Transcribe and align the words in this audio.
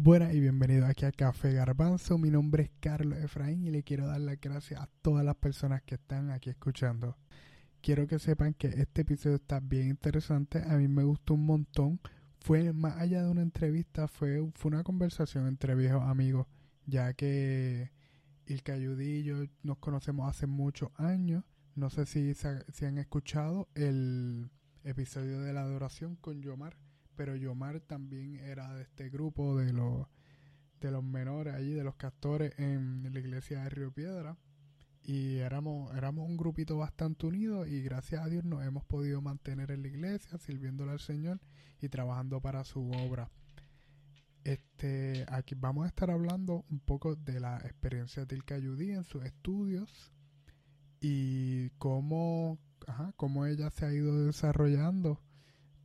Buenas 0.00 0.32
y 0.32 0.38
bienvenidos 0.38 0.88
aquí 0.88 1.06
a 1.06 1.10
Café 1.10 1.54
Garbanzo. 1.54 2.18
Mi 2.18 2.30
nombre 2.30 2.62
es 2.62 2.70
Carlos 2.78 3.18
Efraín 3.18 3.64
y 3.64 3.70
le 3.72 3.82
quiero 3.82 4.06
dar 4.06 4.20
las 4.20 4.40
gracias 4.40 4.80
a 4.80 4.88
todas 5.02 5.24
las 5.24 5.34
personas 5.34 5.82
que 5.82 5.96
están 5.96 6.30
aquí 6.30 6.50
escuchando. 6.50 7.16
Quiero 7.80 8.06
que 8.06 8.20
sepan 8.20 8.54
que 8.54 8.68
este 8.68 9.00
episodio 9.00 9.34
está 9.34 9.58
bien 9.58 9.88
interesante. 9.88 10.62
A 10.62 10.76
mí 10.76 10.86
me 10.86 11.02
gustó 11.02 11.34
un 11.34 11.44
montón. 11.46 12.00
Fue 12.38 12.72
más 12.72 12.96
allá 12.98 13.24
de 13.24 13.28
una 13.28 13.42
entrevista, 13.42 14.06
fue, 14.06 14.48
fue 14.54 14.68
una 14.70 14.84
conversación 14.84 15.48
entre 15.48 15.74
viejos 15.74 16.04
amigos, 16.04 16.46
ya 16.86 17.12
que 17.14 17.90
Ilka 18.46 18.76
Yudí 18.76 19.16
y 19.16 19.22
yo 19.24 19.46
nos 19.64 19.78
conocemos 19.78 20.30
hace 20.30 20.46
muchos 20.46 20.90
años. 20.94 21.42
No 21.74 21.90
sé 21.90 22.06
si, 22.06 22.34
si 22.34 22.84
han 22.84 22.98
escuchado 22.98 23.68
el 23.74 24.48
episodio 24.84 25.40
de 25.40 25.52
la 25.52 25.62
adoración 25.62 26.14
con 26.14 26.40
Yomar 26.40 26.76
pero 27.18 27.34
Yomar 27.34 27.80
también 27.80 28.36
era 28.36 28.72
de 28.74 28.82
este 28.82 29.10
grupo 29.10 29.56
de 29.56 29.72
los 29.72 30.06
de 30.80 30.92
los 30.92 31.02
menores 31.02 31.52
allí, 31.52 31.72
de 31.72 31.82
los 31.82 31.96
castores 31.96 32.56
en 32.58 33.12
la 33.12 33.18
iglesia 33.18 33.64
de 33.64 33.70
Río 33.70 33.90
Piedra. 33.90 34.36
Y 35.02 35.38
éramos, 35.38 35.92
éramos 35.96 36.28
un 36.28 36.36
grupito 36.36 36.78
bastante 36.78 37.26
unido 37.26 37.66
y 37.66 37.82
gracias 37.82 38.24
a 38.24 38.28
Dios 38.28 38.44
nos 38.44 38.64
hemos 38.64 38.84
podido 38.84 39.20
mantener 39.20 39.72
en 39.72 39.82
la 39.82 39.88
iglesia, 39.88 40.38
sirviéndole 40.38 40.92
al 40.92 41.00
Señor 41.00 41.40
y 41.80 41.88
trabajando 41.88 42.40
para 42.40 42.62
su 42.62 42.88
obra. 42.88 43.28
Este, 44.44 45.26
aquí 45.28 45.56
vamos 45.56 45.86
a 45.86 45.88
estar 45.88 46.12
hablando 46.12 46.64
un 46.70 46.78
poco 46.78 47.16
de 47.16 47.40
la 47.40 47.56
experiencia 47.64 48.26
de 48.26 48.36
Ilkayudí 48.36 48.92
en 48.92 49.02
sus 49.02 49.24
estudios 49.24 50.12
y 51.00 51.70
cómo, 51.78 52.60
cómo 53.16 53.44
ella 53.44 53.70
se 53.70 53.86
ha 53.86 53.92
ido 53.92 54.24
desarrollando 54.24 55.20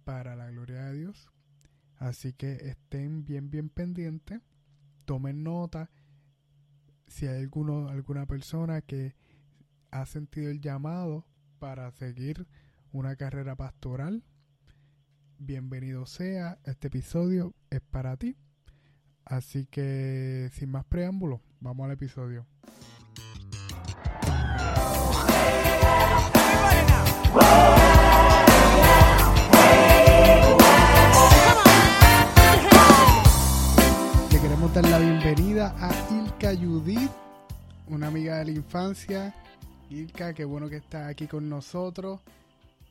para 0.04 0.36
la 0.36 0.50
gloria 0.52 0.86
de 0.86 1.00
Dios. 1.00 1.30
Así 1.98 2.34
que 2.34 2.54
estén 2.54 3.26
bien, 3.26 3.50
bien 3.50 3.70
pendientes, 3.70 4.42
tomen 5.06 5.44
nota. 5.44 5.90
Si 7.08 7.28
hay 7.28 7.42
alguno, 7.42 7.90
alguna 7.90 8.26
persona 8.26 8.82
que 8.82 9.16
ha 9.92 10.06
sentido 10.06 10.50
el 10.50 10.60
llamado 10.60 11.26
para 11.60 11.92
seguir 11.92 12.48
una 12.92 13.16
carrera 13.16 13.56
pastoral, 13.56 14.24
bienvenido 15.38 16.06
sea. 16.06 16.60
Este 16.64 16.88
episodio 16.88 17.54
es 17.70 17.82
para 17.82 18.18
ti. 18.18 18.36
Así 19.26 19.66
que, 19.68 20.50
sin 20.54 20.70
más 20.70 20.86
preámbulos, 20.86 21.40
vamos 21.60 21.86
al 21.86 21.92
episodio. 21.92 22.46
Dar 34.74 34.90
la 34.90 34.98
bienvenida 34.98 35.76
a 35.78 35.92
Ilka 36.12 36.56
Judith, 36.56 37.12
una 37.90 38.08
amiga 38.08 38.40
de 38.40 38.46
la 38.46 38.52
infancia. 38.52 39.32
Ilka, 39.92 40.34
qué 40.34 40.46
bueno 40.46 40.68
que 40.68 40.78
estás 40.78 41.12
aquí 41.12 41.28
con 41.28 41.48
nosotros. 41.48 42.22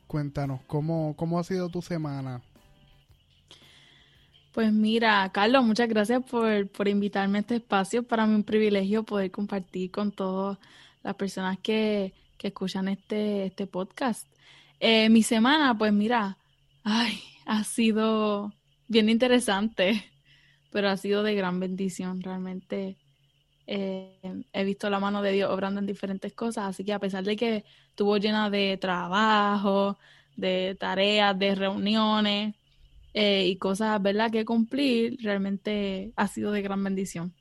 Cuéntanos, 0.07 0.61
¿cómo, 0.65 1.13
cómo 1.17 1.37
ha 1.37 1.43
sido 1.43 1.67
tu 1.67 1.81
semana? 1.81 2.41
Pues 4.53 4.71
mira, 4.71 5.29
Carlos, 5.33 5.65
muchas 5.65 5.89
gracias 5.89 6.23
por, 6.23 6.69
por 6.69 6.87
invitarme 6.87 7.39
a 7.39 7.41
este 7.41 7.55
espacio. 7.55 8.03
Para 8.03 8.25
mí 8.25 8.33
un 8.33 8.45
privilegio 8.45 9.03
poder 9.03 9.29
compartir 9.29 9.91
con 9.91 10.13
todas 10.13 10.59
las 11.03 11.15
personas 11.15 11.57
que, 11.61 12.13
que 12.37 12.47
escuchan 12.47 12.87
este, 12.87 13.47
este 13.47 13.67
podcast. 13.67 14.25
Eh, 14.79 15.09
mi 15.09 15.21
semana, 15.21 15.77
pues 15.77 15.91
mira, 15.91 16.37
ay, 16.85 17.21
ha 17.45 17.65
sido 17.65 18.53
bien 18.87 19.09
interesante 19.09 20.12
pero 20.73 20.89
ha 20.89 20.97
sido 20.97 21.23
de 21.23 21.35
gran 21.35 21.59
bendición. 21.59 22.21
Realmente 22.21 22.97
eh, 23.67 24.43
he 24.51 24.63
visto 24.65 24.89
la 24.89 24.99
mano 24.99 25.21
de 25.21 25.31
Dios 25.31 25.51
obrando 25.51 25.79
en 25.79 25.85
diferentes 25.85 26.33
cosas, 26.33 26.65
así 26.65 26.83
que 26.83 26.91
a 26.91 26.99
pesar 26.99 27.23
de 27.23 27.35
que 27.35 27.63
estuvo 27.89 28.17
llena 28.17 28.49
de 28.49 28.77
trabajo, 28.77 29.97
de 30.35 30.75
tareas, 30.79 31.37
de 31.37 31.55
reuniones 31.55 32.55
eh, 33.13 33.45
y 33.47 33.55
cosas, 33.57 34.01
¿verdad?, 34.01 34.31
que 34.31 34.43
cumplir, 34.43 35.17
realmente 35.21 36.11
ha 36.15 36.27
sido 36.27 36.51
de 36.51 36.63
gran 36.63 36.83
bendición. 36.83 37.33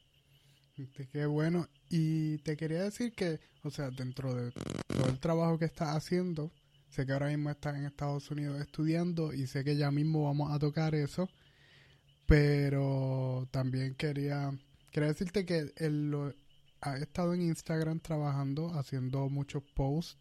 Qué 1.13 1.27
bueno. 1.27 1.69
Y 1.89 2.39
te 2.39 2.57
quería 2.57 2.83
decir 2.83 3.13
que, 3.13 3.41
o 3.63 3.71
sea, 3.71 3.91
dentro 3.91 4.35
de 4.35 4.53
todo 4.53 5.09
el 5.09 5.19
trabajo 5.19 5.59
que 5.59 5.67
estás 5.67 5.97
haciendo, 5.97 6.51
sé 6.91 7.07
que 7.07 7.13
ahora 7.13 7.29
mismo 7.29 7.51
estás 7.51 7.77
en 7.77 7.87
Estados 7.87 8.31
Unidos 8.31 8.61
estudiando 8.61 9.33
y 9.33 9.47
sé 9.47 9.65
que 9.65 9.77
ya 9.77 9.91
mismo 9.91 10.25
vamos 10.25 10.53
a 10.53 10.59
tocar 10.59 10.95
eso 10.95 11.29
pero 12.27 13.49
también 13.51 13.95
quería, 13.95 14.53
quería 14.91 15.09
decirte 15.09 15.45
que 15.45 15.73
él 15.77 16.35
ha 16.81 16.97
estado 16.97 17.35
en 17.35 17.43
Instagram 17.43 18.01
trabajando, 18.01 18.75
haciendo 18.79 19.29
muchos 19.29 19.63
posts, 19.75 20.19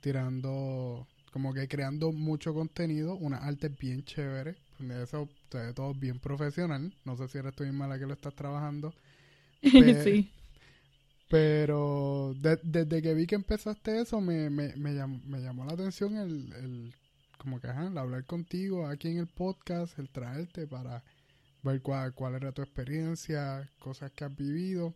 tirando, 0.00 1.06
como 1.32 1.54
que 1.54 1.68
creando 1.68 2.12
mucho 2.12 2.52
contenido, 2.54 3.14
una 3.16 3.38
arte 3.38 3.68
bien 3.68 4.04
chévere. 4.04 4.56
De 4.78 5.04
eso 5.04 5.28
se 5.50 5.58
ve 5.58 5.72
todo 5.72 5.94
bien 5.94 6.18
profesional. 6.18 6.92
No 7.04 7.16
sé 7.16 7.28
si 7.28 7.38
eres 7.38 7.54
tú 7.54 7.64
misma 7.64 7.86
la 7.86 7.98
que 7.98 8.06
lo 8.06 8.14
estás 8.14 8.34
trabajando. 8.34 8.92
sí. 9.62 10.30
Pero 11.28 12.34
desde 12.34 13.00
que 13.00 13.14
vi 13.14 13.26
que 13.26 13.36
empezaste 13.36 14.02
eso, 14.02 14.20
me, 14.20 14.50
me, 14.50 14.76
me, 14.76 14.92
llamó, 14.92 15.18
me 15.24 15.40
llamó 15.40 15.64
la 15.64 15.72
atención 15.72 16.16
el, 16.18 16.52
el 16.52 16.94
como 17.38 17.58
que, 17.58 17.68
ajá, 17.68 17.86
el 17.86 17.96
hablar 17.96 18.24
contigo 18.24 18.86
aquí 18.86 19.08
en 19.08 19.18
el 19.18 19.26
podcast, 19.26 19.98
el 19.98 20.10
traerte 20.10 20.66
para 20.66 21.02
ver 21.62 21.80
cuál, 21.82 22.14
cuál 22.14 22.34
era 22.34 22.52
tu 22.52 22.62
experiencia, 22.62 23.70
cosas 23.78 24.10
que 24.12 24.24
has 24.24 24.36
vivido. 24.36 24.94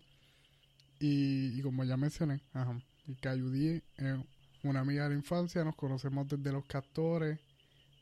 Y, 0.99 1.61
como 1.63 1.85
ya 1.85 1.97
mencioné, 1.97 2.41
ajá, 2.53 2.81
y 3.07 3.15
que 3.17 3.29
ayudí 3.29 3.83
es 3.97 4.17
una 4.63 4.81
amiga 4.81 5.05
de 5.05 5.11
la 5.11 5.15
infancia, 5.17 5.63
nos 5.63 5.77
conocemos 5.77 6.27
desde 6.27 6.53
los 6.53 6.65
castores, 6.65 7.39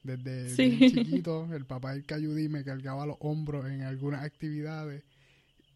desde 0.02 0.50
sí. 0.50 0.78
chiquitos. 0.92 1.50
El 1.50 1.66
papá 1.66 1.92
del 1.92 2.06
Cayudí 2.06 2.48
me 2.48 2.64
cargaba 2.64 3.06
los 3.06 3.16
hombros 3.20 3.66
en 3.66 3.82
algunas 3.82 4.22
actividades. 4.22 5.02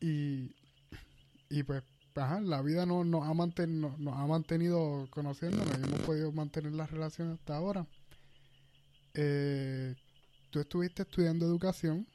Y, 0.00 0.55
y 1.50 1.62
pues, 1.65 1.82
ajá, 2.15 2.41
la 2.41 2.62
vida 2.62 2.87
nos, 2.87 3.05
nos, 3.05 3.26
ha 3.26 3.34
mantenido, 3.34 3.94
nos 3.99 4.16
ha 4.16 4.26
mantenido 4.26 5.09
conociéndonos 5.10 5.76
y 5.78 5.84
hemos 5.84 6.00
podido 6.00 6.31
mantener 6.31 6.72
la 6.72 6.87
relación 6.87 7.32
hasta 7.32 7.56
ahora. 7.56 7.87
Eh, 9.15 9.97
tú 10.50 10.60
estuviste 10.60 11.03
estudiando 11.03 11.44
educación 11.44 12.06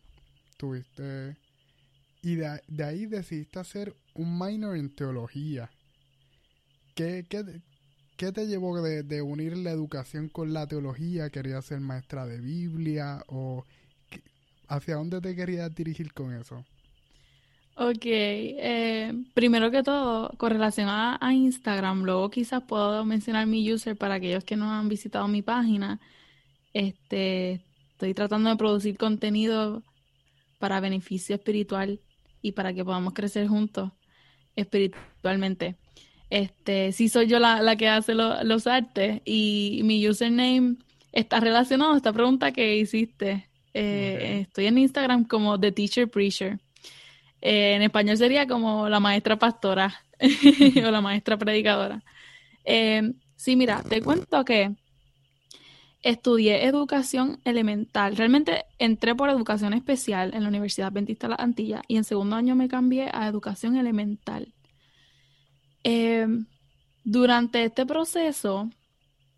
Y 2.21 2.35
de, 2.35 2.83
ahí 2.83 3.05
decidiste 3.05 3.59
hacer 3.59 3.95
un 4.13 4.39
minor 4.39 4.77
en 4.77 4.89
teología. 4.89 5.69
¿Qué, 6.95 7.25
qué, 7.27 8.31
te 8.31 8.47
llevó 8.47 8.81
de, 8.81 9.21
unir 9.21 9.57
la 9.57 9.71
educación 9.71 10.29
con 10.29 10.53
la 10.53 10.65
teología? 10.67 11.29
¿Querías 11.29 11.65
ser 11.65 11.81
maestra 11.81 12.25
de 12.25 12.39
Biblia? 12.39 13.23
¿O 13.27 13.65
hacia 14.69 14.95
dónde 14.95 15.19
te 15.19 15.35
querías 15.35 15.73
dirigir 15.75 16.13
con 16.13 16.33
eso? 16.33 16.63
Ok, 17.75 18.05
eh, 18.05 19.11
primero 19.33 19.71
que 19.71 19.81
todo, 19.81 20.29
con 20.37 20.51
relación 20.51 20.87
a, 20.89 21.17
a, 21.19 21.33
Instagram, 21.33 22.03
luego 22.03 22.29
quizás 22.29 22.61
puedo 22.63 23.03
mencionar 23.03 23.47
mi 23.47 23.69
user 23.73 23.97
para 23.97 24.15
aquellos 24.15 24.43
que 24.43 24.55
no 24.55 24.71
han 24.71 24.87
visitado 24.87 25.27
mi 25.27 25.41
página. 25.41 25.99
Este, 26.71 27.65
estoy 27.91 28.13
tratando 28.13 28.51
de 28.51 28.55
producir 28.57 28.97
contenido 28.97 29.83
para 30.63 30.79
beneficio 30.79 31.35
espiritual 31.35 31.99
y 32.41 32.53
para 32.53 32.73
que 32.73 32.85
podamos 32.85 33.13
crecer 33.13 33.49
juntos 33.49 33.91
espiritualmente. 34.55 35.75
Este, 36.29 36.93
sí 36.93 37.09
soy 37.09 37.27
yo 37.27 37.37
la, 37.37 37.75
que 37.75 37.89
hace 37.89 38.13
los 38.13 38.65
artes 38.65 39.21
y 39.25 39.81
mi 39.83 40.07
username 40.07 40.77
está 41.11 41.41
relacionado 41.41 41.91
a 41.91 41.97
esta 41.97 42.13
pregunta 42.13 42.53
que 42.53 42.77
hiciste. 42.77 43.49
Eh, 43.73 44.43
estoy 44.43 44.67
en 44.67 44.77
Instagram 44.77 45.25
como 45.25 45.59
The 45.59 45.73
Teacher 45.73 46.09
Preacher. 46.09 46.57
Eh, 47.41 47.73
en 47.73 47.81
español 47.81 48.15
sería 48.15 48.47
como 48.47 48.87
la 48.87 49.01
maestra 49.01 49.37
pastora 49.37 49.93
o 50.77 50.91
la 50.91 51.01
maestra 51.01 51.37
predicadora. 51.37 52.01
Eh, 52.63 53.11
sí, 53.35 53.57
mira, 53.57 53.83
te 53.83 54.01
cuento 54.01 54.45
que 54.45 54.71
estudié 56.03 56.65
educación 56.65 57.39
elemental. 57.45 58.15
Realmente 58.15 58.65
entré 58.77 59.15
por 59.15 59.29
educación 59.29 59.73
especial 59.73 60.33
en 60.33 60.43
la 60.43 60.49
Universidad 60.49 60.89
Adventista 60.89 61.27
de 61.27 61.31
la 61.31 61.43
Antilla 61.43 61.81
y 61.87 61.95
en 61.95 62.03
segundo 62.03 62.35
año 62.35 62.55
me 62.55 62.67
cambié 62.67 63.09
a 63.11 63.27
educación 63.27 63.77
elemental. 63.77 64.53
Em, 65.83 66.45
durante 67.03 67.63
este 67.63 67.85
proceso 67.85 68.69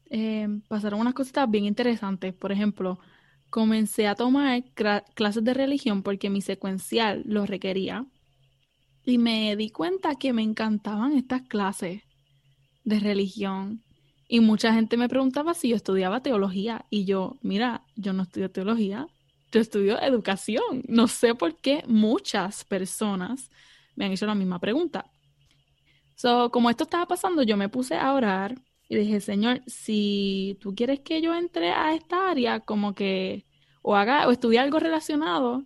em, 0.10 0.62
pasaron 0.62 1.00
unas 1.00 1.14
cositas 1.14 1.50
bien 1.50 1.66
interesantes. 1.66 2.34
Por 2.34 2.52
ejemplo, 2.52 3.00
comencé 3.50 4.08
a 4.08 4.16
tomar 4.16 4.64
clases 5.14 5.44
de 5.44 5.54
religión 5.54 6.04
porque 6.04 6.30
mi 6.30 6.42
secuencial 6.42 7.24
lo 7.26 7.46
requería 7.46 8.06
y 9.06 9.18
me 9.20 9.56
di 9.56 9.70
cuenta 9.70 10.16
que 10.16 10.34
me 10.34 10.42
encantaban 10.42 11.14
estas 11.14 11.44
clases 11.44 12.02
de 12.84 13.00
religión 13.00 13.85
y 14.28 14.40
mucha 14.40 14.74
gente 14.74 14.98
me 14.98 15.10
preguntaba 15.10 15.54
si 15.54 15.70
yo 15.70 15.76
estudiaba 15.76 16.22
teología 16.22 16.86
y 16.90 17.06
yo, 17.06 17.38
mira, 17.42 17.84
yo 17.96 18.14
no 18.14 18.24
estudio 18.24 18.50
teología, 18.52 19.08
yo 19.52 19.62
estudio 19.62 20.02
educación. 20.02 20.84
No 20.88 21.08
sé 21.08 21.36
por 21.36 21.56
qué 21.56 21.84
muchas 21.88 22.66
personas 22.66 23.50
me 23.96 24.06
han 24.06 24.12
hecho 24.12 24.26
la 24.26 24.36
misma 24.36 24.60
pregunta. 24.60 25.06
So, 26.16 26.50
como 26.52 26.70
esto 26.70 26.86
estaba 26.86 27.06
pasando, 27.08 27.44
yo 27.44 27.58
me 27.58 27.70
puse 27.70 27.96
a 27.96 28.14
orar 28.14 28.56
y 28.90 28.96
dije, 28.96 29.20
Señor, 29.22 29.62
si 29.68 30.58
tú 30.62 30.74
quieres 30.76 31.02
que 31.02 31.22
yo 31.22 31.36
entre 31.36 31.72
a 31.72 31.94
esta 31.94 32.30
área, 32.30 32.62
como 32.62 32.96
que, 32.96 33.46
o 33.82 33.96
haga, 33.96 34.28
o 34.28 34.32
estudie 34.32 34.60
algo 34.60 34.80
relacionado 34.80 35.66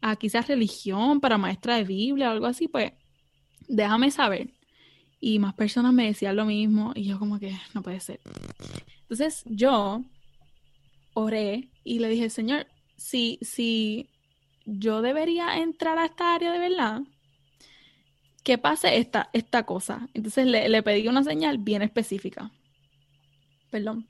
a 0.00 0.16
quizás 0.16 0.48
religión 0.48 1.20
para 1.20 1.38
maestra 1.38 1.76
de 1.76 1.84
Biblia 1.84 2.28
o 2.28 2.32
algo 2.32 2.46
así, 2.46 2.68
pues 2.68 2.92
déjame 3.68 4.10
saber. 4.10 4.55
Y 5.20 5.38
más 5.38 5.54
personas 5.54 5.92
me 5.92 6.06
decían 6.06 6.36
lo 6.36 6.44
mismo 6.44 6.92
y 6.94 7.04
yo 7.04 7.18
como 7.18 7.38
que 7.38 7.56
no 7.74 7.82
puede 7.82 8.00
ser. 8.00 8.20
Entonces 9.02 9.42
yo 9.46 10.04
oré 11.14 11.68
y 11.84 11.98
le 11.98 12.08
dije, 12.08 12.28
Señor, 12.28 12.66
si, 12.96 13.38
si 13.40 14.10
yo 14.64 15.00
debería 15.02 15.58
entrar 15.58 15.98
a 15.98 16.06
esta 16.06 16.34
área 16.34 16.52
de 16.52 16.58
verdad, 16.58 17.02
que 18.42 18.58
pase 18.58 18.98
esta, 18.98 19.30
esta 19.32 19.64
cosa. 19.64 20.08
Entonces 20.14 20.46
le, 20.46 20.68
le, 20.68 20.82
pedí 20.82 21.08
una 21.08 21.24
señal 21.24 21.58
bien 21.58 21.82
específica. 21.82 22.52
Perdón. 23.70 24.06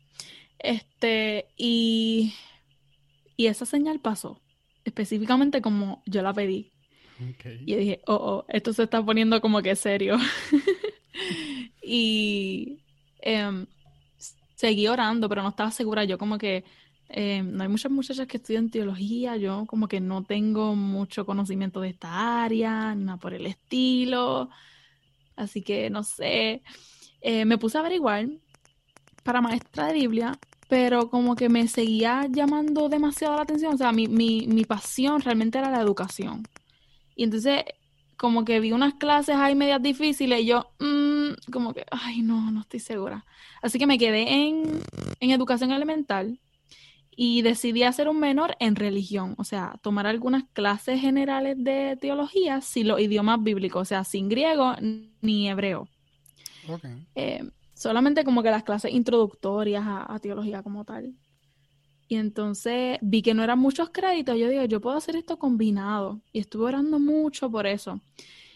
Este, 0.58 1.46
y, 1.56 2.34
y 3.36 3.46
esa 3.46 3.64
señal 3.64 4.00
pasó, 4.00 4.40
específicamente 4.84 5.62
como 5.62 6.02
yo 6.06 6.22
la 6.22 6.34
pedí. 6.34 6.72
Y 7.64 7.74
dije, 7.76 8.02
oh, 8.06 8.14
oh, 8.14 8.44
esto 8.48 8.72
se 8.72 8.82
está 8.82 9.02
poniendo 9.02 9.40
como 9.40 9.62
que 9.62 9.74
serio. 9.74 10.18
y 11.86 12.80
em, 13.20 13.66
seguí 14.56 14.88
orando, 14.88 15.28
pero 15.28 15.42
no 15.42 15.50
estaba 15.50 15.70
segura. 15.70 16.04
Yo 16.04 16.18
como 16.18 16.38
que 16.38 16.64
em, 17.08 17.52
no 17.52 17.62
hay 17.62 17.68
muchas 17.68 17.92
muchachas 17.92 18.26
que 18.26 18.38
estudian 18.38 18.70
teología. 18.70 19.36
Yo 19.36 19.64
como 19.66 19.88
que 19.88 20.00
no 20.00 20.24
tengo 20.24 20.74
mucho 20.74 21.24
conocimiento 21.26 21.80
de 21.80 21.90
esta 21.90 22.44
área, 22.44 22.94
nada 22.94 23.18
por 23.18 23.34
el 23.34 23.46
estilo. 23.46 24.50
Así 25.36 25.62
que 25.62 25.90
no 25.90 26.02
sé. 26.02 26.62
Eh, 27.20 27.44
me 27.44 27.58
puse 27.58 27.78
a 27.78 27.80
averiguar 27.80 28.28
para 29.22 29.40
maestra 29.40 29.88
de 29.88 29.94
Biblia, 29.94 30.38
pero 30.68 31.10
como 31.10 31.36
que 31.36 31.48
me 31.48 31.68
seguía 31.68 32.26
llamando 32.30 32.88
demasiado 32.88 33.36
la 33.36 33.42
atención. 33.42 33.74
O 33.74 33.78
sea, 33.78 33.92
mi, 33.92 34.08
mi, 34.08 34.46
mi 34.48 34.64
pasión 34.64 35.20
realmente 35.20 35.58
era 35.58 35.70
la 35.70 35.80
educación. 35.80 36.42
Y 37.16 37.24
entonces, 37.24 37.64
como 38.16 38.44
que 38.44 38.60
vi 38.60 38.72
unas 38.72 38.94
clases 38.94 39.36
ahí 39.36 39.54
medias 39.54 39.82
difíciles 39.82 40.40
y 40.40 40.46
yo, 40.46 40.70
mmm, 40.78 41.32
como 41.52 41.74
que, 41.74 41.84
ay, 41.90 42.22
no, 42.22 42.50
no 42.50 42.60
estoy 42.60 42.80
segura. 42.80 43.24
Así 43.62 43.78
que 43.78 43.86
me 43.86 43.98
quedé 43.98 44.46
en, 44.46 44.80
en 45.20 45.30
educación 45.30 45.70
elemental 45.72 46.40
y 47.14 47.42
decidí 47.42 47.82
hacer 47.82 48.08
un 48.08 48.20
menor 48.20 48.56
en 48.60 48.76
religión, 48.76 49.34
o 49.38 49.44
sea, 49.44 49.78
tomar 49.82 50.06
algunas 50.06 50.44
clases 50.52 51.00
generales 51.00 51.56
de 51.58 51.96
teología 52.00 52.60
sin 52.60 52.88
los 52.88 53.00
idiomas 53.00 53.42
bíblicos, 53.42 53.82
o 53.82 53.84
sea, 53.84 54.04
sin 54.04 54.28
griego 54.28 54.74
ni 55.22 55.48
hebreo. 55.48 55.88
Eh, 57.14 57.48
solamente 57.74 58.24
como 58.24 58.42
que 58.42 58.50
las 58.50 58.64
clases 58.64 58.92
introductorias 58.92 59.84
a 59.86 60.18
teología 60.20 60.62
como 60.62 60.84
tal. 60.84 61.14
Y 62.08 62.16
entonces 62.16 62.98
vi 63.02 63.22
que 63.22 63.34
no 63.34 63.42
eran 63.42 63.58
muchos 63.58 63.90
créditos. 63.90 64.38
Yo 64.38 64.48
digo, 64.48 64.64
yo 64.64 64.80
puedo 64.80 64.96
hacer 64.96 65.16
esto 65.16 65.38
combinado. 65.38 66.20
Y 66.32 66.38
estuve 66.38 66.66
orando 66.66 66.98
mucho 66.98 67.50
por 67.50 67.66
eso. 67.66 68.00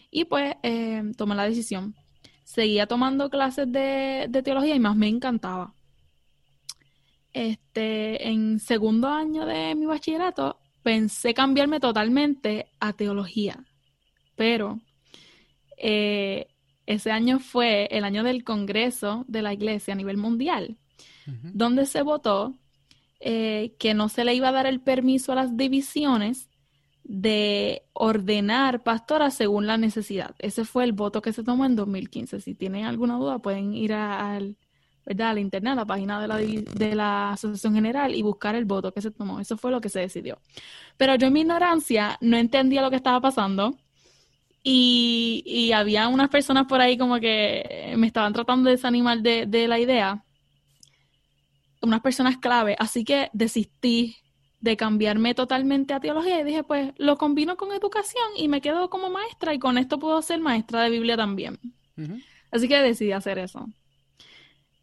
Y 0.09 0.25
pues 0.25 0.55
eh, 0.63 1.03
tomé 1.17 1.35
la 1.35 1.43
decisión. 1.43 1.95
Seguía 2.43 2.87
tomando 2.87 3.29
clases 3.29 3.71
de, 3.71 4.29
teología 4.43 4.75
y 4.75 4.79
más 4.79 4.95
me 4.95 5.07
encantaba. 5.07 5.73
Este, 7.33 8.27
en 8.27 8.59
segundo 8.59 9.07
año 9.07 9.45
de 9.45 9.73
mi 9.75 9.85
bachillerato, 9.85 10.59
pensé 10.83 11.33
cambiarme 11.33 11.79
totalmente 11.79 12.67
a 12.79 12.93
teología. 12.93 13.63
Pero 14.35 14.79
eh, 15.77 16.47
ese 16.85 17.11
año 17.11 17.39
fue 17.39 17.87
el 17.91 18.03
año 18.03 18.23
del 18.23 18.43
Congreso 18.43 19.23
de 19.27 19.41
la 19.41 19.53
Iglesia 19.53 19.93
a 19.93 19.97
nivel 19.97 20.17
mundial, 20.17 20.77
donde 21.53 21.85
se 21.85 22.01
votó 22.01 22.55
eh, 23.23 23.75
que 23.77 23.93
no 23.93 24.09
se 24.09 24.25
le 24.25 24.33
iba 24.33 24.49
a 24.49 24.51
dar 24.51 24.65
el 24.65 24.81
permiso 24.81 25.31
a 25.31 25.35
las 25.35 25.55
divisiones 25.55 26.49
de 27.03 27.83
ordenar 27.93 28.81
pastoras 28.81 29.35
según 29.35 29.67
la 29.67 29.77
necesidad. 29.77 30.35
Ese 30.39 30.65
fue 30.65 30.85
el 30.85 30.93
voto 30.93 31.21
que 31.21 31.31
se 31.31 31.43
tomó 31.43 31.65
en 31.65 31.75
2015. 31.75 32.41
Si 32.41 32.55
tienen 32.55 32.85
alguna 32.85 33.17
duda, 33.17 33.37
pueden 33.37 33.75
ir 33.75 33.93
al, 33.93 34.57
¿verdad? 35.05 35.35
internet, 35.35 35.73
a 35.73 35.75
la 35.75 35.85
página 35.85 36.19
de 36.19 36.27
la, 36.27 36.37
de 36.37 36.95
la 36.95 37.33
Asociación 37.33 37.75
General 37.75 38.15
y 38.15 38.23
buscar 38.23 38.55
el 38.55 38.65
voto 38.65 38.91
que 38.91 39.01
se 39.01 39.11
tomó. 39.11 39.39
Eso 39.39 39.55
fue 39.55 39.69
lo 39.69 39.81
que 39.81 39.89
se 39.89 39.99
decidió. 39.99 40.39
Pero 40.97 41.13
yo 41.13 41.27
en 41.27 41.33
mi 41.33 41.41
ignorancia 41.41 42.17
no 42.21 42.37
entendía 42.37 42.81
lo 42.81 42.89
que 42.89 42.95
estaba 42.95 43.21
pasando. 43.21 43.77
Y, 44.63 45.43
y 45.45 45.73
había 45.73 46.07
unas 46.07 46.29
personas 46.29 46.65
por 46.65 46.81
ahí 46.81 46.97
como 46.97 47.19
que 47.19 47.93
me 47.97 48.07
estaban 48.07 48.33
tratando 48.33 48.69
de 48.69 48.77
desanimar 48.77 49.21
de, 49.21 49.45
de 49.45 49.67
la 49.67 49.79
idea 49.79 50.23
unas 51.81 52.01
personas 52.01 52.37
clave, 52.37 52.75
así 52.79 53.03
que 53.03 53.29
desistí 53.33 54.17
de 54.59 54.77
cambiarme 54.77 55.33
totalmente 55.33 55.93
a 55.93 55.99
teología 55.99 56.39
y 56.39 56.43
dije, 56.43 56.63
pues 56.63 56.93
lo 56.97 57.17
combino 57.17 57.57
con 57.57 57.71
educación 57.71 58.23
y 58.37 58.47
me 58.47 58.61
quedo 58.61 58.89
como 58.89 59.09
maestra 59.09 59.53
y 59.53 59.59
con 59.59 59.77
esto 59.77 59.97
puedo 59.99 60.21
ser 60.21 60.39
maestra 60.39 60.83
de 60.83 60.91
Biblia 60.91 61.17
también. 61.17 61.59
Así 62.51 62.67
que 62.67 62.77
decidí 62.77 63.11
hacer 63.11 63.39
eso. 63.39 63.67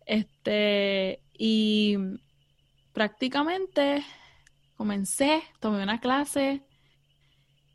Este, 0.04 1.22
y 1.32 1.96
prácticamente 2.92 4.04
comencé, 4.76 5.42
tomé 5.60 5.82
una 5.82 6.00
clase 6.00 6.62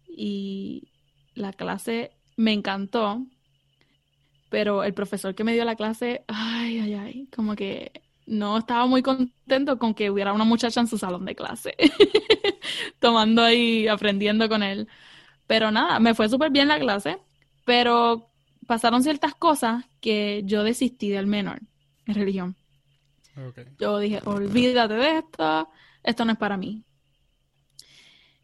y 0.08 0.90
la 1.36 1.54
clase 1.54 2.12
me 2.36 2.52
encantó, 2.52 3.26
pero 4.50 4.84
el 4.84 4.94
profesor 4.94 5.36
que 5.36 5.44
me 5.44 5.54
dio 5.54 5.64
la 5.64 5.76
clase, 5.76 6.26
ay, 6.28 6.80
ay, 6.80 6.94
ay, 6.96 7.28
como 7.34 7.56
que 7.56 8.04
no 8.26 8.58
estaba 8.58 8.86
muy 8.86 9.02
contento 9.02 9.78
con 9.78 9.94
que 9.94 10.10
hubiera 10.10 10.34
una 10.34 10.44
muchacha 10.44 10.80
en 10.80 10.88
su 10.88 10.98
salón 10.98 11.26
de 11.26 11.36
clase, 11.36 11.76
tomando 13.00 13.44
ahí, 13.44 13.88
aprendiendo 13.88 14.48
con 14.48 14.64
él. 14.64 14.88
Pero 15.48 15.72
nada, 15.72 16.00
me 16.00 16.14
fue 16.14 16.30
súper 16.30 16.52
bien 16.52 16.68
la 16.68 16.80
clase, 16.80 17.20
pero 17.66 18.30
pasaron 18.66 19.04
ciertas 19.04 19.36
cosas 19.36 19.86
que 20.00 20.42
yo 20.46 20.64
desistí 20.64 21.10
del 21.10 21.28
menor 21.28 21.60
en 22.06 22.16
religión. 22.16 22.56
Yo 23.80 24.00
dije, 24.00 24.22
olvídate 24.26 24.94
de 24.94 25.18
esto, 25.18 25.70
esto 26.04 26.26
no 26.26 26.34
es 26.34 26.38
para 26.38 26.56
mí. 26.56 26.84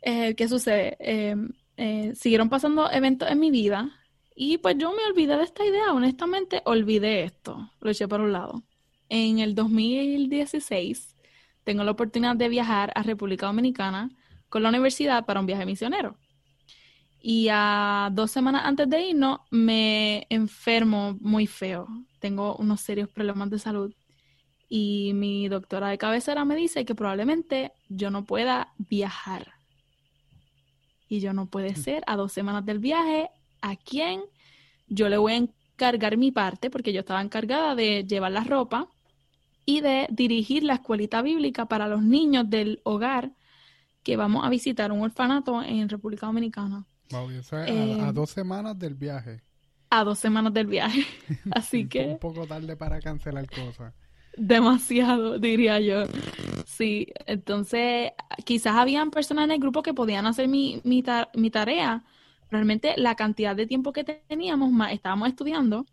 Eh, 0.01 0.33
¿Qué 0.35 0.47
sucede? 0.47 0.97
Eh, 0.99 1.35
eh, 1.77 2.13
siguieron 2.15 2.49
pasando 2.49 2.89
eventos 2.91 3.29
en 3.29 3.39
mi 3.39 3.51
vida 3.51 3.91
y 4.35 4.57
pues 4.57 4.77
yo 4.77 4.91
me 4.93 5.05
olvidé 5.05 5.37
de 5.37 5.43
esta 5.43 5.65
idea, 5.65 5.93
honestamente 5.93 6.61
olvidé 6.65 7.23
esto, 7.23 7.71
lo 7.81 7.91
eché 7.91 8.07
por 8.07 8.21
un 8.21 8.31
lado 8.31 8.63
en 9.09 9.39
el 9.39 9.55
2016 9.55 11.15
tengo 11.63 11.83
la 11.83 11.91
oportunidad 11.91 12.35
de 12.35 12.49
viajar 12.49 12.91
a 12.95 13.03
República 13.03 13.45
Dominicana 13.45 14.09
con 14.49 14.63
la 14.63 14.69
universidad 14.69 15.25
para 15.25 15.39
un 15.39 15.45
viaje 15.45 15.65
misionero. 15.65 16.17
Y 17.21 17.49
a 17.51 18.09
dos 18.11 18.31
semanas 18.31 18.63
antes 18.65 18.89
de 18.89 19.09
irnos 19.09 19.41
me 19.51 20.25
enfermo 20.29 21.17
muy 21.19 21.47
feo. 21.47 21.87
Tengo 22.19 22.55
unos 22.55 22.81
serios 22.81 23.09
problemas 23.09 23.49
de 23.49 23.59
salud. 23.59 23.93
Y 24.69 25.11
mi 25.13 25.47
doctora 25.47 25.89
de 25.89 25.97
cabecera 25.97 26.45
me 26.45 26.55
dice 26.55 26.85
que 26.85 26.95
probablemente 26.95 27.73
yo 27.89 28.09
no 28.09 28.25
pueda 28.25 28.73
viajar. 28.77 29.53
Y 31.07 31.19
yo 31.19 31.33
no 31.33 31.47
puede 31.47 31.73
mm. 31.73 31.75
ser 31.75 32.03
a 32.07 32.15
dos 32.15 32.31
semanas 32.31 32.65
del 32.65 32.79
viaje. 32.79 33.29
¿A 33.61 33.75
quién? 33.75 34.21
Yo 34.87 35.09
le 35.09 35.17
voy 35.17 35.33
a 35.33 35.35
encargar 35.35 36.17
mi 36.17 36.31
parte 36.31 36.69
porque 36.69 36.93
yo 36.93 37.01
estaba 37.01 37.21
encargada 37.21 37.75
de 37.75 38.05
llevar 38.05 38.31
la 38.31 38.43
ropa 38.43 38.89
y 39.69 39.81
de 39.81 40.07
dirigir 40.09 40.63
la 40.63 40.73
escuelita 40.73 41.21
bíblica 41.21 41.67
para 41.67 41.87
los 41.87 42.01
niños 42.01 42.49
del 42.49 42.81
hogar 42.85 43.33
que 44.01 44.17
vamos 44.17 44.43
a 44.43 44.49
visitar 44.49 44.91
un 44.91 45.01
orfanato 45.03 45.61
en 45.61 45.87
República 45.87 46.25
Dominicana. 46.25 46.87
a, 47.11 47.67
eh, 47.67 48.11
dos 48.11 48.31
semanas 48.31 48.79
del 48.79 48.95
viaje. 48.95 49.43
A 49.91 50.03
dos 50.03 50.17
semanas 50.17 50.55
del 50.55 50.65
viaje. 50.65 51.05
Así 51.51 51.87
que... 51.87 52.03
un 52.03 52.17
poco 52.17 52.47
tarde 52.47 52.75
para 52.77 52.99
cancelar 52.99 53.47
cosas. 53.47 53.93
Demasiado, 54.35 55.37
diría 55.37 55.79
yo. 55.79 56.05
Sí, 56.65 57.13
entonces 57.27 58.13
quizás 58.45 58.75
habían 58.75 59.11
personas 59.11 59.45
en 59.45 59.51
el 59.51 59.59
grupo 59.59 59.83
que 59.83 59.93
podían 59.93 60.25
hacer 60.25 60.47
mi, 60.47 60.81
mi, 60.83 61.03
mi 61.35 61.51
tarea. 61.51 62.03
Realmente 62.49 62.95
la 62.97 63.13
cantidad 63.13 63.55
de 63.55 63.67
tiempo 63.67 63.93
que 63.93 64.03
teníamos, 64.03 64.71
más 64.71 64.93
estábamos 64.93 65.27
estudiando, 65.27 65.85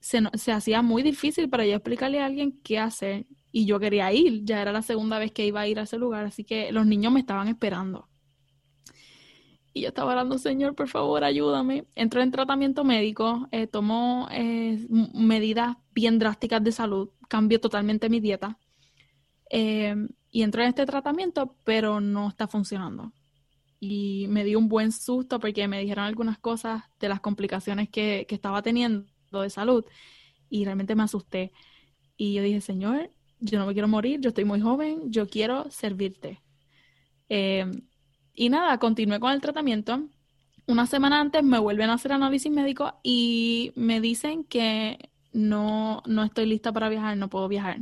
se, 0.00 0.52
hacía 0.52 0.82
muy 0.82 1.02
difícil 1.02 1.48
para 1.48 1.66
yo 1.66 1.74
explicarle 1.74 2.20
a 2.20 2.26
alguien 2.26 2.60
qué 2.62 2.78
hacer. 2.78 3.26
Y 3.52 3.66
yo 3.66 3.80
quería 3.80 4.12
ir, 4.12 4.44
ya 4.44 4.60
era 4.60 4.72
la 4.72 4.82
segunda 4.82 5.18
vez 5.18 5.32
que 5.32 5.46
iba 5.46 5.60
a 5.60 5.66
ir 5.66 5.78
a 5.78 5.82
ese 5.82 5.98
lugar, 5.98 6.26
así 6.26 6.44
que 6.44 6.70
los 6.72 6.86
niños 6.86 7.12
me 7.12 7.20
estaban 7.20 7.48
esperando. 7.48 8.08
Y 9.72 9.82
yo 9.82 9.88
estaba 9.88 10.12
hablando, 10.12 10.38
Señor, 10.38 10.74
por 10.74 10.88
favor, 10.88 11.24
ayúdame. 11.24 11.86
Entró 11.94 12.22
en 12.22 12.30
tratamiento 12.30 12.84
médico, 12.84 13.48
eh, 13.50 13.66
tomó 13.66 14.28
eh, 14.30 14.86
medidas 15.14 15.76
bien 15.92 16.18
drásticas 16.18 16.62
de 16.64 16.72
salud, 16.72 17.10
cambió 17.28 17.60
totalmente 17.60 18.08
mi 18.08 18.20
dieta. 18.20 18.58
Eh, 19.50 19.94
y 20.30 20.42
entro 20.42 20.62
en 20.62 20.68
este 20.68 20.86
tratamiento, 20.86 21.56
pero 21.64 22.00
no 22.00 22.28
está 22.28 22.46
funcionando. 22.46 23.12
Y 23.80 24.26
me 24.28 24.44
dio 24.44 24.58
un 24.58 24.68
buen 24.68 24.92
susto 24.92 25.38
porque 25.40 25.68
me 25.68 25.80
dijeron 25.80 26.04
algunas 26.04 26.38
cosas 26.38 26.84
de 26.98 27.08
las 27.08 27.20
complicaciones 27.20 27.88
que 27.90 28.26
estaba 28.30 28.62
teniendo 28.62 29.06
de 29.42 29.50
salud 29.50 29.84
y 30.50 30.64
realmente 30.64 30.94
me 30.94 31.02
asusté. 31.02 31.52
Y 32.16 32.34
yo 32.34 32.42
dije, 32.42 32.60
Señor, 32.60 33.10
yo 33.40 33.58
no 33.58 33.66
me 33.66 33.72
quiero 33.72 33.88
morir, 33.88 34.20
yo 34.20 34.28
estoy 34.28 34.44
muy 34.44 34.60
joven, 34.60 35.10
yo 35.12 35.28
quiero 35.28 35.70
servirte. 35.70 36.40
Eh, 37.28 37.66
y 38.34 38.48
nada, 38.48 38.78
continué 38.78 39.20
con 39.20 39.32
el 39.32 39.40
tratamiento. 39.40 40.08
Una 40.66 40.86
semana 40.86 41.20
antes 41.20 41.42
me 41.42 41.58
vuelven 41.58 41.90
a 41.90 41.94
hacer 41.94 42.12
análisis 42.12 42.50
médico 42.50 42.98
y 43.02 43.72
me 43.76 44.00
dicen 44.00 44.44
que 44.44 45.10
no, 45.32 46.02
no 46.06 46.24
estoy 46.24 46.46
lista 46.46 46.72
para 46.72 46.88
viajar, 46.88 47.16
no 47.16 47.28
puedo 47.28 47.48
viajar. 47.48 47.80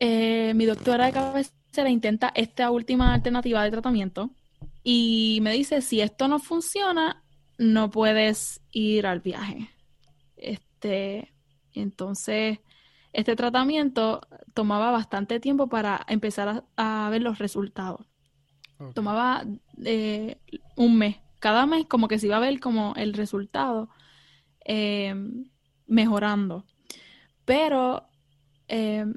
Eh, 0.00 0.52
mi 0.54 0.64
doctora 0.64 1.06
de 1.06 1.12
cabecera 1.12 1.90
intenta 1.90 2.32
esta 2.34 2.70
última 2.70 3.14
alternativa 3.14 3.62
de 3.62 3.70
tratamiento 3.70 4.30
y 4.82 5.38
me 5.42 5.52
dice, 5.52 5.80
si 5.82 6.00
esto 6.00 6.28
no 6.28 6.38
funciona, 6.38 7.22
no 7.58 7.90
puedes 7.90 8.60
ir 8.70 9.06
al 9.06 9.20
viaje. 9.20 9.70
Este, 10.84 11.32
entonces, 11.72 12.58
este 13.14 13.36
tratamiento 13.36 14.20
tomaba 14.52 14.90
bastante 14.90 15.40
tiempo 15.40 15.66
para 15.68 16.04
empezar 16.08 16.64
a, 16.76 17.08
ver 17.10 17.22
los 17.22 17.38
resultados. 17.38 18.06
Tomaba 18.92 19.46
eh, 19.82 20.36
un 20.76 20.98
mes. 20.98 21.16
Cada 21.38 21.64
mes 21.64 21.86
como 21.86 22.06
que 22.06 22.18
se 22.18 22.26
iba 22.26 22.36
a 22.36 22.40
ver 22.40 22.60
como 22.60 22.92
el 22.96 23.14
resultado 23.14 23.88
em, 24.60 25.50
mejorando. 25.86 26.66
Pero 27.46 28.06
em, 28.68 29.14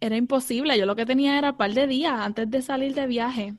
era 0.00 0.16
imposible. 0.16 0.78
Yo 0.78 0.86
lo 0.86 0.94
que 0.94 1.06
tenía 1.06 1.36
era 1.36 1.50
un 1.50 1.56
par 1.56 1.72
de 1.72 1.88
días 1.88 2.12
antes 2.12 2.48
de 2.48 2.62
salir 2.62 2.94
de 2.94 3.08
viaje. 3.08 3.54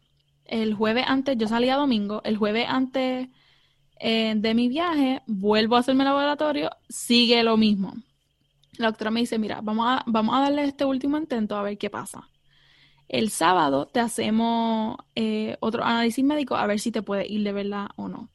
El 0.46 0.76
jueves 0.76 1.04
antes, 1.08 1.38
yo 1.38 1.48
salía 1.48 1.76
domingo, 1.76 2.22
el 2.24 2.38
jueves 2.38 2.68
antes 2.70 3.28
eh, 4.00 4.34
de 4.36 4.54
mi 4.54 4.70
viaje, 4.70 5.22
vuelvo 5.28 5.76
a 5.76 5.80
hacerme 5.80 6.04
el 6.04 6.10
laboratorio, 6.10 6.72
sigue 6.90 7.44
lo 7.44 7.58
mismo 7.58 7.94
la 8.80 8.88
doctora 8.88 9.12
me 9.12 9.20
dice, 9.20 9.38
mira, 9.38 9.60
vamos 9.62 9.86
a, 9.88 10.04
vamos 10.08 10.34
a 10.36 10.40
darle 10.40 10.64
este 10.64 10.86
último 10.86 11.18
intento 11.18 11.56
a 11.56 11.64
ver 11.64 11.78
qué 11.78 11.90
pasa. 11.90 12.30
El 13.10 13.30
sábado 13.30 13.88
te 13.88 14.00
hacemos 14.00 14.96
eh, 15.16 15.58
otro 15.60 15.84
análisis 15.84 16.24
médico 16.24 16.56
a 16.56 16.66
ver 16.66 16.80
si 16.80 16.92
te 16.92 17.02
puede 17.02 17.28
ir 17.28 17.44
de 17.44 17.52
verdad 17.52 17.90
o 17.98 18.08
no. 18.08 18.30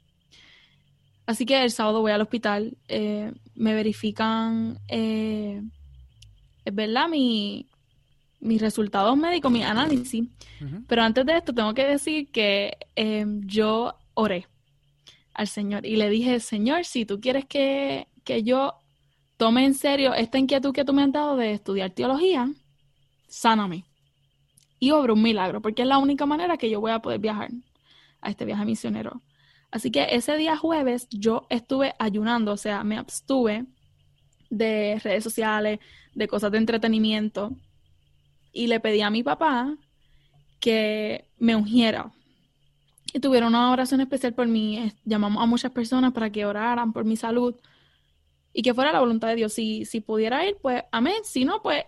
Así 1.25 1.47
que 1.47 1.63
el 1.63 1.71
sábado 1.71 2.03
voy 2.03 2.13
al 2.13 2.21
hospital, 2.21 2.77
eh, 2.89 3.33
me 3.55 3.73
verifican, 3.73 4.79
eh, 4.89 5.63
es 6.67 6.75
verdad, 6.75 7.09
mi, 7.09 7.67
mis 8.41 8.61
resultados 8.61 9.17
médicos, 9.17 9.51
mi 9.51 9.63
análisis. 9.63 10.29
Pero 10.87 11.03
antes 11.03 11.25
de 11.25 11.39
esto 11.39 11.55
tengo 11.55 11.73
que 11.73 11.87
decir 11.87 12.31
que 12.31 12.77
yo 13.47 13.95
oré 14.13 14.47
al 15.35 15.49
Señor 15.49 15.85
y 15.85 15.97
le 15.97 16.09
dije, 16.09 16.41
Señor, 16.41 16.85
si 16.85 17.05
tú 17.05 17.21
quieres 17.21 17.45
que, 17.45 18.09
que 18.25 18.43
yo 18.43 18.75
tome 19.37 19.65
en 19.65 19.75
serio 19.75 20.15
esta 20.15 20.39
inquietud 20.39 20.73
que 20.73 20.85
tú 20.85 20.93
me 20.93 21.03
has 21.03 21.13
dado 21.13 21.37
de 21.37 21.53
estudiar 21.53 21.91
teología, 21.91 22.49
sáname. 23.29 23.85
Y 24.79 24.91
obra 24.91 25.13
un 25.13 25.23
milagro, 25.23 25.61
porque 25.61 25.83
es 25.83 25.89
la 25.89 25.99
única 25.99 26.27
manera 26.27 26.57
que 26.57 26.71
yo 26.71 26.81
voy 26.81 26.93
a 26.93 27.01
poder 27.01 27.19
viajar 27.19 27.51
a 28.21 28.31
este 28.31 28.45
viaje 28.45 28.65
misionero. 28.65 29.23
Así 29.71 29.91
que 29.91 30.07
ese 30.11 30.37
día 30.37 30.57
jueves 30.57 31.09
yo 31.11 31.47
estuve 31.51 31.95
ayunando, 31.99 32.53
o 32.53 32.57
sea, 32.57 32.85
me 32.85 32.97
abstuve 32.97 33.67
de 34.51 35.01
redes 35.03 35.25
sociales, 35.25 35.81
de 36.15 36.29
cosas 36.29 36.53
de 36.53 36.59
entretenimiento, 36.59 37.57
y 38.53 38.69
le 38.69 38.79
pedí 38.79 39.01
a 39.01 39.11
mi 39.11 39.23
papá 39.23 39.77
que 40.61 41.29
me 41.39 41.57
ungiera. 41.57 42.13
Y 43.15 43.21
tuvieron 43.21 43.51
una 43.51 43.71
oración 43.71 44.01
especial 44.01 44.35
por 44.35 44.49
mí. 44.49 44.93
Llamamos 45.05 45.41
a 45.41 45.47
muchas 45.47 45.71
personas 45.71 46.13
para 46.13 46.31
que 46.31 46.45
oraran 46.45 46.93
por 46.93 47.05
mi 47.05 47.17
salud 47.17 47.55
y 48.53 48.63
que 48.63 48.75
fuera 48.75 48.91
la 48.91 48.99
voluntad 48.99 49.29
de 49.29 49.37
Dios. 49.37 49.53
Si, 49.53 49.85
si 49.85 50.01
pudiera 50.01 50.45
ir, 50.45 50.57
pues 50.61 50.83
amén. 50.91 51.15
Si 51.23 51.45
no, 51.45 51.63
pues 51.63 51.85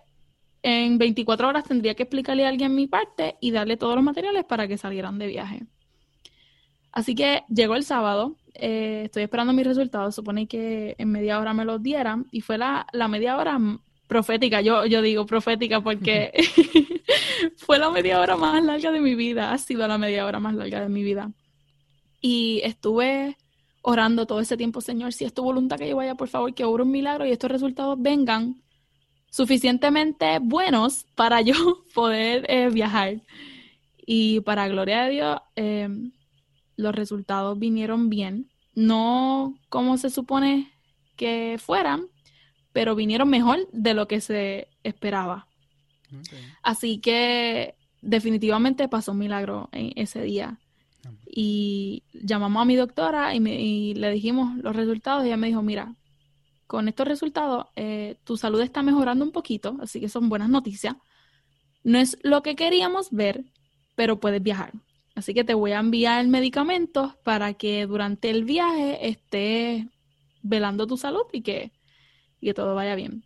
en 0.63 0.97
24 0.97 1.49
horas 1.49 1.65
tendría 1.65 1.95
que 1.95 2.03
explicarle 2.03 2.45
a 2.45 2.49
alguien 2.49 2.73
mi 2.73 2.87
parte 2.87 3.35
y 3.41 3.51
darle 3.51 3.75
todos 3.75 3.95
los 3.95 4.05
materiales 4.05 4.45
para 4.45 4.69
que 4.69 4.77
salieran 4.77 5.19
de 5.19 5.27
viaje. 5.27 5.67
Así 6.93 7.13
que 7.13 7.43
llegó 7.49 7.75
el 7.75 7.83
sábado, 7.83 8.37
eh, 8.53 9.03
estoy 9.05 9.23
esperando 9.23 9.51
mis 9.51 9.67
resultados, 9.67 10.15
supone 10.15 10.47
que 10.47 10.95
en 10.97 11.11
media 11.11 11.39
hora 11.39 11.53
me 11.53 11.65
los 11.65 11.83
dieran 11.83 12.25
y 12.31 12.39
fue 12.39 12.57
la, 12.57 12.87
la 12.93 13.09
media 13.09 13.37
hora 13.37 13.59
profética, 14.07 14.61
yo, 14.61 14.85
yo 14.85 15.01
digo 15.01 15.25
profética 15.25 15.81
porque 15.81 16.31
fue 17.57 17.77
la 17.77 17.89
media 17.89 18.19
hora 18.19 18.37
más 18.37 18.63
larga 18.63 18.91
de 18.91 18.99
mi 18.99 19.15
vida, 19.15 19.51
ha 19.51 19.57
sido 19.57 19.87
la 19.87 19.97
media 19.97 20.25
hora 20.25 20.39
más 20.39 20.55
larga 20.55 20.81
de 20.81 20.89
mi 20.89 21.03
vida. 21.03 21.31
Y 22.21 22.61
estuve 22.63 23.37
orando 23.81 24.25
todo 24.25 24.39
ese 24.39 24.57
tiempo, 24.57 24.81
Señor, 24.81 25.13
si 25.13 25.25
es 25.25 25.33
tu 25.33 25.43
voluntad 25.43 25.77
que 25.77 25.87
yo 25.87 25.95
vaya, 25.95 26.15
por 26.15 26.27
favor, 26.27 26.53
que 26.53 26.65
obre 26.65 26.83
un 26.83 26.91
milagro 26.91 27.25
y 27.25 27.31
estos 27.31 27.51
resultados 27.51 27.97
vengan 28.01 28.61
suficientemente 29.29 30.39
buenos 30.39 31.05
para 31.15 31.41
yo 31.41 31.53
poder 31.93 32.45
eh, 32.49 32.69
viajar. 32.69 33.21
Y 34.05 34.39
para 34.41 34.67
gloria 34.67 35.03
de 35.03 35.09
Dios, 35.11 35.39
em, 35.55 36.11
los 36.77 36.95
resultados 36.95 37.59
vinieron 37.59 38.09
bien. 38.09 38.49
No 38.73 39.55
como 39.69 39.97
se 39.97 40.09
supone 40.09 40.71
que 41.15 41.57
fueran, 41.59 42.07
pero 42.77 42.93
vinieron 42.93 43.27
mejor 43.27 43.67
de 43.71 43.95
lo 43.95 44.07
que 44.07 44.21
se 44.21 44.67
esperaba. 44.83 45.47
Así 46.61 46.99
que 46.99 47.73
definitivamente 48.03 48.87
pasó 48.87 49.13
un 49.13 49.17
milagro 49.17 49.67
en 49.71 49.93
ese 49.95 50.21
día. 50.21 50.59
Y 51.25 52.03
llamamos 52.13 52.61
a 52.61 52.65
mi 52.65 52.75
doctora 52.75 53.33
y, 53.33 53.95
le 53.95 54.11
dijimos 54.11 54.57
los 54.57 54.75
resultados 54.75 55.23
y 55.23 55.27
ella 55.29 55.37
me 55.37 55.47
dijo, 55.47 55.63
mira, 55.63 55.95
con 56.67 56.87
estos 56.87 57.07
resultados 57.07 57.65
eh, 57.75 58.17
tu 58.23 58.37
salud 58.37 58.61
está 58.61 58.83
mejorando 58.83 59.25
un 59.25 59.31
poquito, 59.31 59.75
así 59.81 59.99
que 59.99 60.07
son 60.07 60.29
buenas 60.29 60.49
noticias. 60.49 60.97
No 61.83 61.97
es 61.97 62.19
lo 62.21 62.43
que 62.43 62.55
queríamos 62.55 63.09
ver, 63.09 63.43
pero 63.95 64.19
puedes 64.19 64.43
viajar. 64.43 64.73
Así 65.15 65.33
que 65.33 65.43
te 65.43 65.55
voy 65.55 65.71
a 65.71 65.79
enviar 65.79 66.27
medicamentos 66.27 67.15
para 67.23 67.55
que 67.55 67.87
durante 67.87 68.29
el 68.29 68.43
viaje 68.43 69.07
estés 69.07 69.83
velando 70.43 70.85
tu 70.85 70.95
salud 70.95 71.23
y 71.33 71.41
que, 71.41 71.71
y 72.39 72.47
que 72.47 72.53
todo 72.53 72.75
vaya 72.75 72.95
bien. 72.95 73.23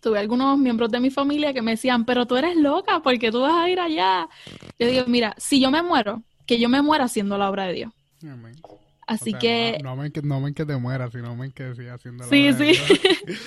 Tuve 0.00 0.18
algunos 0.18 0.58
miembros 0.58 0.90
de 0.90 1.00
mi 1.00 1.10
familia 1.10 1.54
que 1.54 1.62
me 1.62 1.72
decían, 1.72 2.04
pero 2.04 2.26
tú 2.26 2.36
eres 2.36 2.56
loca 2.56 3.00
porque 3.02 3.30
tú 3.30 3.40
vas 3.40 3.54
a 3.54 3.70
ir 3.70 3.80
allá. 3.80 4.28
Yo 4.78 4.86
digo, 4.86 5.04
mira, 5.06 5.34
si 5.38 5.60
yo 5.60 5.70
me 5.70 5.82
muero, 5.82 6.22
que 6.46 6.58
yo 6.58 6.68
me 6.68 6.82
muera 6.82 7.04
haciendo 7.04 7.38
la 7.38 7.48
obra 7.48 7.66
de 7.66 7.72
Dios. 7.72 7.92
Así 9.06 9.32
que... 9.34 9.78
No, 9.82 9.96
no, 9.96 10.02
que... 10.10 10.22
no 10.22 10.40
me 10.40 10.54
que 10.54 10.64
te 10.64 10.76
mueras, 10.76 11.12
sino 11.12 11.34
me 11.36 11.52
que 11.52 11.74
sigas 11.74 11.96
haciendo 11.96 12.24
la 12.24 12.30
sí, 12.30 12.48
obra 12.48 12.58
sí. 12.58 12.64
de 12.64 12.72
Dios. 12.72 13.40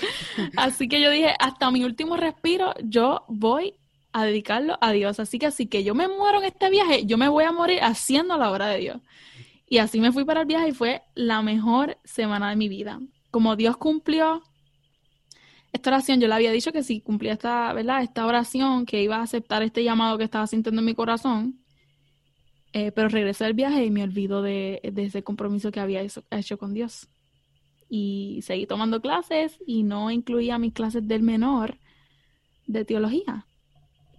así 0.56 0.88
que 0.88 1.02
yo 1.02 1.12
dije, 1.12 1.34
hasta 1.40 1.70
mi 1.72 1.84
último 1.84 2.18
respiro, 2.18 2.74
yo 2.84 3.24
voy 3.28 3.76
a 4.14 4.24
dedicarlo 4.24 4.78
a 4.82 4.92
Dios. 4.92 5.20
Así 5.20 5.40
que 5.40 5.46
así 5.46 5.68
que 5.68 5.84
yo 5.84 5.94
me 5.94 6.08
muero 6.08 6.40
en 6.40 6.46
este 6.46 6.70
viaje, 6.70 7.06
yo 7.06 7.18
me 7.18 7.30
voy 7.30 7.44
a 7.44 7.52
morir 7.52 7.80
haciendo 7.84 8.38
la 8.38 8.52
obra 8.52 8.68
de 8.68 8.80
Dios. 8.80 8.98
Y 9.70 9.80
así 9.80 10.00
me 10.00 10.12
fui 10.12 10.24
para 10.24 10.42
el 10.42 10.48
viaje 10.48 10.70
y 10.70 10.74
fue 10.74 11.04
la 11.14 11.42
mejor 11.42 11.98
semana 12.04 12.50
de 12.50 12.56
mi 12.56 12.70
vida. 12.70 13.00
Como 13.32 13.56
Dios 13.56 13.78
cumplió 13.78 14.42
esta 15.78 15.90
oración, 15.92 16.20
yo 16.20 16.28
le 16.28 16.34
había 16.34 16.52
dicho 16.52 16.72
que 16.72 16.84
si 16.84 17.02
cumplía 17.02 17.34
esta, 17.34 17.74
¿verdad? 17.74 18.04
Esta 18.04 18.26
oración, 18.26 18.86
que 18.86 19.02
iba 19.02 19.18
a 19.18 19.24
aceptar 19.24 19.64
este 19.64 19.84
llamado 19.84 20.18
que 20.18 20.24
estaba 20.24 20.46
sintiendo 20.48 20.82
en 20.82 20.86
mi 20.86 20.94
corazón, 20.94 21.64
eh, 22.74 22.92
pero 22.92 23.10
regresé 23.10 23.46
del 23.46 23.54
viaje 23.54 23.86
y 23.86 23.92
me 23.92 24.04
olvido 24.04 24.42
de, 24.42 24.82
ese 24.84 25.24
compromiso 25.24 25.72
que 25.72 25.80
había 25.80 26.02
hecho, 26.32 26.58
con 26.58 26.74
Dios. 26.74 27.08
Y 27.90 28.42
seguí 28.44 28.68
tomando 28.68 29.02
clases 29.02 29.58
y 29.66 29.84
no 29.84 30.12
incluía 30.12 30.60
mis 30.60 30.74
clases 30.74 31.08
del 31.08 31.24
menor 31.24 31.78
de 32.66 32.84
teología. 32.86 33.46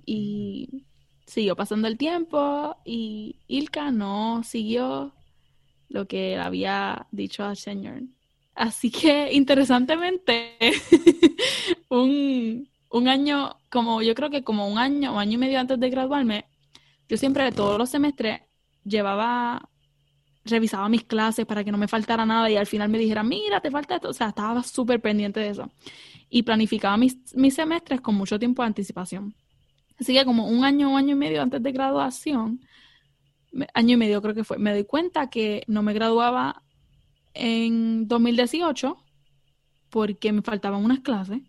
Y 0.07 0.87
siguió 1.27 1.55
pasando 1.55 1.89
el 1.89 1.99
tiempo 1.99 2.77
y 2.85 3.41
Ilka 3.47 3.91
no 3.91 4.43
siguió 4.43 5.13
lo 5.89 6.07
que 6.07 6.37
había 6.37 7.07
dicho 7.13 7.45
al 7.45 7.57
Señor. 7.57 8.03
Así 8.59 8.91
que, 8.91 9.33
interesantemente, 9.33 10.57
un, 11.89 12.69
un 12.91 13.09
año, 13.09 13.57
como 13.71 14.03
yo 14.03 14.17
creo 14.17 14.31
que 14.31 14.43
como 14.43 14.67
un 14.67 14.79
año 14.79 15.15
o 15.15 15.19
año 15.21 15.35
y 15.35 15.37
medio 15.37 15.61
antes 15.61 15.79
de 15.79 15.89
graduarme, 15.89 16.45
yo 17.09 17.17
siempre 17.17 17.53
todos 17.53 17.79
los 17.79 17.89
semestres 17.89 18.41
llevaba, 18.85 19.69
revisaba 20.45 20.89
mis 20.89 21.05
clases 21.05 21.47
para 21.47 21.63
que 21.63 21.71
no 21.71 21.79
me 21.79 21.87
faltara 21.87 22.27
nada 22.27 22.51
y 22.51 22.57
al 22.57 22.67
final 22.67 22.89
me 22.89 22.99
dijera, 22.99 23.23
mira, 23.23 23.61
te 23.61 23.71
falta 23.71 23.95
esto. 23.95 24.09
O 24.09 24.13
sea, 24.13 24.31
estaba 24.31 24.61
súper 24.65 25.01
pendiente 25.01 25.39
de 25.39 25.51
eso. 25.51 25.71
Y 26.29 26.43
planificaba 26.43 26.97
mis, 26.97 27.17
mis 27.37 27.55
semestres 27.55 28.01
con 28.01 28.17
mucho 28.17 28.41
tiempo 28.41 28.63
de 28.63 28.67
anticipación. 28.67 29.37
Así 30.01 30.15
que 30.15 30.25
como 30.25 30.49
un 30.49 30.65
año, 30.65 30.91
un 30.91 30.97
año 30.97 31.13
y 31.13 31.19
medio 31.19 31.43
antes 31.43 31.63
de 31.63 31.71
graduación, 31.71 32.61
año 33.73 33.95
y 33.95 33.97
medio 33.97 34.21
creo 34.21 34.35
que 34.35 34.43
fue, 34.43 34.59
me 34.59 34.73
doy 34.73 34.85
cuenta 34.85 35.31
que 35.31 35.63
no 35.69 35.85
me 35.85 35.93
graduaba 35.93 36.65
en 37.39 38.09
2018 38.09 38.97
porque 39.91 40.33
me 40.33 40.43
faltaban 40.43 40.85
unas 40.85 41.01
clases 41.01 41.41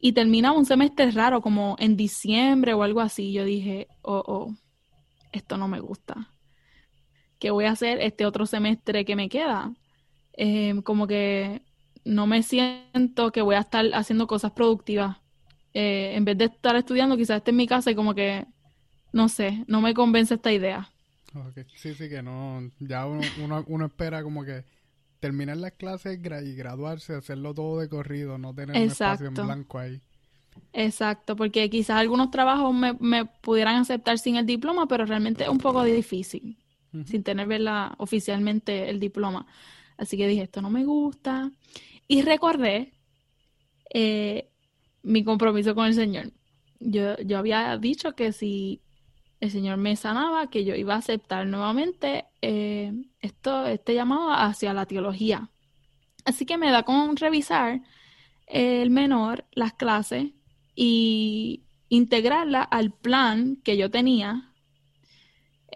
y 0.00 0.12
terminaba 0.12 0.56
un 0.56 0.64
semestre 0.64 1.10
raro, 1.10 1.40
como 1.40 1.76
en 1.78 1.96
diciembre 1.96 2.72
o 2.72 2.82
algo 2.82 3.00
así. 3.00 3.32
Yo 3.32 3.44
dije, 3.44 3.88
oh, 4.02 4.22
oh, 4.26 4.54
esto 5.32 5.56
no 5.56 5.66
me 5.68 5.80
gusta. 5.80 6.30
¿Qué 7.38 7.50
voy 7.50 7.64
a 7.66 7.72
hacer 7.72 8.00
este 8.00 8.24
otro 8.24 8.46
semestre 8.46 9.04
que 9.04 9.16
me 9.16 9.28
queda? 9.28 9.74
Eh, 10.34 10.80
como 10.84 11.06
que 11.06 11.62
no 12.04 12.26
me 12.26 12.42
siento 12.42 13.32
que 13.32 13.42
voy 13.42 13.56
a 13.56 13.60
estar 13.60 13.84
haciendo 13.92 14.26
cosas 14.26 14.52
productivas. 14.52 15.16
Eh, 15.74 16.12
en 16.14 16.24
vez 16.24 16.38
de 16.38 16.46
estar 16.46 16.76
estudiando, 16.76 17.16
quizás 17.16 17.38
esté 17.38 17.50
en 17.50 17.56
mi 17.56 17.66
casa 17.66 17.90
y 17.90 17.94
como 17.94 18.14
que, 18.14 18.46
no 19.12 19.28
sé, 19.28 19.64
no 19.66 19.80
me 19.80 19.94
convence 19.94 20.34
esta 20.34 20.52
idea. 20.52 20.90
Sí, 21.74 21.94
sí, 21.94 22.08
que 22.08 22.22
no, 22.22 22.70
ya 22.78 23.04
uno, 23.06 23.64
uno 23.66 23.86
espera 23.86 24.22
como 24.22 24.44
que 24.44 24.64
terminar 25.20 25.56
las 25.56 25.72
clases 25.72 26.18
y 26.18 26.54
graduarse, 26.54 27.14
hacerlo 27.14 27.54
todo 27.54 27.80
de 27.80 27.88
corrido, 27.88 28.38
no 28.38 28.54
tener 28.54 28.76
un 28.76 28.82
espacio 28.82 29.26
en 29.26 29.34
blanco 29.34 29.78
ahí. 29.78 30.00
Exacto, 30.72 31.36
porque 31.36 31.70
quizás 31.70 31.96
algunos 31.96 32.30
trabajos 32.30 32.74
me, 32.74 32.94
me, 32.94 33.24
pudieran 33.24 33.76
aceptar 33.76 34.18
sin 34.18 34.36
el 34.36 34.46
diploma, 34.46 34.86
pero 34.86 35.06
realmente 35.06 35.44
es 35.44 35.50
un 35.50 35.58
poco 35.58 35.84
difícil, 35.84 36.58
sin 37.04 37.22
tener 37.22 37.46
verla 37.46 37.94
oficialmente 37.98 38.90
el 38.90 38.98
diploma. 38.98 39.46
Así 39.96 40.16
que 40.16 40.28
dije, 40.28 40.42
esto 40.42 40.62
no 40.62 40.70
me 40.70 40.84
gusta. 40.84 41.50
Y 42.06 42.22
recordé 42.22 42.92
eh, 43.92 44.48
mi 45.02 45.24
compromiso 45.24 45.74
con 45.74 45.86
el 45.86 45.94
Señor. 45.94 46.32
Yo, 46.80 47.16
yo 47.18 47.38
había 47.38 47.76
dicho 47.78 48.14
que 48.14 48.32
si 48.32 48.80
el 49.40 49.50
Señor 49.50 49.76
me 49.76 49.96
sanaba, 49.96 50.50
que 50.50 50.64
yo 50.64 50.74
iba 50.74 50.94
a 50.94 50.98
aceptar 50.98 51.46
nuevamente 51.46 52.26
eh, 52.42 52.92
esto, 53.20 53.66
este 53.66 53.94
llamado 53.94 54.32
hacia 54.32 54.74
la 54.74 54.86
teología. 54.86 55.50
Así 56.24 56.44
que 56.44 56.58
me 56.58 56.70
da 56.70 56.82
con 56.82 57.16
revisar 57.16 57.80
el 58.46 58.90
menor, 58.90 59.44
las 59.52 59.74
clases 59.74 60.32
y 60.74 61.62
integrarla 61.88 62.62
al 62.62 62.92
plan 62.92 63.56
que 63.62 63.76
yo 63.76 63.90
tenía 63.90 64.52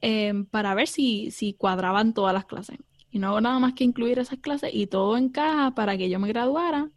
em, 0.01 0.45
para 0.45 0.75
ver 0.75 0.89
si, 0.89 1.31
si 1.31 1.55
cuadraban 1.55 2.15
todas 2.15 2.35
las 2.35 2.45
clases. 2.45 2.79
Y 3.11 3.19
no 3.19 3.29
hago 3.29 3.41
nada 3.41 3.59
más 3.59 3.75
que 3.75 3.85
incluir 3.85 4.19
esas 4.19 4.39
clases 4.39 4.71
y 4.75 4.87
todo 4.87 5.17
encaja 5.17 5.73
para 5.75 5.97
que 5.97 6.09
yo 6.09 6.19
me 6.19 6.29
graduara 6.29 6.91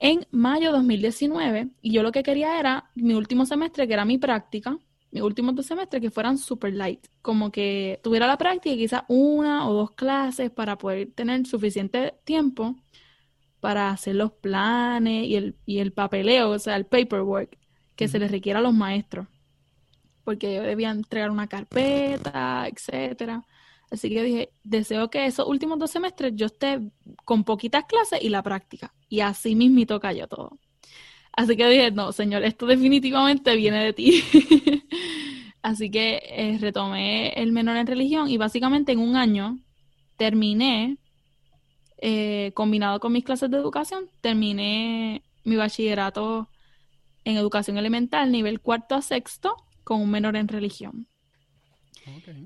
en 0.00 0.26
mayo 0.30 0.72
de 0.72 0.78
2019. 0.78 1.68
Y 1.82 1.92
yo 1.92 2.02
lo 2.02 2.10
que 2.12 2.22
quería 2.22 2.58
era 2.58 2.90
mi 2.94 3.14
último 3.14 3.46
semestre, 3.46 3.86
que 3.86 3.94
era 3.94 4.04
mi 4.04 4.18
práctica, 4.18 4.78
mis 5.10 5.22
últimos 5.22 5.54
dos 5.54 5.66
semestres 5.66 6.02
que 6.02 6.10
fueran 6.10 6.38
super 6.38 6.72
light, 6.72 7.06
como 7.22 7.50
que 7.50 8.00
tuviera 8.02 8.26
la 8.26 8.38
práctica 8.38 8.74
y 8.74 8.78
quizás 8.78 9.02
una 9.08 9.68
o 9.68 9.72
dos 9.72 9.92
clases 9.92 10.50
para 10.50 10.76
poder 10.76 11.12
tener 11.12 11.46
suficiente 11.46 12.14
tiempo 12.24 12.76
para 13.60 13.90
hacer 13.90 14.14
los 14.14 14.32
planes 14.32 15.26
y 15.26 15.36
el, 15.36 15.56
y 15.66 15.78
el 15.78 15.92
papeleo, 15.92 16.50
o 16.50 16.58
sea, 16.58 16.76
el 16.76 16.86
paperwork 16.86 17.58
que 17.96 18.08
se 18.08 18.18
les 18.18 18.30
requiera 18.30 18.60
a 18.60 18.62
los 18.62 18.74
maestros, 18.74 19.26
porque 20.24 20.54
yo 20.54 20.62
debía 20.62 20.90
entregar 20.90 21.30
una 21.30 21.48
carpeta, 21.48 22.68
etcétera. 22.68 23.44
Así 23.90 24.08
que 24.08 24.14
yo 24.14 24.22
dije, 24.22 24.52
deseo 24.62 25.10
que 25.10 25.26
esos 25.26 25.48
últimos 25.48 25.78
dos 25.78 25.90
semestres 25.90 26.32
yo 26.36 26.46
esté 26.46 26.80
con 27.24 27.44
poquitas 27.44 27.84
clases 27.86 28.22
y 28.22 28.28
la 28.28 28.42
práctica. 28.42 28.94
Y 29.08 29.20
así 29.20 29.54
mismito 29.56 29.98
cayó 29.98 30.28
todo. 30.28 30.58
Así 31.38 31.56
que 31.56 31.68
dije, 31.68 31.92
no, 31.92 32.10
señor, 32.10 32.42
esto 32.42 32.66
definitivamente 32.66 33.54
viene 33.54 33.84
de 33.84 33.92
ti. 33.92 34.24
Así 35.62 35.88
que 35.88 36.20
eh, 36.24 36.58
retomé 36.60 37.28
el 37.34 37.52
menor 37.52 37.76
en 37.76 37.86
religión 37.86 38.28
y 38.28 38.36
básicamente 38.38 38.90
en 38.90 38.98
un 38.98 39.14
año 39.14 39.56
terminé, 40.16 40.98
eh, 41.98 42.50
combinado 42.54 42.98
con 42.98 43.12
mis 43.12 43.24
clases 43.24 43.52
de 43.52 43.56
educación, 43.56 44.10
terminé 44.20 45.22
mi 45.44 45.54
bachillerato 45.54 46.48
en 47.22 47.36
educación 47.36 47.78
elemental, 47.78 48.32
nivel 48.32 48.58
cuarto 48.58 48.96
a 48.96 49.00
sexto, 49.00 49.54
con 49.84 50.00
un 50.00 50.10
menor 50.10 50.34
en 50.34 50.48
religión. 50.48 51.06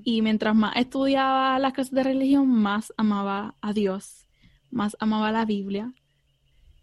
Y 0.03 0.21
mientras 0.21 0.53
más 0.53 0.75
estudiaba 0.75 1.57
las 1.57 1.73
clases 1.73 1.95
de 1.95 2.03
religión, 2.03 2.47
más 2.47 2.93
amaba 2.95 3.55
a 3.59 3.73
Dios, 3.73 4.27
más 4.69 4.95
amaba 4.99 5.31
la 5.31 5.45
Biblia 5.45 5.95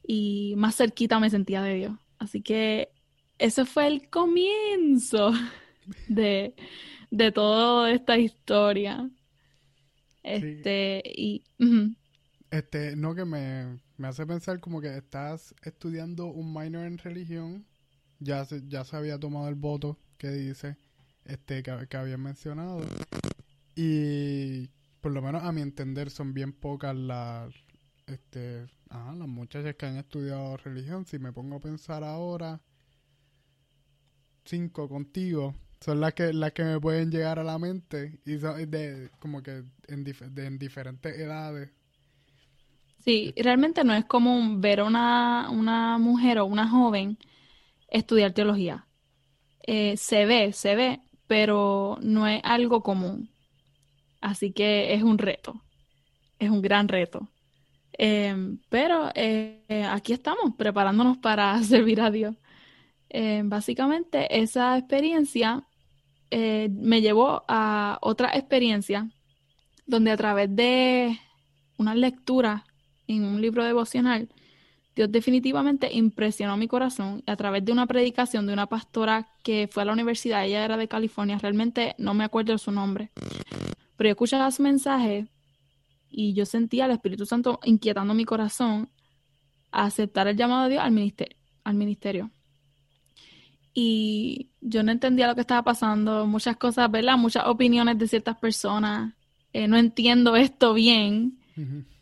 y 0.06 0.54
más 0.56 0.76
cerquita 0.76 1.18
me 1.20 1.30
sentía 1.30 1.62
de 1.62 1.74
Dios. 1.74 1.92
Así 2.18 2.42
que 2.42 2.90
ese 3.38 3.64
fue 3.64 3.86
el 3.86 4.08
comienzo 4.08 5.32
de, 6.08 6.54
de 7.10 7.32
toda 7.32 7.90
esta 7.90 8.18
historia. 8.18 9.10
Este, 10.22 11.02
y. 11.04 11.44
Este, 12.50 12.96
no 12.96 13.14
que 13.14 13.24
me, 13.24 13.80
hace 14.02 14.26
pensar 14.26 14.60
como 14.60 14.80
que 14.80 14.96
estás 14.96 15.54
estudiando 15.62 16.26
un 16.26 16.52
minor 16.52 16.86
en 16.86 16.98
religión. 16.98 17.66
Ya 18.18 18.44
se, 18.44 18.62
ya 18.68 18.84
se 18.84 18.96
había 18.96 19.18
tomado 19.18 19.48
el 19.48 19.54
voto 19.54 19.98
que 20.18 20.28
dice, 20.30 20.76
este, 21.24 21.62
que, 21.62 21.86
que 21.88 21.96
había 21.96 22.18
mencionado. 22.18 22.82
Y 23.74 24.68
por 25.00 25.12
lo 25.12 25.22
menos 25.22 25.42
a 25.42 25.52
mi 25.52 25.62
entender 25.62 26.10
son 26.10 26.34
bien 26.34 26.52
pocas 26.52 26.94
las, 26.94 27.54
este, 28.06 28.66
Ah, 28.90 29.14
las 29.16 29.26
muchachas 29.26 29.74
que 29.76 29.86
han 29.86 29.96
estudiado 29.96 30.56
religión, 30.58 31.06
si 31.06 31.18
me 31.18 31.32
pongo 31.32 31.56
a 31.56 31.60
pensar 31.60 32.04
ahora, 32.04 32.60
cinco 34.44 34.88
contigo, 34.88 35.54
son 35.80 36.00
las 36.00 36.12
que 36.14 36.32
las 36.32 36.52
que 36.52 36.64
me 36.64 36.80
pueden 36.80 37.10
llegar 37.10 37.38
a 37.38 37.44
la 37.44 37.58
mente 37.58 38.20
y 38.24 38.38
son 38.38 38.70
de 38.70 39.10
como 39.18 39.42
que 39.42 39.64
en, 39.88 40.04
en 40.36 40.58
diferentes 40.58 41.18
edades. 41.18 41.70
Sí, 42.98 43.32
realmente 43.36 43.82
no 43.84 43.94
es 43.94 44.04
común 44.04 44.60
ver 44.60 44.80
a 44.80 44.84
una, 44.84 45.48
una 45.50 45.98
mujer 45.98 46.38
o 46.38 46.44
una 46.46 46.68
joven 46.68 47.18
estudiar 47.88 48.32
teología. 48.32 48.88
Eh, 49.62 49.96
se 49.98 50.26
ve, 50.26 50.52
se 50.52 50.76
ve, 50.76 51.00
pero 51.26 51.98
no 52.02 52.26
es 52.28 52.40
algo 52.44 52.82
común. 52.82 53.30
Así 54.20 54.52
que 54.52 54.94
es 54.94 55.02
un 55.04 55.18
reto, 55.18 55.62
es 56.38 56.50
un 56.50 56.62
gran 56.62 56.88
reto. 56.88 57.28
Em, 58.02 58.56
pero 58.70 59.10
eh, 59.14 59.60
aquí 59.90 60.14
estamos 60.14 60.54
preparándonos 60.56 61.18
para 61.18 61.62
servir 61.62 62.00
a 62.00 62.10
Dios. 62.10 62.34
Em, 63.10 63.46
básicamente 63.46 64.40
esa 64.40 64.78
experiencia 64.78 65.64
eh, 66.30 66.70
me 66.72 67.02
llevó 67.02 67.44
a 67.46 67.98
otra 68.00 68.30
experiencia 68.34 69.10
donde 69.86 70.12
a 70.12 70.16
través 70.16 70.48
de 70.56 71.18
una 71.76 71.94
lectura 71.94 72.64
en 73.06 73.24
un 73.24 73.42
libro 73.42 73.64
devocional, 73.64 74.30
Dios 74.96 75.12
definitivamente 75.12 75.92
impresionó 75.92 76.56
mi 76.56 76.68
corazón 76.68 77.22
a 77.26 77.36
través 77.36 77.66
de 77.66 77.72
una 77.72 77.86
predicación 77.86 78.46
de 78.46 78.54
una 78.54 78.66
pastora 78.66 79.28
que 79.42 79.68
fue 79.70 79.82
a 79.82 79.86
la 79.86 79.92
universidad, 79.92 80.46
ella 80.46 80.64
era 80.64 80.78
de 80.78 80.88
California, 80.88 81.36
realmente 81.36 81.94
no 81.98 82.14
me 82.14 82.24
acuerdo 82.24 82.56
su 82.56 82.72
nombre, 82.72 83.10
pero 83.98 84.08
yo 84.08 84.12
escuchaba 84.12 84.50
su 84.50 84.62
mensaje 84.62 85.28
y 86.10 86.34
yo 86.34 86.44
sentía 86.44 86.84
al 86.84 86.90
Espíritu 86.90 87.24
Santo 87.24 87.60
inquietando 87.64 88.14
mi 88.14 88.24
corazón 88.24 88.90
a 89.70 89.84
aceptar 89.84 90.26
el 90.28 90.36
llamado 90.36 90.64
de 90.64 90.70
Dios 90.70 90.82
al 90.82 90.90
ministerio. 90.90 91.36
Al 91.64 91.74
ministerio. 91.74 92.30
Y 93.72 94.50
yo 94.60 94.82
no 94.82 94.90
entendía 94.90 95.28
lo 95.28 95.34
que 95.34 95.42
estaba 95.42 95.62
pasando, 95.62 96.26
muchas 96.26 96.56
cosas, 96.56 96.90
¿verdad? 96.90 97.16
Muchas 97.16 97.46
opiniones 97.46 97.98
de 97.98 98.08
ciertas 98.08 98.36
personas. 98.36 99.14
Eh, 99.52 99.68
no 99.68 99.76
entiendo 99.76 100.36
esto 100.36 100.74
bien. 100.74 101.38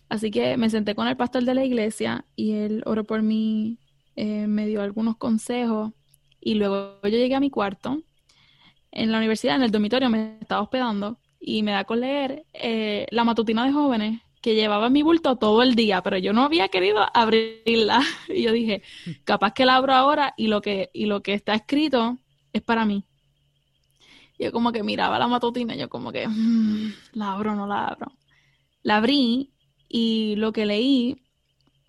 Así 0.09 0.31
que 0.31 0.57
me 0.57 0.71
senté 0.71 0.95
con 0.95 1.09
el 1.09 1.17
pastor 1.17 1.45
de 1.45 1.55
la 1.55 1.65
iglesia 1.65 2.25
y 2.37 2.53
él 2.53 2.83
oró 2.87 3.05
por 3.05 3.23
mí, 3.23 3.79
eh, 4.17 4.47
me 4.47 4.67
dio 4.67 4.83
algunos 4.83 5.17
consejos 5.17 5.93
y 6.41 6.55
luego 6.55 7.01
yo 7.03 7.11
llegué 7.11 7.35
a 7.35 7.41
mi 7.41 7.51
cuarto. 7.51 8.03
En 8.91 9.13
la 9.13 9.19
universidad, 9.19 9.57
en 9.57 9.63
el 9.63 9.71
dormitorio, 9.71 10.09
me 10.09 10.39
estaba 10.41 10.63
hospedando 10.63 11.19
y 11.41 11.63
me 11.63 11.73
da 11.73 11.85
con 11.85 12.01
leer 12.01 12.45
eh, 12.53 13.07
la 13.11 13.25
matutina 13.25 13.65
de 13.65 13.73
jóvenes 13.73 14.21
que 14.41 14.55
llevaba 14.55 14.87
en 14.87 14.93
mi 14.93 15.03
bulto 15.03 15.37
todo 15.37 15.63
el 15.63 15.75
día, 15.75 16.03
pero 16.03 16.17
yo 16.19 16.33
no 16.33 16.45
había 16.45 16.69
querido 16.69 17.07
abrirla. 17.15 18.03
Y 18.29 18.43
yo 18.43 18.53
dije, 18.53 18.83
capaz 19.25 19.53
que 19.53 19.67
la 19.67 19.77
abro 19.77 19.95
ahora 19.95 20.35
y 20.37 20.49
lo 20.49 20.61
que, 20.61 20.91
y 20.93 21.07
lo 21.07 21.23
que 21.23 21.35
está 21.35 21.55
escrito 21.55 22.19
es 22.53 22.63
para 22.63 22.85
mí. 22.85 23.05
Yo 24.39 24.53
como 24.53 24.71
que 24.71 24.85
miraba 24.85 25.19
la 25.19 25.27
matutina, 25.27 25.75
yo 25.75 25.89
como 25.89 26.13
que, 26.13 26.29
mm, 26.29 26.93
la 27.15 27.33
abro 27.33 27.57
no 27.57 27.67
la 27.67 27.89
abro. 27.89 28.13
La 28.83 28.99
abrí 28.99 29.51
y 29.89 30.37
lo 30.37 30.53
que 30.53 30.67
leí 30.67 31.17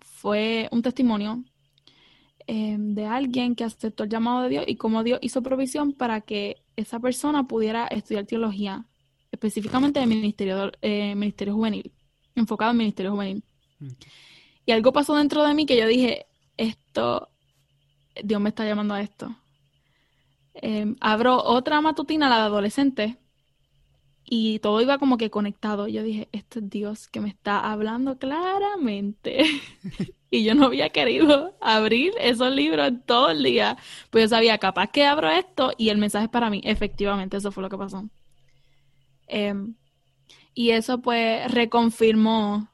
fue 0.01 0.67
un 0.71 0.81
testimonio 0.81 1.43
em, 2.47 2.95
de 2.95 3.05
alguien 3.05 3.55
que 3.55 3.63
aceptó 3.63 4.03
el 4.05 4.09
llamado 4.09 4.41
de 4.41 4.49
Dios 4.49 4.65
y 4.67 4.75
cómo 4.75 5.03
Dios 5.03 5.19
hizo 5.21 5.43
provisión 5.43 5.93
para 5.93 6.21
que 6.21 6.63
esa 6.75 6.99
persona 6.99 7.47
pudiera 7.47 7.85
estudiar 7.87 8.25
teología 8.25 8.87
específicamente 9.31 9.99
del 9.99 10.09
Ministerio, 10.09 10.71
eh, 10.81 11.15
Ministerio 11.15 11.53
Juvenil, 11.53 11.91
enfocado 12.35 12.71
en 12.71 12.77
Ministerio 12.77 13.11
Juvenil. 13.11 13.43
Y 14.65 14.71
algo 14.71 14.91
pasó 14.91 15.15
dentro 15.15 15.45
de 15.47 15.53
mí 15.53 15.65
que 15.65 15.77
yo 15.77 15.87
dije, 15.87 16.27
esto, 16.57 17.29
Dios 18.23 18.41
me 18.41 18.49
está 18.49 18.65
llamando 18.65 18.93
a 18.93 19.01
esto. 19.01 19.35
Em, 20.53 20.95
abro 20.99 21.41
otra 21.43 21.79
matutina, 21.81 22.29
la 22.29 22.37
de 22.37 22.41
adolescente, 22.43 23.17
y 24.31 24.59
todo 24.59 24.81
iba 24.81 24.99
como 24.99 25.17
que 25.17 25.31
conectado. 25.31 25.87
Yo 25.87 26.03
dije, 26.03 26.29
este 26.31 26.59
es 26.59 26.69
Dios 26.69 27.07
que 27.07 27.19
me 27.19 27.29
está 27.29 27.71
hablando 27.71 28.17
claramente. 28.19 29.43
y 30.29 30.43
yo 30.43 30.53
no 30.53 30.65
había 30.65 30.89
querido 30.89 31.55
abrir 31.61 32.13
esos 32.19 32.51
libros 32.53 32.91
todo 33.05 33.31
el 33.31 33.41
día. 33.43 33.77
Pues 34.11 34.25
yo 34.25 34.27
sabía, 34.29 34.59
capaz 34.59 34.91
que 34.91 35.05
abro 35.05 35.29
esto 35.29 35.71
y 35.77 35.89
el 35.89 35.97
mensaje 35.97 36.25
es 36.25 36.31
para 36.31 36.49
mí. 36.51 36.61
Efectivamente, 36.63 37.37
eso 37.37 37.51
fue 37.51 37.63
lo 37.63 37.69
que 37.69 37.77
pasó. 37.77 38.07
Em, 39.29 39.75
y 40.53 40.71
eso 40.71 41.01
pues 41.01 41.49
reconfirmó 41.51 42.69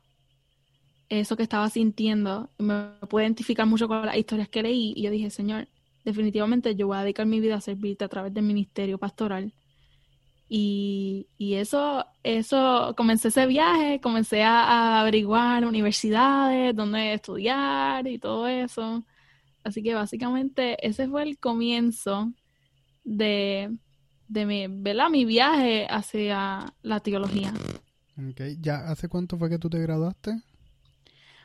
eso 1.09 1.37
que 1.37 1.43
estaba 1.43 1.69
sintiendo. 1.69 2.49
Me 2.57 2.89
pude 3.09 3.23
identificar 3.23 3.67
mucho 3.67 3.87
con 3.87 4.05
las 4.05 4.17
historias 4.17 4.49
que 4.49 4.63
leí 4.63 4.93
y 4.95 5.03
yo 5.03 5.11
dije, 5.11 5.29
Señor, 5.29 5.67
definitivamente 6.03 6.75
yo 6.75 6.87
voy 6.87 6.97
a 6.97 7.01
dedicar 7.01 7.25
mi 7.27 7.39
vida 7.39 7.55
a 7.55 7.61
servirte 7.61 8.05
a 8.05 8.09
través 8.09 8.33
del 8.33 8.43
ministerio 8.45 8.97
pastoral 8.97 9.53
y, 10.47 11.27
eso, 11.39 12.05
eso, 12.23 12.93
comencé 12.95 13.29
ese 13.29 13.47
viaje, 13.47 13.99
comencé 14.01 14.43
a, 14.43 15.01
averiguar 15.01 15.65
universidades, 15.65 16.75
dónde 16.75 17.13
estudiar 17.13 18.07
y 18.07 18.19
todo 18.19 18.47
eso. 18.47 19.05
Así 19.63 19.81
que 19.81 19.95
básicamente 19.95 20.77
ese 20.87 21.07
fue 21.07 21.23
el 21.23 21.39
comienzo 21.39 22.31
de, 23.03 23.75
de 24.27 24.45
mi, 24.45 24.67
mi 24.67 25.25
viaje 25.25 25.87
hacia 25.89 26.73
la 26.81 26.99
teología. 26.99 27.53
Okay. 28.31 28.57
¿Ya 28.61 28.87
hace 28.89 29.09
cuánto 29.09 29.37
fue 29.37 29.49
que 29.49 29.59
tú 29.59 29.69
te 29.69 29.79
graduaste? 29.79 30.41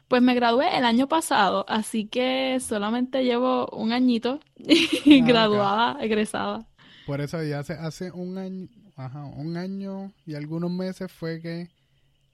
Pues 0.08 0.22
me 0.22 0.34
gradué 0.34 0.76
el 0.76 0.84
año 0.84 1.08
pasado, 1.08 1.64
así 1.68 2.06
que 2.06 2.58
solamente 2.60 3.22
llevo 3.22 3.68
un 3.68 3.92
añito 3.92 4.40
ah, 4.58 4.64
graduada, 5.26 6.02
egresada. 6.02 6.66
Por 7.06 7.20
eso 7.20 7.42
ya 7.42 7.60
hace, 7.60 7.74
hace 7.74 8.10
un 8.10 8.38
año, 8.38 8.68
ajá, 8.96 9.24
un 9.24 9.56
año 9.56 10.12
y 10.26 10.34
algunos 10.34 10.70
meses 10.70 11.12
fue 11.12 11.40
que 11.40 11.68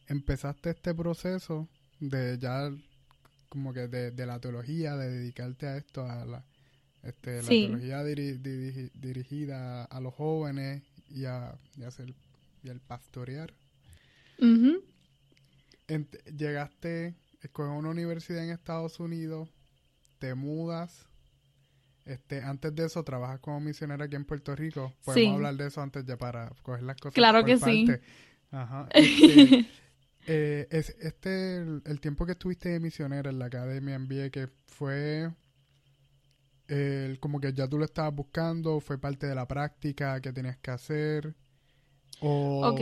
empezaste 0.08 0.70
este 0.70 0.94
proceso 0.94 1.68
de 2.00 2.38
ya 2.38 2.70
como 3.48 3.72
que 3.72 3.88
de, 3.88 4.26
la 4.26 4.38
teología, 4.40 4.96
de 4.96 5.10
dedicarte 5.10 5.66
a 5.66 5.76
esto, 5.76 6.04
a 6.04 6.24
la, 6.24 6.44
este, 7.06 7.42
la 7.42 7.48
teología 7.48 8.04
dirigida 8.04 9.84
a 9.84 10.00
los 10.00 10.14
jóvenes 10.14 10.82
y 11.10 11.24
a, 11.24 11.56
y 11.76 11.84
hacer 11.84 12.14
y 12.62 12.68
al 12.68 12.80
pastorear. 12.80 13.52
llegaste, 16.36 17.14
escoges 17.42 17.78
una 17.78 17.90
universidad 17.90 18.44
en 18.44 18.50
Estados 18.50 18.98
Unidos, 19.00 19.48
te 20.18 20.34
mudas 20.34 21.06
este, 22.06 22.40
antes 22.40 22.72
de 22.74 22.86
eso, 22.86 23.02
trabajas 23.02 23.40
como 23.40 23.60
misionera 23.60 24.04
aquí 24.04 24.14
en 24.14 24.24
Puerto 24.24 24.54
Rico. 24.54 24.92
Podemos 25.04 25.36
hablar 25.36 25.56
de 25.56 25.66
eso 25.66 25.82
antes 25.82 26.04
ya 26.06 26.16
para 26.16 26.52
coger 26.62 26.84
las 26.84 26.96
cosas. 26.96 27.14
Claro 27.14 27.44
que 27.44 27.58
sí. 27.58 27.86
Ajá. 28.50 28.88
Este, 30.28 30.62
eh, 30.62 30.66
es 30.72 30.88
este 31.00 31.58
el, 31.58 32.00
tiempo 32.00 32.26
que 32.26 32.32
estuviste 32.32 32.70
de 32.70 32.80
misionera 32.80 33.30
en 33.30 33.38
la 33.38 33.44
academia 33.44 33.94
en 33.94 34.08
que 34.32 34.48
fue 34.66 35.30
como 37.20 37.40
que 37.40 37.52
ya 37.52 37.68
tú 37.68 37.78
lo 37.78 37.84
estabas 37.84 38.14
buscando, 38.14 38.80
fue 38.80 38.98
parte 38.98 39.26
de 39.26 39.34
la 39.34 39.46
práctica 39.46 40.20
que 40.20 40.32
tenías 40.32 40.56
que 40.58 40.70
hacer. 40.70 41.34
O 42.20 42.74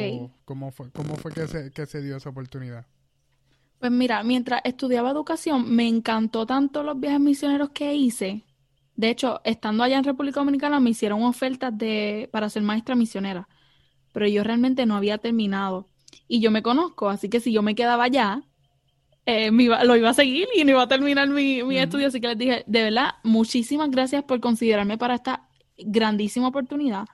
cómo 0.44 0.70
fue, 0.70 0.90
cómo 0.90 1.16
fue 1.16 1.32
que 1.32 1.46
se, 1.48 1.70
que 1.70 1.86
se 1.86 2.00
dio 2.02 2.16
esa 2.16 2.30
oportunidad. 2.30 2.86
Pues 3.80 3.90
mira, 3.90 4.22
mientras 4.22 4.60
estudiaba 4.64 5.10
educación, 5.10 5.74
me 5.74 5.88
encantó 5.88 6.46
tanto 6.46 6.82
los 6.82 6.98
viajes 6.98 7.20
misioneros 7.20 7.70
que 7.70 7.94
hice 7.94 8.44
de 8.96 9.10
hecho, 9.10 9.40
estando 9.44 9.82
allá 9.82 9.98
en 9.98 10.04
República 10.04 10.40
Dominicana 10.40 10.80
me 10.80 10.90
hicieron 10.90 11.22
ofertas 11.24 11.76
de, 11.76 12.28
para 12.32 12.48
ser 12.48 12.62
maestra 12.62 12.94
misionera, 12.94 13.48
pero 14.12 14.28
yo 14.28 14.44
realmente 14.44 14.86
no 14.86 14.96
había 14.96 15.18
terminado. 15.18 15.88
Y 16.28 16.40
yo 16.40 16.50
me 16.50 16.62
conozco, 16.62 17.08
así 17.08 17.28
que 17.28 17.40
si 17.40 17.52
yo 17.52 17.62
me 17.62 17.74
quedaba 17.74 18.04
allá, 18.04 18.44
eh, 19.26 19.50
lo 19.50 19.96
iba 19.96 20.10
a 20.10 20.14
seguir 20.14 20.48
y 20.54 20.64
no 20.64 20.72
iba 20.72 20.82
a 20.82 20.88
terminar 20.88 21.28
mi, 21.28 21.60
estudio. 21.78 22.08
Así 22.08 22.20
que 22.20 22.28
les 22.28 22.38
dije, 22.38 22.64
de 22.66 22.82
verdad, 22.82 23.14
muchísimas 23.22 23.90
gracias 23.90 24.24
por 24.24 24.40
considerarme 24.40 24.98
para 24.98 25.14
esta 25.14 25.48
grandísima 25.78 26.48
oportunidad, 26.48 27.06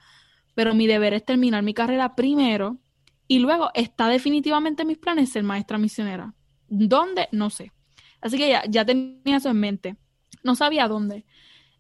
pero 0.55 0.75
mi 0.75 0.87
deber 0.87 1.15
es 1.15 1.25
terminar 1.25 1.63
mi 1.63 1.75
carrera 1.75 2.15
primero 2.15 2.79
y 3.27 3.39
luego 3.39 3.71
está 3.75 4.09
definitivamente 4.09 4.83
en 4.83 4.89
mis 4.89 4.99
planes 4.99 5.31
ser 5.31 5.45
maestra 5.45 5.79
misionera. 5.79 6.35
¿Dónde? 6.69 7.29
No 7.33 7.51
sé. 7.51 7.73
Así 8.21 8.37
que 8.37 8.49
ya, 8.49 8.65
ya 8.69 8.85
tenía 8.85 9.37
eso 9.37 9.51
en 9.51 9.61
mente. 9.61 9.97
No 10.43 10.55
sabía 10.55 10.89
dónde. 10.89 11.25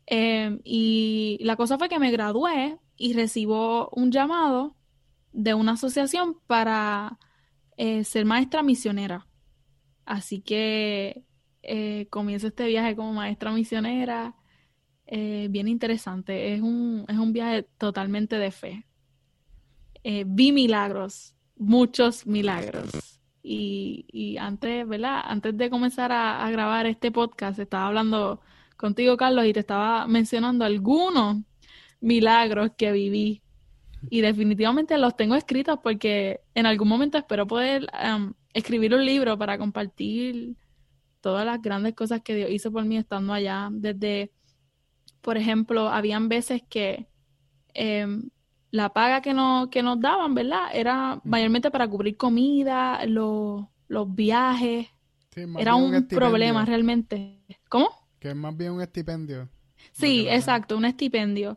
Em, 0.06 0.60
y 0.64 1.38
la 1.42 1.56
cosa 1.56 1.78
fue 1.78 1.88
que 1.88 1.98
me 1.98 2.10
gradué 2.10 2.78
y 2.96 3.12
recibo 3.14 3.88
un 3.90 4.10
llamado 4.10 4.76
de 5.32 5.54
una 5.54 5.72
asociación 5.72 6.36
para 6.46 7.18
eh, 7.76 8.04
ser 8.04 8.24
maestra 8.24 8.62
misionera. 8.62 9.26
Así 10.10 10.40
que 10.40 11.22
eh, 11.62 12.08
comienzo 12.10 12.48
este 12.48 12.66
viaje 12.66 12.96
como 12.96 13.12
maestra 13.12 13.52
misionera. 13.52 14.34
Eh, 15.06 15.46
bien 15.50 15.68
interesante. 15.68 16.52
Es 16.52 16.62
un, 16.62 17.04
es 17.06 17.16
un 17.16 17.32
viaje 17.32 17.62
totalmente 17.78 18.36
de 18.36 18.50
fe. 18.50 18.86
vi 20.26 20.50
milagros, 20.50 21.36
muchos 21.56 22.26
milagros. 22.26 23.20
Y, 23.40 24.04
y 24.08 24.36
antes, 24.38 24.86
¿verdad? 24.88 25.20
Antes 25.24 25.56
de 25.56 25.70
comenzar 25.70 26.10
a, 26.10 26.50
grabar 26.50 26.86
este 26.86 27.12
podcast, 27.12 27.60
estaba 27.60 27.86
hablando 27.86 28.40
contigo, 28.76 29.16
Carlos, 29.16 29.46
y 29.46 29.52
te 29.52 29.60
estaba 29.60 30.08
mencionando 30.08 30.64
algunos 30.64 31.36
milagros 32.00 32.72
que 32.76 32.90
viví. 32.90 33.42
Y 34.10 34.22
definitivamente 34.22 34.98
los 34.98 35.14
tengo 35.16 35.36
escritos 35.36 35.78
porque 35.84 36.40
en 36.56 36.66
algún 36.66 36.88
momento 36.88 37.16
espero 37.16 37.46
poder 37.46 37.86
escribir 38.54 38.94
un 38.94 39.04
libro 39.04 39.38
para 39.38 39.58
compartir 39.58 40.56
todas 41.20 41.44
las 41.44 41.60
grandes 41.60 41.94
cosas 41.94 42.22
que 42.22 42.34
Dios 42.34 42.50
hizo 42.50 42.72
por 42.72 42.84
mí 42.84 42.96
estando 42.96 43.32
allá. 43.32 43.68
Desde, 43.72 44.32
por 45.20 45.36
ejemplo, 45.36 45.88
habían 45.88 46.28
veces 46.28 46.62
que 46.68 47.06
em, 47.74 48.30
la 48.70 48.92
paga 48.92 49.20
que, 49.20 49.34
no, 49.34 49.68
que 49.70 49.82
nos 49.82 50.00
daban, 50.00 50.34
¿verdad? 50.34 50.68
Era 50.72 51.20
mayormente 51.24 51.70
para 51.70 51.88
cubrir 51.88 52.16
comida, 52.16 53.04
los, 53.06 53.64
los 53.88 54.14
viajes. 54.14 54.88
Era 55.58 55.74
un 55.74 56.06
problema 56.08 56.64
realmente. 56.64 57.40
¿Cómo? 57.68 57.90
Que 58.18 58.30
es 58.30 58.36
más 58.36 58.56
bien 58.56 58.72
un 58.72 58.82
estipendio. 58.82 59.48
Sí, 59.92 60.26
exacto, 60.28 60.76
un 60.76 60.84
estipendio. 60.84 61.56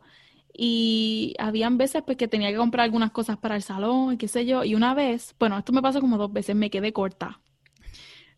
Y 0.56 1.34
habían 1.39 1.78
veces 1.78 2.04
pues 2.06 2.18
que 2.18 2.28
tenía 2.28 2.52
que 2.52 2.58
comprar 2.58 2.84
algunas 2.84 3.12
cosas 3.12 3.38
para 3.38 3.56
el 3.56 3.63
salón 3.63 4.13
y 4.13 4.18
qué 4.18 4.28
sé 4.28 4.46
yo. 4.46 4.63
Y 4.63 4.76
una 4.76 4.94
vez, 4.94 5.36
bueno, 5.39 5.58
esto 5.58 5.74
me 5.74 5.82
pasó 5.82 6.00
como 6.00 6.18
dos 6.18 6.32
veces, 6.32 6.56
me 6.56 6.70
quedé 6.70 6.94
corta. 6.94 7.39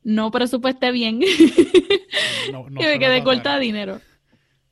No 0.04 0.32
presupuesté 0.32 0.92
bien. 0.92 1.20
No, 2.52 2.64
me 2.70 3.00
quedé 3.00 3.24
corta 3.24 3.56
de 3.56 3.62
dinero. 3.62 4.02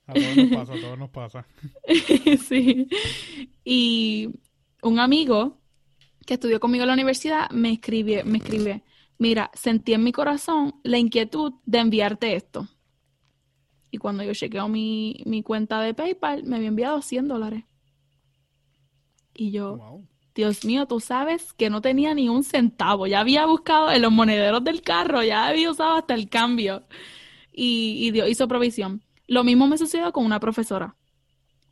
A 0.05 0.13
todos 0.13 0.37
nos 0.37 0.49
pasa, 0.49 0.73
a 0.73 0.79
todos 0.79 0.97
nos 0.97 1.09
pasa. 1.09 1.47
sí. 2.47 2.87
Y 3.63 4.29
un 4.81 4.99
amigo 4.99 5.57
que 6.25 6.35
estudió 6.35 6.59
conmigo 6.59 6.83
en 6.83 6.87
la 6.87 6.93
universidad 6.93 7.49
me 7.51 7.73
escribe, 7.73 8.23
me 8.23 8.37
escribe, 8.37 8.83
mira, 9.17 9.51
sentí 9.53 9.93
en 9.93 10.03
mi 10.03 10.11
corazón 10.11 10.75
la 10.83 10.97
inquietud 10.97 11.53
de 11.65 11.79
enviarte 11.79 12.35
esto. 12.35 12.67
Y 13.93 13.99
cuando 13.99 14.23
yo 14.23 14.33
chequeo 14.33 14.67
mi, 14.69 15.21
mi 15.27 15.43
cuenta 15.43 15.79
de 15.79 15.93
PayPal, 15.93 16.45
me 16.45 16.55
había 16.55 16.69
enviado 16.69 16.99
100 17.03 17.27
dólares. 17.27 17.63
Y 19.35 19.51
yo, 19.51 20.01
Dios 20.33 20.65
mío, 20.65 20.87
tú 20.87 20.99
sabes 20.99 21.53
que 21.53 21.69
no 21.69 21.79
tenía 21.79 22.15
ni 22.15 22.27
un 22.27 22.43
centavo. 22.43 23.05
Ya 23.05 23.19
había 23.19 23.45
buscado 23.45 23.91
en 23.91 24.01
los 24.01 24.11
monederos 24.11 24.63
del 24.63 24.81
carro, 24.81 25.21
ya 25.21 25.45
había 25.45 25.69
usado 25.69 25.97
hasta 25.97 26.15
el 26.15 26.27
cambio. 26.27 26.87
Y, 27.51 28.07
y 28.07 28.09
Dios 28.09 28.29
hizo 28.29 28.47
provisión. 28.47 29.03
Lo 29.27 29.43
mismo 29.43 29.67
me 29.67 29.77
sucedió 29.77 30.11
con 30.11 30.25
una 30.25 30.39
profesora. 30.39 30.95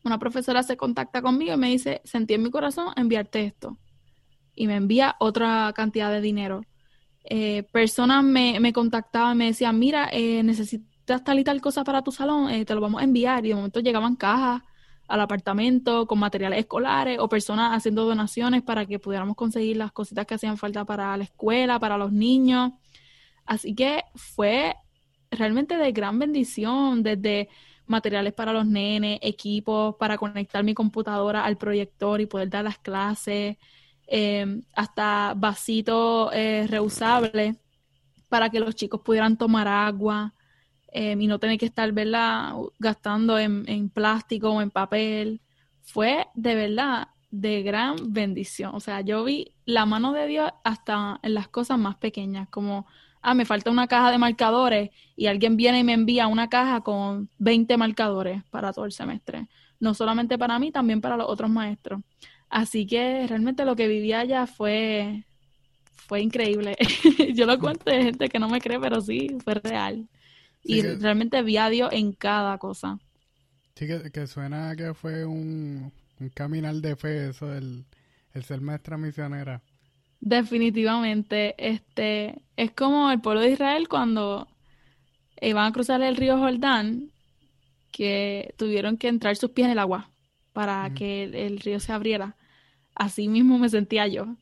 Una 0.04 0.20
profesora 0.20 0.62
se 0.62 0.78
contacta 0.78 1.24
conmigo 1.24 1.56
y 1.56 1.58
me 1.58 1.70
dice, 1.70 2.02
sentí 2.04 2.36
en 2.36 2.44
mi 2.44 2.52
corazón 2.52 2.90
enviarte 2.98 3.46
esto. 3.46 3.80
Y 4.54 4.68
me 4.68 4.76
envía 4.76 5.16
otra 5.20 5.74
cantidad 5.76 6.12
de 6.12 6.22
dinero. 6.22 6.62
Eh, 7.24 7.64
personas 7.72 8.24
me, 8.24 8.60
me 8.60 8.74
contactaban 8.74 9.38
y 9.38 9.40
me 9.40 9.46
decían, 9.46 9.80
mira, 9.80 10.08
eh, 10.12 10.44
necesito 10.44 10.90
tal 11.19 11.39
y 11.39 11.43
tal 11.43 11.62
cosa 11.62 11.84
para 11.84 12.02
tu 12.02 12.12
salón, 12.12 12.50
eh, 12.50 12.65
te 12.65 12.74
lo 12.76 12.82
vamos 12.82 13.02
a 13.02 13.04
enviar. 13.04 13.45
Y 13.45 13.50
de 13.50 13.56
momento 13.56 13.80
llegaban 13.80 14.15
cajas 14.15 14.62
al 15.08 15.21
apartamento 15.21 16.08
con 16.08 16.19
materiales 16.19 16.60
escolares 16.60 17.19
o 17.19 17.28
personas 17.28 17.76
haciendo 17.76 18.06
donaciones 18.06 18.62
para 18.63 18.86
que 18.86 19.00
pudiéramos 19.00 19.36
conseguir 19.36 19.78
las 19.78 19.91
cositas 19.91 20.26
que 20.26 20.36
hacían 20.36 20.58
falta 20.58 20.86
para 20.86 21.15
la 21.17 21.26
escuela, 21.26 21.80
para 21.80 21.97
los 21.97 22.12
niños. 22.12 22.71
Así 23.45 23.76
que 23.76 24.04
fue 24.15 24.76
realmente 25.30 25.78
de 25.78 25.91
gran 25.91 26.19
bendición, 26.19 27.04
desde 27.04 27.50
materiales 27.88 28.34
para 28.34 28.54
los 28.54 28.65
nenes, 28.65 29.19
equipos 29.21 29.95
para 29.97 30.17
conectar 30.17 30.63
mi 30.63 30.74
computadora 30.74 31.43
al 31.45 31.58
proyector 31.58 32.21
y 32.21 32.26
poder 32.26 32.50
dar 32.50 32.63
las 32.63 32.78
clases, 32.78 33.58
eh, 34.08 34.62
hasta 34.76 35.34
vasitos 35.36 36.32
eh, 36.34 36.67
reusables 36.69 37.58
para 38.30 38.50
que 38.50 38.60
los 38.60 38.76
chicos 38.76 39.02
pudieran 39.02 39.38
tomar 39.38 39.67
agua. 39.67 40.34
Em, 40.91 41.21
y 41.21 41.27
no 41.27 41.39
tener 41.39 41.58
que 41.58 41.65
estar, 41.65 41.91
¿verdad?, 41.93 42.54
gastando 42.77 43.39
en, 43.39 43.89
plástico 43.89 44.51
o 44.51 44.62
en 44.62 44.69
papel. 44.71 45.41
Fue 45.82 46.27
de 46.36 46.56
verdad 46.56 47.08
de 47.32 47.63
gran 47.63 47.95
bendición. 48.13 48.75
O 48.75 48.82
sea, 48.82 49.01
yo 49.01 49.23
vi 49.23 49.54
la 49.65 49.86
mano 49.86 50.12
de 50.12 50.27
Dios 50.27 50.51
hasta 50.65 51.19
en 51.23 51.34
las 51.34 51.47
cosas 51.47 51.80
más 51.80 51.95
pequeñas, 51.95 52.49
como, 52.49 52.86
ah, 53.21 53.34
me 53.34 53.45
falta 53.45 53.71
una 53.71 53.88
caja 53.88 54.12
de 54.12 54.17
marcadores 54.17 54.89
y 55.15 55.27
alguien 55.27 55.56
viene 55.56 55.80
y 55.80 55.84
me 55.86 55.93
envía 55.93 56.27
una 56.27 56.49
caja 56.49 56.82
con 56.82 57.30
20 57.39 57.77
marcadores 57.77 58.43
para 58.51 58.73
todo 58.73 58.86
el 58.86 58.91
semestre. 58.91 59.47
No 59.80 59.93
solamente 59.93 60.38
para 60.38 60.60
mí, 60.60 60.71
también 60.71 61.01
para 61.01 61.17
los 61.17 61.27
otros 61.30 61.49
maestros. 61.49 62.01
Así 62.49 62.86
que 62.86 63.25
realmente 63.27 63.65
lo 63.65 63.75
que 63.77 63.88
viví 63.88 64.12
allá 64.13 64.45
fue, 64.45 65.23
fue 65.95 66.21
increíble. 66.21 66.75
yo 67.34 67.45
lo 67.45 67.58
cuento 67.60 67.86
de 67.89 68.04
gente 68.04 68.30
que 68.30 68.39
no 68.39 68.49
me 68.49 68.60
cree, 68.60 68.80
pero 68.80 68.99
sí, 68.99 69.38
fue 69.43 69.54
real. 69.56 70.08
Y 70.63 70.82
realmente 70.82 71.41
vi 71.41 71.58
a 71.58 71.69
Dios 71.69 71.89
en 71.91 72.13
cada 72.13 72.58
cosa. 72.58 73.00
Sí, 73.76 73.88
que, 73.88 74.28
suena 74.28 74.76
que 74.76 74.93
fue 74.93 75.26
un, 75.26 75.91
un 76.19 76.30
caminar 76.30 76.76
de 76.76 76.95
fe 76.95 77.30
eso, 77.30 77.54
el, 77.54 77.86
el 78.34 78.43
ser 78.43 78.62
maestra 78.62 78.97
misionera. 78.97 79.62
Definitivamente, 80.19 81.56
este, 81.58 82.43
es 82.56 82.71
como 82.71 83.10
el 83.10 83.21
pueblo 83.21 83.41
de 83.41 83.52
Israel 83.52 83.88
cuando 83.88 84.47
iban 85.41 85.65
a 85.65 85.71
cruzar 85.71 86.02
el 86.04 86.15
río 86.15 86.38
Jordán, 86.38 87.12
que 87.91 88.54
tuvieron 88.58 88.97
que 88.97 89.08
entrar 89.08 89.36
sus 89.36 89.52
pies 89.52 89.65
en 89.65 89.71
el 89.71 89.80
agua 89.80 90.12
para 90.54 90.93
que 90.93 91.24
el, 91.24 91.60
río 91.60 91.80
se 91.80 91.91
abriera. 91.91 92.36
Así 92.93 93.28
mismo 93.28 93.58
me 93.58 93.69
sentía 93.69 94.08
yo. 94.08 94.36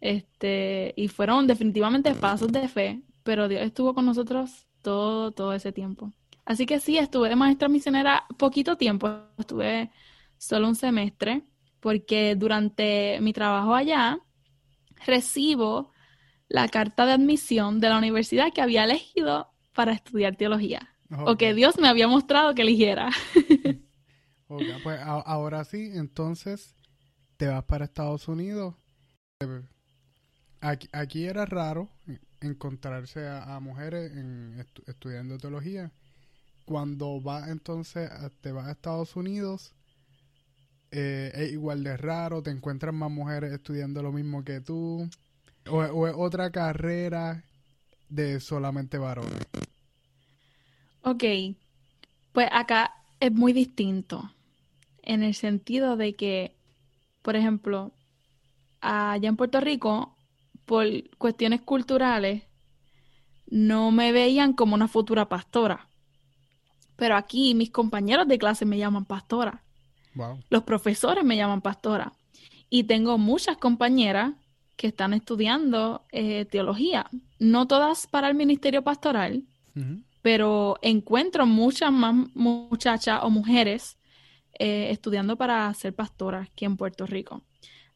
Este, 0.00 0.92
y 0.96 1.08
fueron 1.08 1.46
definitivamente 1.46 2.14
pasos 2.14 2.52
de 2.52 2.68
fe, 2.68 3.00
pero 3.22 3.48
Dios 3.48 3.62
estuvo 3.62 3.94
con 3.94 4.04
nosotros 4.04 4.66
todo, 4.86 5.32
todo 5.32 5.52
ese 5.52 5.72
tiempo. 5.72 6.12
Así 6.44 6.64
que 6.64 6.78
sí, 6.78 6.96
estuve 6.96 7.28
de 7.28 7.34
maestra 7.34 7.68
misionera 7.68 8.24
poquito 8.38 8.76
tiempo, 8.76 9.10
estuve 9.36 9.90
solo 10.38 10.68
un 10.68 10.76
semestre, 10.76 11.42
porque 11.80 12.36
durante 12.36 13.18
mi 13.20 13.32
trabajo 13.32 13.74
allá 13.74 14.20
recibo 15.04 15.90
la 16.46 16.68
carta 16.68 17.04
de 17.04 17.12
admisión 17.14 17.80
de 17.80 17.88
la 17.88 17.98
universidad 17.98 18.52
que 18.54 18.62
había 18.62 18.84
elegido 18.84 19.50
para 19.74 19.92
estudiar 19.92 20.36
teología, 20.36 20.94
o 21.24 21.36
que 21.36 21.52
Dios 21.52 21.80
me 21.80 21.88
había 21.88 22.06
mostrado 22.06 22.54
que 22.54 22.62
eligiera. 22.62 23.10
pues 24.46 25.00
ahora 25.02 25.64
sí, 25.64 25.90
entonces 25.94 26.76
te 27.36 27.48
vas 27.48 27.64
para 27.64 27.86
Estados 27.86 28.28
Unidos. 28.28 28.76
Aquí, 30.60 31.24
era 31.24 31.44
raro 31.44 31.90
encontrarse 32.40 33.26
a, 33.28 33.58
mujeres 33.60 34.12
en 34.12 34.64
estudiando 34.86 35.38
teología 35.38 35.90
cuando 36.66 37.20
vas 37.20 37.48
entonces, 37.48 38.10
te 38.40 38.52
vas 38.52 38.66
a 38.66 38.72
Estados 38.72 39.16
Unidos, 39.16 39.72
eh, 40.90 41.30
es 41.32 41.52
igual 41.52 41.82
de 41.84 41.96
raro, 41.96 42.42
te 42.42 42.50
encuentras 42.50 42.92
más 42.92 43.10
mujeres 43.10 43.52
estudiando 43.52 44.02
lo 44.02 44.12
mismo 44.12 44.44
que 44.44 44.60
tú, 44.60 45.08
o, 45.70 46.06
es 46.06 46.14
otra 46.16 46.50
carrera 46.50 47.44
de 48.08 48.40
solamente 48.40 48.98
varones. 48.98 49.46
Ok, 51.02 51.24
pues 52.32 52.48
acá 52.50 52.92
es 53.20 53.32
muy 53.32 53.52
distinto, 53.52 54.32
en 55.02 55.22
el 55.22 55.34
sentido 55.34 55.96
de 55.96 56.16
que, 56.16 56.56
por 57.22 57.36
ejemplo, 57.36 57.92
allá 58.80 59.28
en 59.28 59.36
Puerto 59.36 59.60
Rico, 59.60 60.15
por 60.66 60.86
cuestiones 61.16 61.62
culturales, 61.62 62.42
no 63.46 63.90
me 63.92 64.12
veían 64.12 64.52
como 64.52 64.74
una 64.74 64.88
futura 64.88 65.28
pastora. 65.28 65.88
Pero 66.96 67.16
aquí 67.16 67.54
mis 67.54 67.70
compañeros 67.70 68.26
de 68.26 68.38
clase 68.38 68.66
me 68.66 68.78
llaman 68.78 69.04
pastora. 69.04 69.62
Los 70.48 70.62
profesores 70.62 71.24
me 71.24 71.36
llaman 71.36 71.60
pastora. 71.60 72.12
Y 72.68 72.84
tengo 72.84 73.18
muchas 73.18 73.56
compañeras 73.58 74.32
que 74.76 74.88
están 74.88 75.14
estudiando 75.14 76.04
eh, 76.10 76.46
teología. 76.46 77.08
No 77.38 77.66
todas 77.66 78.06
para 78.06 78.28
el 78.28 78.34
ministerio 78.34 78.82
pastoral, 78.82 79.44
pero 80.22 80.78
encuentro 80.82 81.46
muchas 81.46 81.92
más 81.92 82.14
muchachas 82.34 83.20
o 83.22 83.30
mujeres 83.30 83.98
eh, 84.58 84.88
estudiando 84.90 85.36
para 85.36 85.72
ser 85.74 85.94
pastoras 85.94 86.48
aquí 86.48 86.64
en 86.64 86.76
Puerto 86.76 87.06
Rico. 87.06 87.42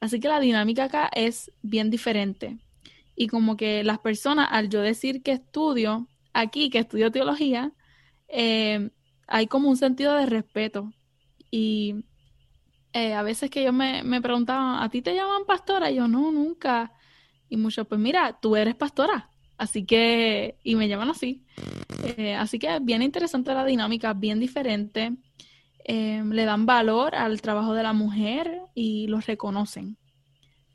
Así 0.01 0.19
que 0.19 0.29
la 0.29 0.41
dinámica 0.41 0.85
acá 0.85 1.11
es 1.15 1.53
bien 1.63 1.91
diferente. 1.91 2.59
Y 3.15 3.29
como 3.29 3.57
que 3.57 3.85
las 3.85 3.99
personas, 3.99 4.49
al 4.51 4.71
yo 4.71 4.81
decir 4.81 5.23
que 5.23 5.33
estudio 5.33 6.09
aquí, 6.33 6.71
que 6.71 6.79
estudio 6.79 7.11
teología, 7.11 7.73
eh, 8.29 8.91
hay 9.27 9.47
como 9.47 9.69
un 9.69 9.77
sentido 9.77 10.15
de 10.15 10.27
respeto. 10.27 10.93
Y 11.51 12.05
eh, 12.93 13.15
a 13.15 13.23
veces 13.23 13.51
que 13.51 13.61
ellos 13.61 13.75
me, 13.75 14.03
me 14.03 14.21
preguntaban, 14.23 14.83
¿a 14.83 14.89
ti 14.89 15.03
te 15.03 15.15
llaman 15.15 15.45
pastora? 15.47 15.91
Y 15.91 15.97
yo, 15.97 16.09
no, 16.09 16.33
nunca. 16.33 16.93
Y 17.49 17.57
muchos, 17.57 17.87
pues 17.87 18.01
mira, 18.01 18.39
tú 18.41 18.57
eres 18.57 18.75
pastora. 18.75 19.31
Así 19.59 19.85
que, 19.85 20.57
y 20.65 20.75
me 20.75 20.89
llaman 20.89 21.11
así. 21.11 21.45
Eh, 22.03 22.35
así 22.35 22.59
que 22.59 22.77
es 22.77 22.83
bien 22.83 23.03
interesante 23.03 23.53
la 23.53 23.65
dinámica, 23.65 24.15
bien 24.15 24.41
diferente. 24.41 25.13
Le 25.87 26.45
dan 26.45 26.67
valor 26.67 27.15
al 27.15 27.41
trabajo 27.41 27.75
de 27.75 27.83
la 27.83 27.93
mujer 27.93 28.61
y 28.75 29.07
los 29.09 29.27
reconocen. 29.27 29.97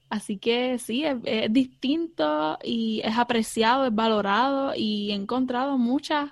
Así 0.10 0.38
que 0.38 0.78
sí, 0.80 1.04
es, 1.04 1.52
distinto 1.52 2.58
y 2.64 3.02
es 3.04 3.18
apreciado, 3.18 3.86
es 3.86 3.96
valorado 3.96 4.74
y 4.76 5.12
he 5.12 5.16
encontrado 5.16 5.78
muchas 5.78 6.32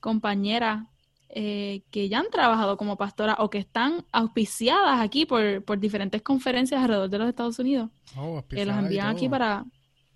compañeras 0.00 0.86
eh, 1.28 1.82
que 1.90 2.08
ya 2.08 2.20
han 2.20 2.30
trabajado 2.30 2.76
como 2.76 2.96
pastora 2.96 3.36
o 3.40 3.50
que 3.50 3.58
están 3.58 4.06
auspiciadas 4.12 5.00
aquí 5.00 5.26
por, 5.26 5.62
por 5.64 5.78
diferentes 5.78 6.22
conferencias 6.22 6.80
alrededor 6.80 7.10
de 7.10 7.18
los 7.18 7.28
Estados 7.28 7.58
Unidos. 7.58 7.90
Oh, 8.16 8.42
que 8.48 8.64
las 8.64 8.78
envían 8.78 9.08
aquí 9.08 9.28
para... 9.28 9.64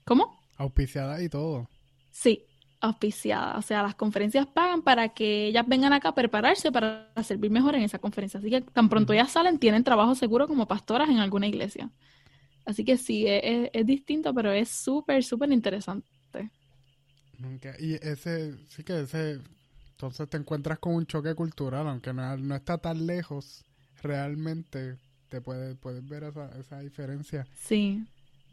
¿Cómo? 0.04 0.40
Auspiciadas 0.56 1.20
y 1.22 1.28
todo. 1.28 1.68
Sí, 2.10 2.46
auspiciadas. 2.82 3.56
O 3.56 3.62
sea, 3.62 3.82
las 3.82 3.94
conferencias 3.94 4.46
pagan 4.46 4.82
para 4.82 5.08
que 5.10 5.46
ellas 5.46 5.64
vengan 5.66 5.92
acá 5.92 6.10
a 6.10 6.14
prepararse 6.14 6.70
para 6.70 7.10
servir 7.22 7.50
mejor 7.50 7.74
en 7.76 7.82
esa 7.82 7.98
conferencia. 7.98 8.38
Así 8.38 8.50
que 8.50 8.60
tan 8.60 8.88
pronto 8.88 9.14
ya 9.14 9.26
salen, 9.26 9.58
tienen 9.58 9.84
trabajo 9.84 10.14
seguro 10.14 10.48
como 10.48 10.66
pastoras 10.66 11.08
en 11.08 11.18
alguna 11.18 11.46
iglesia. 11.46 11.90
Así 12.64 12.84
que 12.84 12.96
sí, 12.96 13.24
es, 13.26 13.70
es, 13.72 13.86
distinto, 13.86 14.34
pero 14.34 14.52
es 14.52 14.68
súper, 14.68 15.24
súper 15.24 15.50
interesante. 15.52 16.06
Y 17.78 17.94
ese, 17.94 18.56
sí 18.68 18.84
que 18.84 19.00
ese, 19.00 19.40
entonces 19.92 20.28
te 20.28 20.36
encuentras 20.36 20.78
con 20.78 20.94
un 20.94 21.06
choque 21.06 21.34
cultural, 21.34 21.88
aunque 21.88 22.12
no, 22.12 22.54
está 22.54 22.78
tan 22.78 23.06
lejos, 23.06 23.64
realmente 24.02 24.96
te 25.28 25.40
puedes, 25.40 25.76
puedes 25.76 26.06
ver 26.06 26.24
esa, 26.24 26.56
esa 26.58 26.80
diferencia. 26.80 27.46
Sí. 27.56 28.04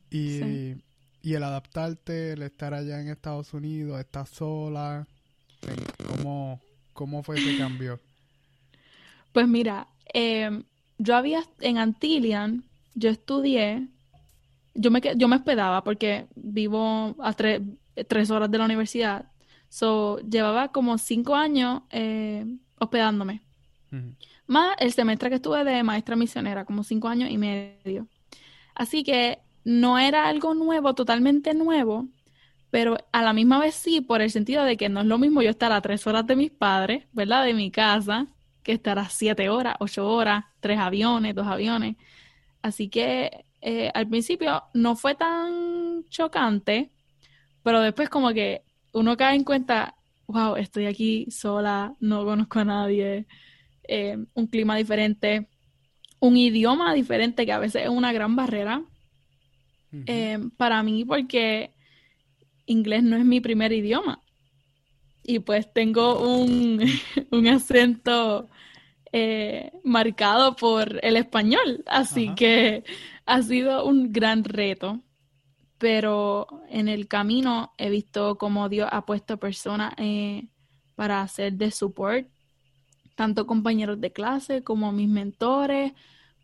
Y, 0.10 0.76
y 1.22 1.34
el 1.34 1.44
adaptarte, 1.44 2.34
el 2.34 2.44
estar 2.44 2.74
allá 2.74 3.02
en 3.02 3.10
Estados 3.10 3.54
Unidos, 3.54 4.00
estar 4.00 4.28
sola, 4.28 5.08
¿cómo, 6.08 6.62
cómo 6.94 7.24
fue 7.24 7.38
ese 7.38 7.58
cambio? 7.58 8.00
Pues 9.34 9.48
mira, 9.48 9.88
eh, 10.14 10.64
yo 10.98 11.16
había 11.16 11.44
en 11.60 11.78
Antillian, 11.78 12.64
yo 12.96 13.10
estudié 13.10 13.88
yo 14.80 14.92
me, 14.92 15.02
yo 15.16 15.28
me 15.28 15.36
hospedaba 15.36 15.84
porque 15.84 16.28
vivo 16.36 17.16
a 17.20 17.34
tres 17.34 18.32
horas 18.32 18.50
de 18.50 18.58
la 18.58 18.66
universidad. 18.66 19.26
So, 19.68 20.20
llevaba 20.22 20.72
como 20.72 20.98
cinco 20.98 21.36
años 21.36 21.82
eh, 21.92 22.46
hospedándome. 22.80 23.42
Más 24.48 24.76
el 24.80 24.94
semestre 24.94 25.30
que 25.30 25.36
estuve 25.36 25.64
de 25.64 25.84
maestra 25.84 26.16
misionera, 26.16 26.66
como 26.66 26.84
cinco 26.84 27.08
años 27.08 27.30
y 27.30 27.38
medio. 27.38 28.08
Así 28.74 29.04
que 29.04 29.40
no 29.64 30.00
era 30.00 30.28
algo 30.28 30.54
nuevo, 30.54 30.96
totalmente 30.96 31.54
nuevo, 31.54 32.08
pero 32.70 32.98
a 33.12 33.22
la 33.24 33.34
misma 33.34 33.60
vez 33.60 33.76
sí, 33.76 34.02
por 34.02 34.22
el 34.22 34.32
sentido 34.32 34.64
de 34.64 34.78
que 34.78 34.90
no 34.90 35.02
es 35.02 35.08
lo 35.08 35.18
mismo 35.18 35.42
yo 35.42 35.50
estar 35.50 35.72
a 35.72 35.82
tres 35.82 36.06
horas 36.08 36.28
de 36.28 36.36
mis 36.36 36.52
padres, 36.52 37.06
¿verdad? 37.14 37.46
De 37.46 37.54
mi 37.54 37.72
casa, 37.72 38.28
que 38.64 38.74
estar 38.74 39.00
a 39.00 39.10
siete 39.10 39.50
horas, 39.50 39.76
ocho 39.80 40.08
horas, 40.08 40.46
tres 40.60 40.80
aviones, 40.80 41.36
dos 41.36 41.48
aviones. 41.48 41.96
Así 42.62 42.90
que 42.90 43.46
eh, 43.62 43.92
al 43.94 44.08
principio 44.08 44.64
no 44.74 44.96
fue 44.96 45.16
tan 45.16 46.06
chocante, 46.10 46.92
pero 47.64 47.82
después 47.82 48.10
como 48.10 48.34
que 48.34 48.64
uno 48.94 49.18
cae 49.18 49.36
en 49.36 49.44
cuenta, 49.44 49.96
wow, 50.28 50.56
estoy 50.56 50.86
aquí 50.86 51.28
sola, 51.32 51.96
no 52.00 52.26
conozco 52.26 52.60
a 52.60 52.66
nadie, 52.66 53.26
eh, 53.84 54.18
un 54.34 54.48
clima 54.48 54.76
diferente, 54.78 55.48
un 56.20 56.38
idioma 56.38 56.94
diferente 56.94 57.46
que 57.46 57.54
a 57.54 57.60
veces 57.60 57.84
es 57.84 57.90
una 57.90 58.14
gran 58.14 58.36
barrera 58.36 58.84
eh, 59.92 60.40
para 60.58 60.84
mí 60.84 61.06
porque 61.06 61.72
inglés 62.66 63.04
no 63.04 63.16
es 63.16 63.26
mi 63.26 63.42
primer 63.42 63.72
idioma. 63.72 64.22
Y 65.24 65.40
pues 65.40 65.72
tengo 65.74 66.20
un, 66.22 66.82
un 67.32 67.48
acento 67.48 68.50
marcado 69.84 70.56
por 70.56 71.00
el 71.04 71.18
español, 71.18 71.84
así 71.88 72.36
que 72.36 72.84
ha 73.26 73.42
sido 73.44 73.86
un 73.86 74.12
gran 74.12 74.44
reto, 74.44 75.02
pero 75.80 76.48
en 76.70 76.88
el 76.88 77.08
camino 77.08 77.72
he 77.78 77.90
visto 77.90 78.38
cómo 78.38 78.70
Dios 78.70 78.90
ha 78.92 79.06
puesto 79.06 79.38
personas 79.38 79.94
eh, 79.98 80.48
para 80.96 81.22
hacer 81.22 81.54
de 81.54 81.72
support, 81.72 82.28
tanto 83.16 83.48
compañeros 83.48 84.02
de 84.02 84.12
clase 84.12 84.62
como 84.62 84.92
mis 84.92 85.08
mentores, 85.08 85.94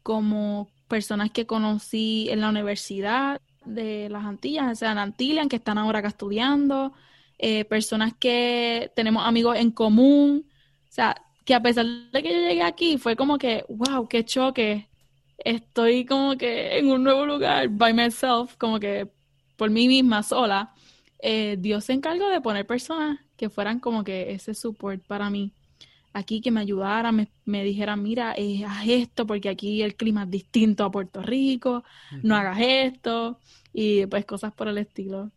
como 0.04 0.70
personas 0.88 1.32
que 1.32 1.46
conocí 1.46 2.28
en 2.30 2.42
la 2.42 2.50
universidad 2.50 3.42
de 3.66 4.10
las 4.10 4.26
Antillas, 4.26 4.72
o 4.72 4.76
sea, 4.76 4.92
en 4.92 5.00
Antillas, 5.00 5.48
que 5.48 5.56
están 5.58 5.78
ahora 5.78 6.00
acá 6.00 6.10
estudiando, 6.10 6.94
eh, 7.38 7.66
personas 7.66 8.14
que 8.18 8.92
tenemos 8.96 9.26
amigos 9.26 9.58
en 9.58 9.72
común, 9.72 10.46
o 10.90 10.92
sea, 10.92 11.16
que 11.44 11.54
a 11.54 11.62
pesar 11.62 11.86
de 11.86 12.24
que 12.24 12.34
yo 12.34 12.40
llegué 12.48 12.64
aquí, 12.64 12.98
fue 12.98 13.16
como 13.16 13.38
que, 13.38 13.66
wow, 13.70 14.08
qué 14.08 14.24
choque, 14.24 14.88
estoy 15.38 16.06
como 16.06 16.38
que 16.38 16.78
en 16.78 16.90
un 16.92 17.04
nuevo 17.04 17.26
lugar, 17.26 17.70
by 17.70 17.94
myself, 17.94 18.56
como 18.58 18.80
que 18.80 19.10
por 19.56 19.70
mí 19.70 19.88
misma, 19.88 20.24
sola. 20.24 20.74
Eh, 21.20 21.58
Dios 21.60 21.86
se 21.86 21.94
encargó 21.94 22.28
de 22.30 22.42
poner 22.42 22.66
personas 22.68 23.20
que 23.38 23.50
fueran 23.50 23.80
como 23.80 24.04
que 24.04 24.32
ese 24.32 24.54
support 24.54 25.04
para 25.06 25.30
mí. 25.30 25.54
Aquí 26.18 26.40
que 26.40 26.50
me 26.50 26.62
ayudaran, 26.62 27.14
me, 27.14 27.28
me 27.44 27.62
dijeran, 27.66 28.02
mira, 28.02 28.34
eh, 28.38 28.64
haz 28.66 28.88
esto 28.88 29.28
porque 29.28 29.50
aquí 29.50 29.82
el 29.82 29.96
clima 29.96 30.24
es 30.24 30.32
distinto 30.32 30.86
a 30.86 30.92
Puerto 30.92 31.22
Rico, 31.22 31.84
no 32.24 32.38
hagas 32.38 32.58
esto, 32.62 33.38
y 33.74 34.06
pues 34.06 34.26
cosas 34.26 34.54
por 34.54 34.70
el 34.70 34.78
estilo. 34.78 35.30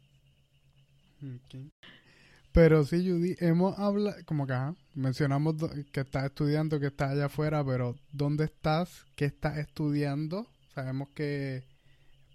Pero 2.52 2.84
sí, 2.84 3.08
Judy, 3.08 3.34
hemos 3.40 3.76
hablado, 3.76 4.16
como 4.24 4.46
que 4.46 4.54
mencionamos 4.94 5.56
que 5.92 6.00
estás 6.00 6.26
estudiando, 6.26 6.78
que 6.78 6.86
estás 6.86 7.10
allá 7.10 7.26
afuera, 7.26 7.64
pero 7.64 7.96
¿dónde 8.12 8.44
estás? 8.44 9.04
¿Qué 9.16 9.24
estás 9.24 9.58
estudiando? 9.58 10.46
Sabemos 10.74 11.08
que, 11.08 11.64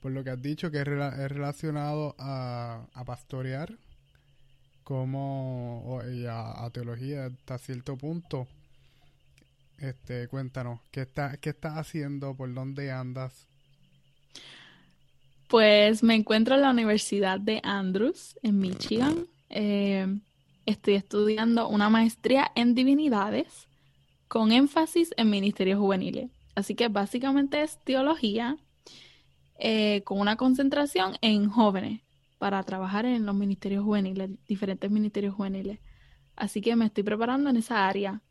por 0.01 0.11
lo 0.11 0.23
que 0.23 0.31
has 0.31 0.41
dicho, 0.41 0.69
que 0.69 0.79
es, 0.79 0.85
relacionado 0.85 2.15
a, 2.19 2.87
pastorear, 3.05 3.77
como 4.83 6.01
y 6.11 6.25
a, 6.25 6.69
teología 6.71 7.25
hasta 7.25 7.57
cierto 7.57 7.97
punto. 7.97 8.47
Este, 9.79 10.27
cuéntanos, 10.27 10.79
¿qué, 10.91 11.01
está, 11.01 11.37
¿qué 11.37 11.49
estás 11.49 11.73
haciendo? 11.73 12.35
¿Por 12.35 12.53
dónde 12.53 12.91
andas? 12.91 13.47
Pues 15.47 16.03
me 16.03 16.15
encuentro 16.15 16.55
en 16.55 16.61
la 16.61 16.71
Universidad 16.71 17.39
de 17.39 17.59
Andrews, 17.63 18.37
en 18.43 18.59
Michigan. 18.59 19.27
Eh, 19.49 20.07
estoy 20.65 20.95
estudiando 20.95 21.67
una 21.67 21.89
maestría 21.89 22.51
en 22.55 22.75
divinidades 22.75 23.67
con 24.27 24.51
énfasis 24.51 25.13
en 25.17 25.29
ministerios 25.29 25.79
juveniles. 25.79 26.31
Así 26.55 26.75
que 26.75 26.87
básicamente 26.87 27.61
es 27.61 27.77
teología 27.83 28.57
eh, 29.59 30.01
con 30.05 30.19
una 30.19 30.37
concentración 30.37 31.17
en 31.21 31.49
jóvenes 31.49 32.01
para 32.43 32.61
trabajar 32.63 33.05
en 33.05 33.25
los 33.25 33.33
ministerios 33.33 33.85
juveniles, 33.85 34.31
diferentes 34.45 34.91
ministerios 34.91 35.33
juveniles. 35.33 35.79
Así 36.35 36.59
que 36.59 36.75
me 36.75 36.87
estoy 36.87 37.03
preparando 37.03 37.49
en 37.49 37.55
esa 37.55 37.87
área. 37.87 38.21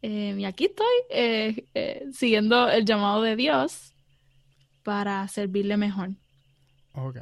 Eh, 0.00 0.34
y 0.38 0.46
aquí 0.46 0.70
estoy 0.72 1.66
siguiendo 2.14 2.70
el 2.70 2.86
llamado 2.86 3.20
de 3.20 3.36
Dios 3.36 3.92
para 4.82 5.28
servirle 5.28 5.76
mejor. 5.76 6.12
Ok. 6.94 7.18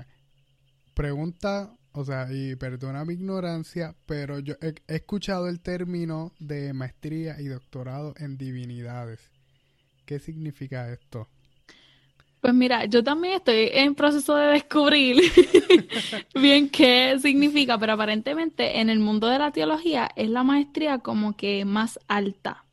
Pregunta, 0.95 1.77
o 1.91 2.05
sea, 2.05 2.29
y 2.31 2.55
perdona 2.55 3.05
mi 3.05 3.15
ignorancia, 3.15 3.97
pero 4.07 4.39
yo 4.39 4.55
he, 4.61 4.77
escuchado 4.87 5.49
el 5.49 5.59
término 5.59 6.31
de 6.39 6.73
maestría 6.73 7.41
y 7.41 7.47
doctorado 7.47 8.15
en 8.19 8.39
divinidades. 8.39 9.29
¿Qué 10.05 10.21
significa 10.21 10.89
esto? 10.93 11.27
Pues 12.41 12.55
mira, 12.55 12.85
yo 12.85 13.03
también 13.03 13.35
estoy 13.35 13.71
en 13.73 13.95
proceso 13.95 14.37
de 14.37 14.47
descubrir 14.53 15.17
bien 16.35 16.69
qué 16.69 17.19
significa, 17.21 17.79
pero 17.79 17.95
aparentemente 17.95 18.79
en 18.81 18.91
el 18.91 18.99
mundo 18.99 19.27
de 19.27 19.39
la 19.39 19.51
teología 19.51 20.11
es 20.17 20.31
la 20.31 20.45
maestría 20.45 20.99
como 20.99 21.37
que 21.37 21.65
más 21.65 21.99
alta. 22.07 22.65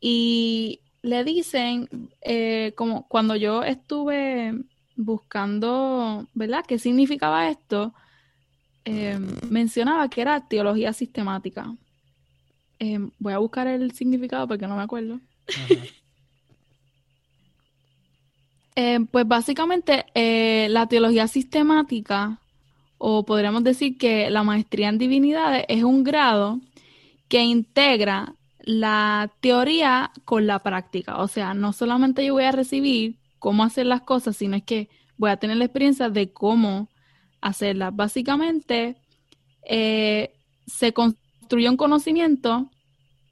Y 0.00 0.80
le 1.02 1.22
dicen, 1.24 1.88
eh, 2.22 2.72
como 2.76 3.06
cuando 3.08 3.36
yo 3.36 3.62
estuve 3.62 4.54
buscando, 4.96 6.26
¿verdad?, 6.34 6.64
qué 6.66 6.78
significaba 6.78 7.48
esto, 7.48 7.94
em, 8.84 9.26
mencionaba 9.50 10.08
que 10.08 10.22
era 10.22 10.48
teología 10.48 10.92
sistemática. 10.92 11.74
Em, 12.78 13.10
voy 13.18 13.32
a 13.32 13.38
buscar 13.38 13.66
el 13.66 13.92
significado 13.92 14.48
porque 14.48 14.66
no 14.66 14.76
me 14.76 14.82
acuerdo. 14.82 15.20
Em, 18.76 19.06
pues 19.06 19.26
básicamente 19.26 20.04
eh, 20.14 20.66
la 20.70 20.86
teología 20.88 21.28
sistemática, 21.28 22.40
o 22.98 23.24
podríamos 23.24 23.62
decir 23.62 23.96
que 23.98 24.30
la 24.30 24.42
maestría 24.42 24.88
en 24.88 24.98
divinidades 24.98 25.64
es 25.68 25.84
un 25.84 26.02
grado 26.02 26.60
que 27.28 27.42
integra 27.44 28.34
la 28.60 29.30
teoría 29.40 30.10
con 30.24 30.46
la 30.46 30.60
práctica. 30.60 31.18
O 31.18 31.28
sea, 31.28 31.54
no 31.54 31.72
solamente 31.72 32.24
yo 32.24 32.34
voy 32.34 32.44
a 32.44 32.52
recibir 32.52 33.16
cómo 33.38 33.62
hacer 33.62 33.86
las 33.86 34.02
cosas, 34.02 34.36
sino 34.36 34.56
es 34.56 34.64
que 34.64 34.88
voy 35.18 35.30
a 35.30 35.36
tener 35.36 35.56
la 35.58 35.66
experiencia 35.66 36.08
de 36.08 36.32
cómo 36.32 36.88
hacerlas. 37.40 37.94
Básicamente, 37.94 38.96
eh, 39.68 40.32
se 40.66 40.92
construye 40.92 41.68
un 41.68 41.76
conocimiento 41.76 42.70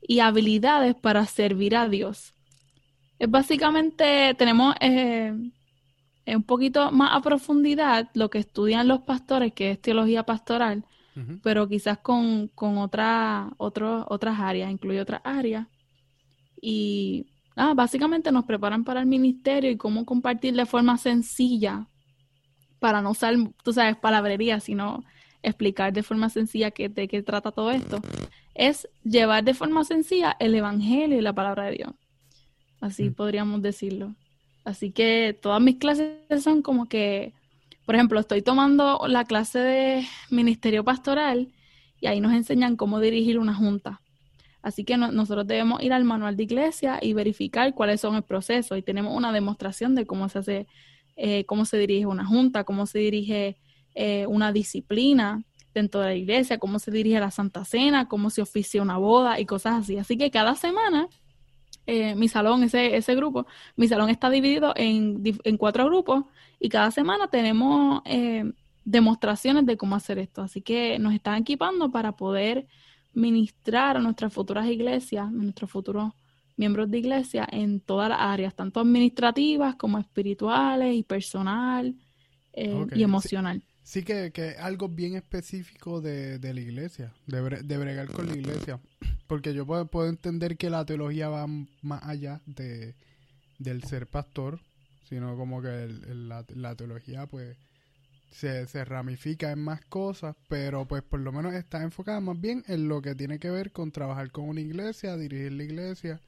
y 0.02 0.20
habilidades 0.20 0.94
para 0.94 1.26
servir 1.26 1.76
a 1.76 1.88
Dios. 1.88 2.34
Es 3.22 3.30
básicamente, 3.30 4.34
tenemos 4.34 4.74
eh, 4.80 5.32
un 6.26 6.42
poquito 6.42 6.90
más 6.90 7.14
a 7.14 7.22
profundidad 7.22 8.10
lo 8.14 8.28
que 8.30 8.38
estudian 8.38 8.88
los 8.88 9.02
pastores, 9.02 9.52
que 9.52 9.70
es 9.70 9.80
teología 9.80 10.24
pastoral, 10.24 10.84
pero 11.40 11.68
quizás 11.68 11.98
con, 11.98 12.48
con 12.48 12.78
otra, 12.78 13.48
otras 13.58 14.40
áreas, 14.40 14.72
incluye 14.72 15.00
otras 15.00 15.20
áreas. 15.22 15.68
Y 16.60 17.28
ah, 17.54 17.74
básicamente 17.76 18.32
nos 18.32 18.44
preparan 18.44 18.82
para 18.82 18.98
el 18.98 19.06
ministerio 19.06 19.70
y 19.70 19.76
cómo 19.76 20.04
compartir 20.04 20.56
de 20.56 20.66
forma 20.66 20.98
sencilla, 20.98 21.86
para 22.80 23.02
no 23.02 23.12
usar, 23.12 23.36
tú 23.62 23.72
sabes, 23.72 23.96
palabrería, 23.96 24.58
sino 24.58 25.04
explicar 25.44 25.92
de 25.92 26.02
forma 26.02 26.28
sencilla 26.28 26.72
qué, 26.72 26.88
de 26.88 27.06
qué 27.06 27.22
trata 27.22 27.52
todo 27.52 27.70
esto, 27.70 28.00
es 28.52 28.88
llevar 29.04 29.44
de 29.44 29.54
forma 29.54 29.84
sencilla 29.84 30.36
el 30.40 30.56
Evangelio 30.56 31.18
y 31.18 31.22
la 31.22 31.32
palabra 31.32 31.66
de 31.66 31.72
Dios. 31.76 31.92
Así 32.82 33.08
mm. 33.08 33.14
podríamos 33.14 33.62
decirlo. 33.62 34.14
Así 34.64 34.90
que 34.90 35.38
todas 35.40 35.62
mis 35.62 35.76
clases 35.76 36.18
son 36.42 36.60
como 36.60 36.86
que, 36.86 37.32
por 37.86 37.94
ejemplo, 37.94 38.20
estoy 38.20 38.42
tomando 38.42 39.00
la 39.08 39.24
clase 39.24 39.60
de 39.60 40.06
ministerio 40.30 40.84
pastoral 40.84 41.48
y 42.00 42.08
ahí 42.08 42.20
nos 42.20 42.32
enseñan 42.32 42.76
cómo 42.76 43.00
dirigir 43.00 43.38
una 43.38 43.54
junta. 43.54 44.00
Así 44.62 44.84
que 44.84 44.96
nosotros 44.96 45.46
debemos 45.46 45.82
ir 45.82 45.92
al 45.92 46.04
manual 46.04 46.36
de 46.36 46.42
iglesia 46.44 46.98
y 47.00 47.14
verificar 47.14 47.74
cuáles 47.74 48.00
son 48.00 48.14
el 48.14 48.22
proceso. 48.22 48.76
Y 48.76 48.82
tenemos 48.82 49.16
una 49.16 49.32
demostración 49.32 49.94
de 49.94 50.06
cómo 50.06 50.28
se 50.28 50.38
hace, 50.38 50.66
eh, 51.16 51.44
cómo 51.46 51.64
se 51.64 51.78
dirige 51.78 52.06
una 52.06 52.24
junta, 52.24 52.62
cómo 52.62 52.86
se 52.86 53.00
dirige 53.00 53.56
eh, 53.94 54.26
una 54.28 54.52
disciplina 54.52 55.44
dentro 55.74 56.00
de 56.00 56.06
la 56.08 56.14
iglesia, 56.14 56.58
cómo 56.58 56.78
se 56.78 56.92
dirige 56.92 57.18
la 57.18 57.32
Santa 57.32 57.64
Cena, 57.64 58.06
cómo 58.06 58.30
se 58.30 58.42
oficia 58.42 58.82
una 58.82 58.98
boda 58.98 59.40
y 59.40 59.46
cosas 59.46 59.80
así. 59.80 59.98
Así 59.98 60.16
que 60.16 60.30
cada 60.30 60.54
semana 60.54 61.08
eh, 61.86 62.14
mi 62.14 62.28
salón, 62.28 62.62
ese, 62.62 62.96
ese 62.96 63.14
grupo, 63.14 63.46
mi 63.76 63.88
salón 63.88 64.10
está 64.10 64.30
dividido 64.30 64.72
en, 64.76 65.22
en 65.44 65.56
cuatro 65.56 65.86
grupos 65.86 66.24
y 66.60 66.68
cada 66.68 66.90
semana 66.90 67.28
tenemos 67.28 68.02
demostraciones 68.84 69.66
de 69.66 69.76
cómo 69.76 69.96
hacer 69.96 70.18
esto. 70.18 70.42
Así 70.42 70.62
que 70.62 70.98
nos 70.98 71.14
están 71.14 71.40
equipando 71.40 71.90
para 71.90 72.12
poder 72.12 72.66
ministrar 73.14 73.96
a 73.96 74.00
nuestras 74.00 74.32
futuras 74.32 74.66
iglesias, 74.66 75.26
a 75.26 75.30
nuestros 75.30 75.70
futuros 75.70 76.12
miembros 76.56 76.90
de 76.90 76.98
iglesia 76.98 77.46
en 77.50 77.80
todas 77.80 78.08
las 78.08 78.20
áreas, 78.20 78.54
tanto 78.54 78.80
administrativas 78.80 79.76
como 79.76 79.98
espirituales 79.98 80.94
y 80.94 81.02
personal 81.02 81.94
eh, 82.52 82.86
y 82.94 83.02
emocional. 83.02 83.62
Sí, 83.82 84.04
que, 84.04 84.30
que 84.32 84.50
algo 84.50 84.88
bien 84.88 85.16
específico 85.16 86.00
de, 86.00 86.38
de 86.38 86.54
la 86.54 86.60
iglesia, 86.60 87.12
de, 87.26 87.62
de, 87.62 87.78
bregar 87.78 88.08
con 88.12 88.28
la 88.28 88.36
iglesia. 88.36 88.78
Porque 89.26 89.54
yo 89.54 89.66
puedo, 89.66 89.86
puedo, 89.86 90.08
entender 90.08 90.56
que 90.56 90.70
la 90.70 90.84
teología 90.84 91.28
va 91.28 91.46
más 91.46 92.02
allá 92.02 92.40
de, 92.46 92.94
del 93.58 93.82
ser 93.84 94.06
pastor, 94.06 94.60
sino 95.08 95.36
como 95.36 95.62
que 95.62 95.88
la, 96.08 96.44
la 96.54 96.74
teología 96.74 97.26
pues 97.26 97.56
se, 98.32 98.66
se 98.66 98.84
ramifica 98.84 99.52
en 99.52 99.60
más 99.60 99.84
cosas, 99.84 100.34
pero 100.48 100.86
pues 100.86 101.02
por 101.02 101.20
lo 101.20 101.32
menos 101.32 101.54
está 101.54 101.82
enfocada 101.82 102.20
más 102.20 102.40
bien 102.40 102.64
en 102.66 102.88
lo 102.88 103.02
que 103.02 103.14
tiene 103.14 103.38
que 103.38 103.50
ver 103.50 103.72
con 103.72 103.92
trabajar 103.92 104.30
con 104.30 104.48
una 104.48 104.60
iglesia, 104.60 105.16
dirigir 105.16 105.52
la 105.52 105.62
iglesia 105.64 106.20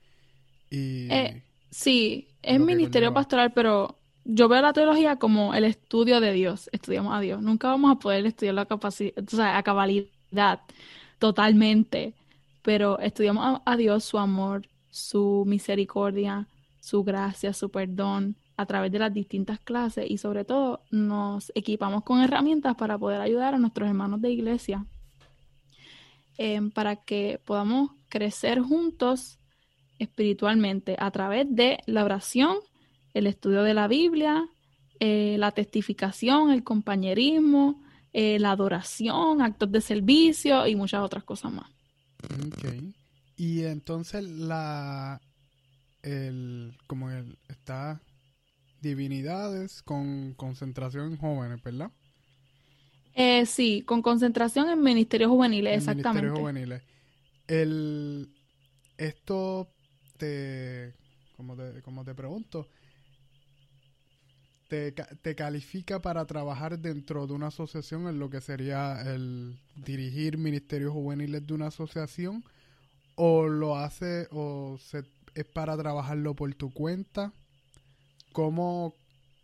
y... 0.71 1.11
Eh, 1.11 1.43
sí, 1.71 2.29
es 2.43 2.61
ministerio 2.61 3.13
pastoral, 3.13 3.53
pero 3.53 3.99
yo 4.25 4.49
veo 4.49 4.63
la 4.63 4.73
teología 4.73 5.17
como 5.17 5.55
el 5.55 5.65
estudio 5.65 6.21
de 6.21 6.33
Dios, 6.33 6.69
estudiamos 6.73 7.15
a 7.15 7.21
Dios. 7.21 7.43
Nunca 7.43 7.69
vamos 7.69 7.93
a 7.93 7.99
poder 7.99 8.25
estudiar 8.27 8.55
la 8.55 8.67
capacidad, 8.67 9.13
o 9.17 9.37
sea, 9.37 9.57
a 9.57 9.63
cabalidad 9.63 10.61
totalmente, 11.19 12.15
pero 12.65 12.99
estudiamos 12.99 13.61
a 13.67 13.77
Dios, 13.77 14.05
su 14.05 14.19
amor, 14.19 14.67
su 14.89 15.45
misericordia, 15.47 16.49
su 16.81 17.05
gracia, 17.05 17.53
su 17.53 17.71
perdón, 17.71 18.37
a 18.57 18.65
través 18.65 18.91
de 18.91 18.99
las 18.99 19.13
distintas 19.13 19.61
clases 19.61 20.07
y 20.09 20.17
sobre 20.17 20.47
todo 20.47 20.81
nos 20.91 21.53
equipamos 21.55 22.05
con 22.05 22.23
herramientas 22.23 22.75
para 22.77 22.97
poder 22.97 23.21
ayudar 23.21 23.55
a 23.55 23.59
nuestros 23.59 23.89
hermanos 23.89 24.23
de 24.23 24.31
iglesia 24.31 24.87
em, 26.39 26.71
para 26.71 26.97
que 26.97 27.41
podamos 27.45 27.91
crecer 28.09 28.61
juntos 28.61 29.39
espiritualmente 29.99 30.97
a 30.99 31.11
través 31.11 31.47
de 31.51 31.79
la 31.87 32.05
oración 32.05 32.57
el 33.13 33.27
estudio 33.27 33.63
de 33.63 33.75
la 33.75 33.89
Biblia, 33.89 34.49
eh, 35.01 35.37
la 35.39 35.53
testificación, 35.53 36.51
el 36.51 36.65
compañerismo, 36.65 37.83
eh, 38.13 38.39
la 38.39 38.53
adoración, 38.53 39.43
actos 39.43 39.71
de 39.71 39.81
servicio 39.81 40.67
y 40.67 40.77
muchas 40.77 41.03
otras 41.03 41.25
cosas 41.25 41.53
más. 41.53 41.74
Okay. 42.49 42.95
Y 43.37 43.65
entonces 43.65 44.25
la 44.25 45.21
el 46.03 46.77
como 46.87 47.11
el 47.11 47.39
está 47.49 48.01
divinidades 48.81 49.83
con 49.83 50.35
concentración 50.35 51.13
en 51.13 51.17
jóvenes, 51.17 51.63
¿verdad? 51.63 51.91
Eh, 53.15 53.47
sí, 53.47 53.83
con 53.87 54.03
concentración 54.03 54.69
en 54.69 54.83
ministerios 54.83 55.31
juveniles, 55.31 55.79
exactamente. 55.79 56.31
Ministerios 56.31 56.39
juveniles. 56.39 56.83
El, 57.47 58.29
esto 58.99 59.69
te, 60.19 60.95
como 61.37 61.57
te, 61.57 61.81
como 61.83 62.05
te 62.05 62.15
pregunto, 62.15 62.69
te, 64.69 64.93
te 64.93 65.35
califica 65.35 66.01
para 66.01 66.25
trabajar 66.27 66.79
dentro 66.79 67.27
de 67.27 67.33
una 67.33 67.49
asociación 67.49 68.09
en 68.09 68.19
lo 68.19 68.31
que 68.31 68.41
sería 68.41 69.01
el 69.03 69.59
dirigir 69.77 70.39
ministerios 70.39 70.93
juveniles 70.93 71.47
de 71.47 71.55
una 71.55 71.69
asociación 71.69 72.45
o 73.17 73.47
lo 73.47 73.77
hace 73.77 74.29
o 74.33 74.79
es 75.35 75.45
para 75.45 75.77
trabajarlo 75.77 76.35
por 76.35 76.55
tu 76.55 76.73
cuenta. 76.73 77.33
¿Cómo, 78.33 78.95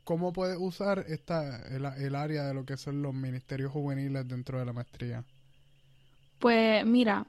cómo 0.05 0.33
puedes 0.33 0.57
usar 0.59 1.05
esta, 1.09 1.63
el, 1.69 1.85
el 1.85 2.15
área 2.15 2.45
de 2.45 2.55
lo 2.55 2.65
que 2.65 2.77
son 2.77 3.03
los 3.03 3.15
ministerios 3.15 3.73
juveniles 3.73 4.27
dentro 4.27 4.59
de 4.59 4.65
la 4.65 4.73
maestría? 4.73 5.25
Pues 6.39 6.85
mira, 6.87 7.27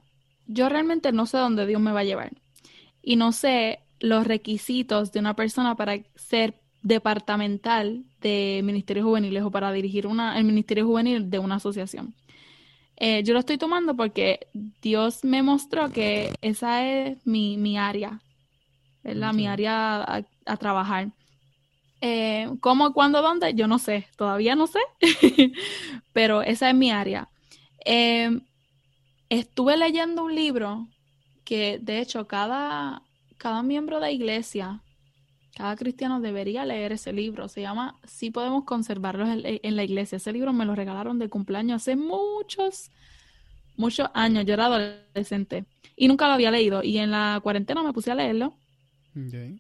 yo 0.48 0.70
realmente 0.70 1.12
no 1.12 1.26
sé 1.26 1.38
dónde 1.38 1.66
Dios 1.66 1.82
me 1.82 1.92
va 1.92 2.00
a 2.00 2.06
llevar 2.06 2.32
y 3.02 3.16
no 3.16 3.32
sé 3.32 3.80
los 4.00 4.26
requisitos 4.26 5.12
de 5.12 5.20
una 5.20 5.36
persona 5.36 5.76
para 5.76 6.00
ser 6.16 6.61
departamental 6.82 8.04
de 8.22 8.62
ministerios 8.64 9.06
juveniles 9.06 9.44
o 9.44 9.52
para 9.52 9.72
dirigir 9.72 10.08
una, 10.08 10.38
el 10.38 10.44
ministerio 10.44 10.86
juvenil 10.86 11.30
de 11.30 11.40
una 11.40 11.56
asociación. 11.56 12.14
Eh, 12.98 13.24
yo 13.24 13.34
lo 13.34 13.40
estoy 13.40 13.58
tomando 13.58 13.96
porque 13.96 14.48
Dios 14.82 15.24
me 15.24 15.42
mostró 15.42 15.92
que 15.92 16.34
esa 16.42 16.88
es 16.88 17.26
mi, 17.26 17.58
mi 17.58 17.78
área, 17.78 18.22
¿verdad? 19.04 19.34
Mi 19.34 19.48
área 19.48 20.24
a, 20.46 20.58
trabajar. 20.58 21.08
Eh, 22.02 22.48
¿Cómo, 22.60 22.94
cuándo, 22.94 23.24
dónde? 23.24 23.54
Yo 23.56 23.68
no 23.68 23.80
sé, 23.80 24.08
todavía 24.18 24.56
no 24.56 24.68
sé, 24.68 24.80
pero 26.14 26.44
esa 26.44 26.70
es 26.70 26.76
mi 26.76 26.92
área. 26.92 27.28
Eh, 27.86 28.40
estuve 29.30 29.78
leyendo 29.78 30.24
un 30.24 30.36
libro 30.36 30.88
que, 31.44 31.80
de 31.82 32.02
hecho, 32.02 32.28
cada, 32.28 33.02
cada 33.38 33.64
miembro 33.64 34.00
de 34.00 34.12
iglesia, 34.12 34.82
cada 35.56 35.76
cristiano 35.76 36.22
debería 36.22 36.66
leer 36.66 36.94
ese 36.94 37.14
libro. 37.14 37.48
Se 37.48 37.62
llama 37.62 38.00
Si 38.04 38.32
podemos 38.32 38.64
conservarlos 38.64 39.30
en, 39.30 39.76
la 39.76 39.84
iglesia. 39.84 40.16
Ese 40.16 40.32
libro 40.32 40.54
me 40.54 40.66
lo 40.66 40.76
regalaron 40.76 41.20
de 41.20 41.30
cumpleaños 41.30 41.82
hace 41.82 41.96
muchos, 41.96 42.90
muchos 43.76 44.10
años. 44.14 44.46
Yo 44.46 44.54
era 44.54 44.68
adolescente 44.68 45.66
y 45.96 46.08
nunca 46.08 46.28
lo 46.28 46.34
había 46.34 46.52
leído. 46.52 46.84
Y 46.84 46.98
en 46.98 47.12
la 47.12 47.40
cuarentena 47.44 47.84
me 47.84 47.94
puse 47.94 48.12
a 48.12 48.16
leerlo. 48.16 48.58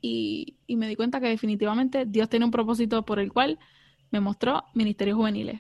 Y, 0.02 0.56
y 0.66 0.78
me 0.78 0.88
di 0.88 0.96
cuenta 0.96 1.20
que 1.20 1.28
definitivamente 1.28 2.06
Dios 2.06 2.30
tiene 2.30 2.46
un 2.46 2.52
propósito 2.52 3.04
por 3.04 3.20
el 3.20 3.34
cual 3.34 3.60
me 4.10 4.22
mostró 4.22 4.64
ministerios 4.74 5.18
juveniles. 5.18 5.60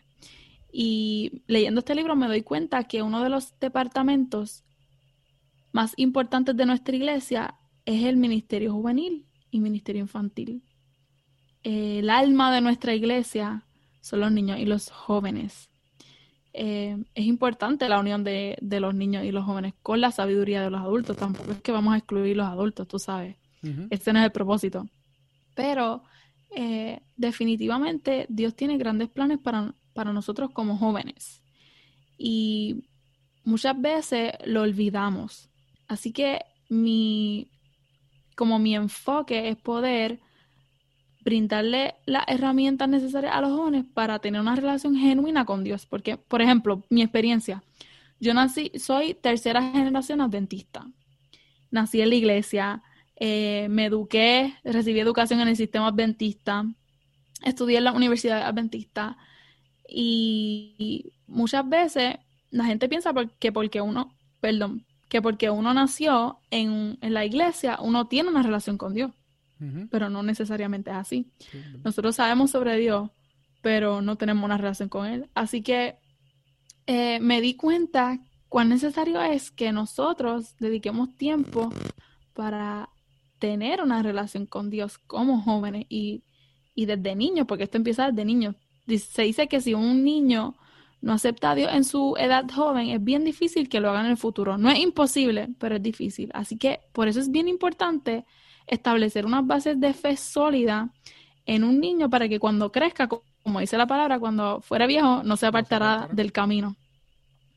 Y 0.72 1.44
leyendo 1.48 1.80
este 1.80 1.94
libro 1.94 2.16
me 2.16 2.28
doy 2.28 2.42
cuenta 2.42 2.86
que 2.86 3.02
uno 3.02 3.22
de 3.22 3.28
los 3.28 3.60
departamentos 3.60 4.64
más 5.74 5.94
importantes 5.98 6.56
de 6.56 6.66
nuestra 6.66 6.96
iglesia 6.96 7.56
es 7.86 8.06
el 8.06 8.16
ministerio 8.16 8.72
juvenil 8.72 9.26
y 9.52 9.60
ministerio 9.60 10.02
infantil. 10.02 10.64
el 11.64 12.10
alma 12.10 12.52
de 12.52 12.62
nuestra 12.62 12.96
iglesia 12.96 13.66
son 14.02 14.22
los 14.22 14.32
niños 14.32 14.58
y 14.60 14.66
los 14.66 14.90
jóvenes. 14.90 15.70
Eh, 16.54 16.98
es 17.16 17.26
importante 17.26 17.88
la 17.88 18.00
unión 18.00 18.24
de, 18.24 18.58
los 18.62 18.94
niños 18.94 19.24
y 19.24 19.32
los 19.32 19.46
jóvenes 19.46 19.74
con 19.82 20.02
la 20.02 20.12
sabiduría 20.12 20.62
de 20.62 20.70
los 20.70 20.82
adultos. 20.82 21.18
Tampoco 21.18 21.52
es 21.52 21.62
que 21.62 21.72
vamos 21.72 21.94
a 21.94 21.98
excluir 21.98 22.36
los 22.36 22.48
adultos, 22.48 22.88
tú 22.88 23.00
sabes. 23.00 23.36
Este 23.92 24.12
no 24.12 24.20
es 24.20 24.26
el 24.26 24.32
propósito. 24.32 24.88
Pero 25.54 26.04
eh, 26.50 27.00
definitivamente 27.16 28.26
Dios 28.28 28.56
tiene 28.56 28.78
grandes 28.78 29.10
planes 29.10 29.38
para, 29.38 29.76
para 29.94 30.12
nosotros 30.14 30.50
como 30.52 30.78
jóvenes. 30.78 31.42
Y 32.18 32.84
muchas 33.44 33.80
veces 33.80 34.32
lo 34.46 34.62
olvidamos. 34.62 35.50
Así 35.88 36.12
que 36.12 36.42
mi, 36.70 37.52
como 38.42 38.58
mi 38.58 38.74
enfoque 38.74 39.50
es 39.50 39.56
poder 39.56 40.20
brindarle 41.24 41.94
las 42.08 42.24
herramientas 42.28 42.90
necesarias 42.90 43.36
a 43.36 43.42
los 43.42 43.52
jóvenes 43.52 43.86
para 43.94 44.18
tener 44.18 44.42
una 44.42 44.56
relación 44.56 44.96
genuina 44.96 45.46
con 45.46 45.64
Dios. 45.64 45.86
Porque, 45.86 46.18
por 46.18 46.42
ejemplo, 46.42 46.84
mi 46.90 47.04
experiencia, 47.04 47.62
yo 48.20 48.34
nací, 48.34 48.72
soy 48.80 49.14
tercera 49.14 49.62
generación 49.62 50.22
adventista. 50.22 50.88
Nací 51.70 52.02
en 52.02 52.10
la 52.10 52.16
iglesia, 52.16 52.82
eh, 53.16 53.68
me 53.70 53.86
eduqué, 53.86 54.56
recibí 54.64 55.00
educación 55.00 55.40
en 55.42 55.50
el 55.50 55.56
sistema 55.56 55.90
adventista, 55.90 56.66
estudié 57.44 57.78
en 57.78 57.84
la 57.84 57.92
universidad 57.92 58.42
adventista 58.42 59.20
y, 59.88 61.14
muchas 61.28 61.70
veces 61.70 62.16
la 62.50 62.66
gente 62.66 62.90
piensa 62.90 63.14
que 63.38 63.52
porque 63.52 63.82
uno, 63.82 64.18
perdón, 64.40 64.84
que 65.12 65.22
porque 65.22 65.50
uno 65.50 65.74
nació 65.74 66.40
en, 66.52 66.98
la 67.02 67.26
iglesia, 67.26 67.78
uno 67.82 68.08
tiene 68.08 68.30
una 68.30 68.44
relación 68.44 68.78
con 68.78 68.94
Dios. 68.94 69.12
Pero 69.92 70.10
no 70.10 70.24
necesariamente 70.24 70.90
es 70.90 70.96
así. 70.96 71.30
Nosotros 71.84 72.16
sabemos 72.16 72.50
sobre 72.50 72.78
Dios, 72.78 73.12
pero 73.62 74.02
no 74.02 74.16
tenemos 74.16 74.46
una 74.46 74.58
relación 74.58 74.88
con 74.88 75.06
Él. 75.06 75.30
Así 75.36 75.62
que 75.62 75.98
eh, 76.88 77.20
me 77.20 77.42
di 77.42 77.56
cuenta 77.56 78.20
cuán 78.48 78.70
necesario 78.70 79.22
es 79.22 79.52
que 79.52 79.74
nosotros 79.74 80.56
dediquemos 80.60 81.16
tiempo 81.18 81.72
para 82.34 82.90
tener 83.38 83.82
una 83.82 84.02
relación 84.02 84.46
con 84.46 84.70
Dios 84.70 84.98
como 84.98 85.42
jóvenes 85.42 85.88
y, 85.90 86.24
y 86.74 86.86
desde 86.86 87.18
niños, 87.18 87.48
porque 87.48 87.66
esto 87.66 87.76
empieza 87.76 88.10
desde 88.10 88.24
niños. 88.24 88.56
Se 88.88 89.24
dice 89.24 89.50
que 89.50 89.60
si 89.60 89.74
un 89.74 90.06
niño 90.06 90.56
no 91.02 91.14
acepta 91.14 91.52
a 91.52 91.56
Dios 91.56 91.72
en 91.74 91.84
su 91.84 92.16
edad 92.18 92.46
joven, 92.50 92.90
es 92.90 93.04
bien 93.04 93.26
difícil 93.26 93.70
que 93.70 93.80
lo 93.80 93.90
haga 93.90 94.02
en 94.02 94.12
el 94.12 94.18
futuro. 94.18 94.58
No 94.58 94.70
es 94.70 94.80
imposible, 94.80 95.50
pero 95.58 95.76
es 95.76 95.84
difícil. 95.84 96.30
Así 96.34 96.58
que 96.58 96.82
por 96.94 97.08
eso 97.08 97.20
es 97.20 97.32
bien 97.32 97.48
importante 97.48 98.26
establecer 98.68 99.26
unas 99.26 99.46
bases 99.46 99.80
de 99.80 99.94
fe 99.94 100.16
sólida 100.16 100.92
en 101.46 101.64
un 101.64 101.80
niño 101.80 102.10
para 102.10 102.30
que 102.30 102.40
cuando 102.40 102.72
crezca, 102.72 103.08
como 103.08 103.60
dice 103.60 103.78
la 103.78 103.88
palabra, 103.88 104.20
cuando 104.20 104.62
fuera 104.62 104.86
viejo, 104.86 105.24
no 105.24 105.38
se 105.38 105.48
apartará 105.48 106.08
del 106.12 106.32
camino. 106.32 106.76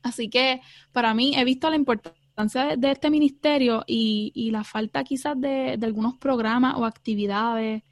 Así 0.01 0.29
que 0.29 0.61
para 0.91 1.13
mí 1.13 1.35
he 1.35 1.43
visto 1.43 1.69
la 1.69 1.75
importancia 1.75 2.75
de, 2.75 2.91
este 2.91 3.09
ministerio 3.09 3.83
y, 3.87 4.49
la 4.51 4.63
falta 4.63 5.03
quizás 5.03 5.39
de, 5.39 5.77
de 5.77 5.85
algunos 5.85 6.15
programas 6.15 6.75
o 6.77 6.85
actividades 6.85 7.83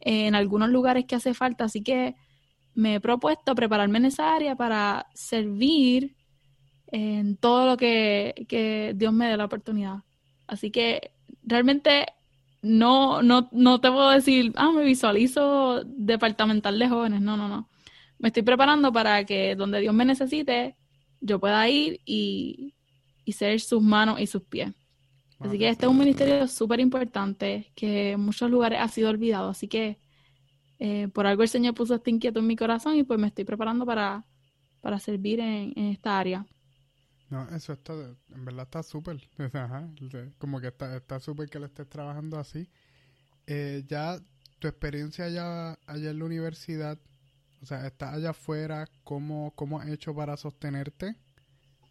en 0.00 0.34
algunos 0.34 0.70
lugares 0.70 1.04
que 1.04 1.14
hace 1.14 1.34
falta. 1.34 1.64
Así 1.64 1.82
que 1.82 2.16
me 2.74 2.96
he 2.96 3.00
propuesto 3.00 3.54
prepararme 3.54 3.98
en 3.98 4.06
esa 4.06 4.34
área 4.34 4.56
para 4.56 5.06
servir 5.14 6.16
en 6.88 7.36
todo 7.36 7.66
lo 7.66 7.76
que, 7.76 8.92
Dios 8.96 9.12
me 9.12 9.28
dé 9.28 9.36
la 9.36 9.46
oportunidad. 9.46 10.02
Así 10.46 10.70
que 10.70 11.12
realmente 11.42 12.06
no, 12.62 13.22
no, 13.22 13.48
no 13.52 13.80
te 13.80 13.90
puedo 13.90 14.10
decir, 14.10 14.52
ah, 14.56 14.72
me 14.72 14.84
visualizo 14.84 15.82
departamental 15.84 16.78
de 16.78 16.88
jóvenes. 16.88 17.20
No, 17.20 17.36
no, 17.36 17.48
no. 17.48 17.68
Me 18.18 18.28
estoy 18.28 18.42
preparando 18.42 18.92
para 18.92 19.24
que 19.24 19.56
donde 19.56 19.80
Dios 19.80 19.94
me 19.94 20.04
necesite, 20.04 20.76
yo 21.20 21.40
pueda 21.40 21.68
ir 21.68 22.00
y, 22.04 22.74
y 23.24 23.32
ser 23.32 23.60
sus 23.60 23.82
manos 23.82 24.20
y 24.20 24.26
sus 24.26 24.42
pies. 24.42 24.72
Así 25.40 25.58
que 25.58 25.68
este 25.68 25.86
es 25.86 25.90
un 25.90 25.98
ministerio 25.98 26.46
súper 26.48 26.80
importante 26.80 27.72
que 27.74 28.12
en 28.12 28.20
muchos 28.20 28.50
lugares 28.50 28.78
ha 28.80 28.88
sido 28.88 29.10
olvidado. 29.10 29.50
Así 29.50 29.68
que 29.68 29.98
eh, 30.78 31.08
por 31.08 31.26
algo 31.26 31.42
el 31.42 31.48
Señor 31.48 31.74
puso 31.74 31.94
este 31.94 32.10
inquieto 32.10 32.40
en 32.40 32.46
mi 32.46 32.56
corazón 32.56 32.96
y 32.96 33.04
pues 33.04 33.18
me 33.18 33.28
estoy 33.28 33.44
preparando 33.44 33.86
para, 33.86 34.24
para 34.80 34.98
servir 34.98 35.40
en, 35.40 35.72
esta 35.76 36.18
área. 36.18 36.46
No, 37.30 37.48
eso 37.50 37.72
está, 37.72 37.94
en 37.94 38.44
verdad 38.44 38.64
está 38.64 38.82
súper. 38.82 39.20
como 40.38 40.60
que 40.60 40.68
está 40.68 41.20
súper 41.20 41.48
que 41.48 41.58
lo 41.58 41.66
estés 41.66 41.88
trabajando 41.88 42.38
así. 42.38 42.68
Eh, 43.46 43.84
ya 43.86 44.18
tu 44.58 44.68
experiencia 44.68 45.26
allá, 45.26 45.78
allá 45.86 46.10
en 46.10 46.18
la 46.18 46.24
universidad, 46.24 46.98
o 47.62 47.66
sea, 47.66 47.86
estás 47.86 48.14
allá 48.14 48.30
afuera, 48.30 48.88
¿cómo, 49.04 49.52
cómo 49.54 49.80
has 49.80 49.88
hecho 49.88 50.14
para 50.14 50.36
sostenerte 50.36 51.16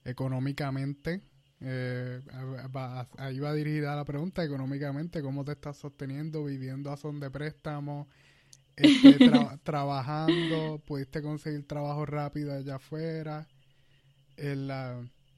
económicamente? 0.05 1.21
Eh, 1.65 2.21
ahí 3.17 3.39
va 3.39 3.53
dirigida 3.53 3.95
la 3.95 4.03
pregunta, 4.03 4.43
económicamente, 4.43 5.21
¿cómo 5.21 5.45
te 5.45 5.53
estás 5.53 5.77
sosteniendo 5.77 6.43
viviendo 6.43 6.91
a 6.91 6.97
son 6.97 7.19
de 7.19 7.31
préstamo? 7.31 8.09
Este, 8.75 9.17
trabajando, 9.63 10.81
pudiste 10.85 11.21
conseguir 11.21 11.67
trabajo 11.67 12.05
rápido 12.05 12.53
allá 12.53 12.75
afuera, 12.75 13.47
el, 14.37 14.71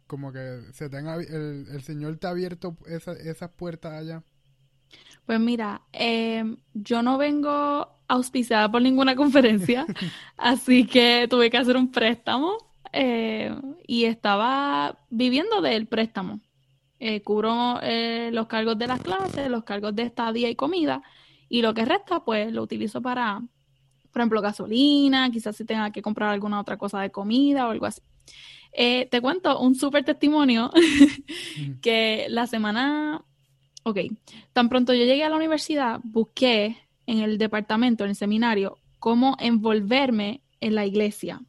como 0.07 0.31
que 0.31 0.61
se 0.73 0.89
tenga, 0.89 1.15
el, 1.15 1.67
el 1.71 1.81
Señor 1.81 2.17
te 2.17 2.27
ha 2.27 2.31
abierto 2.31 2.77
esas 2.87 3.49
puertas 3.51 3.93
allá. 3.93 4.23
Pues 5.25 5.39
mira, 5.39 5.81
em, 5.91 6.57
yo 6.73 7.01
no 7.01 7.17
vengo 7.17 7.89
auspiciada 8.07 8.71
por 8.71 8.81
ninguna 8.81 9.15
conferencia, 9.15 9.85
así 10.37 10.85
que 10.85 11.27
tuve 11.29 11.49
que 11.49 11.57
hacer 11.57 11.77
un 11.77 11.91
préstamo 11.91 12.57
eh, 12.93 13.53
y 13.87 14.05
estaba 14.05 14.99
viviendo 15.09 15.61
del 15.61 15.87
préstamo. 15.87 16.39
Eh, 16.99 17.21
cubro 17.21 17.79
eh, 17.81 18.29
los 18.31 18.47
cargos 18.47 18.77
de 18.77 18.87
las 18.87 19.01
clases, 19.01 19.49
los 19.49 19.63
cargos 19.63 19.95
de 19.95 20.03
estadía 20.03 20.49
y 20.49 20.55
comida, 20.55 21.03
y 21.55 21.61
lo 21.61 21.73
que 21.73 21.85
resta, 21.85 22.19
pues 22.19 22.51
lo 22.51 22.61
utilizo 22.61 23.01
para, 23.01 23.41
por 24.11 24.21
ejemplo, 24.21 24.41
gasolina, 24.41 25.31
quizás 25.31 25.55
si 25.55 25.63
tenga 25.63 25.89
que 25.89 26.01
comprar 26.01 26.31
alguna 26.31 26.59
otra 26.59 26.77
cosa 26.77 26.99
de 26.99 27.11
comida 27.11 27.65
o 27.65 27.71
algo 27.71 27.85
así. 27.85 28.01
te 28.73 29.21
cuento 29.21 29.57
un 29.61 29.73
súper 29.73 30.03
testimonio 30.03 30.69
que 31.81 32.25
la 32.27 32.45
semana, 32.45 33.23
ok, 33.83 33.99
tan 34.51 34.67
pronto 34.67 34.93
yo 34.93 35.05
llegué 35.05 35.23
a 35.23 35.29
la 35.29 35.37
universidad, 35.37 36.01
busqué 36.03 36.75
en 37.05 37.19
el 37.19 37.37
departamento, 37.37 38.03
en 38.03 38.09
el 38.09 38.17
seminario, 38.17 38.77
cómo 38.99 39.37
envolverme 39.39 40.41
en 40.59 40.75
la 40.75 40.85
iglesia. 40.85 41.39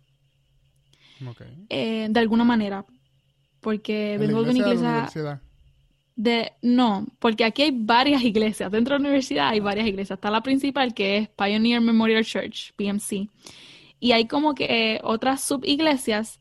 Eh, 1.68 2.06
de 2.08 2.20
alguna 2.20 2.44
manera. 2.44 2.84
Porque 3.58 4.18
vengo 4.20 4.44
de 4.44 4.50
una 4.50 4.58
iglesia. 4.60 5.40
De, 6.16 6.52
no, 6.62 7.06
porque 7.18 7.44
aquí 7.44 7.62
hay 7.62 7.70
varias 7.72 8.22
iglesias. 8.22 8.72
Dentro 8.72 8.94
de 8.94 9.00
la 9.00 9.08
universidad 9.08 9.48
hay 9.50 9.60
varias 9.60 9.86
iglesias. 9.86 10.16
Está 10.16 10.30
la 10.30 10.42
principal 10.42 10.94
que 10.94 11.18
es 11.18 11.28
Pioneer 11.28 11.80
Memorial 11.80 12.24
Church, 12.24 12.72
PMC. 12.74 13.28
Y 14.00 14.12
hay 14.12 14.26
como 14.26 14.54
que 14.54 15.00
otras 15.04 15.42
subiglesias 15.42 16.40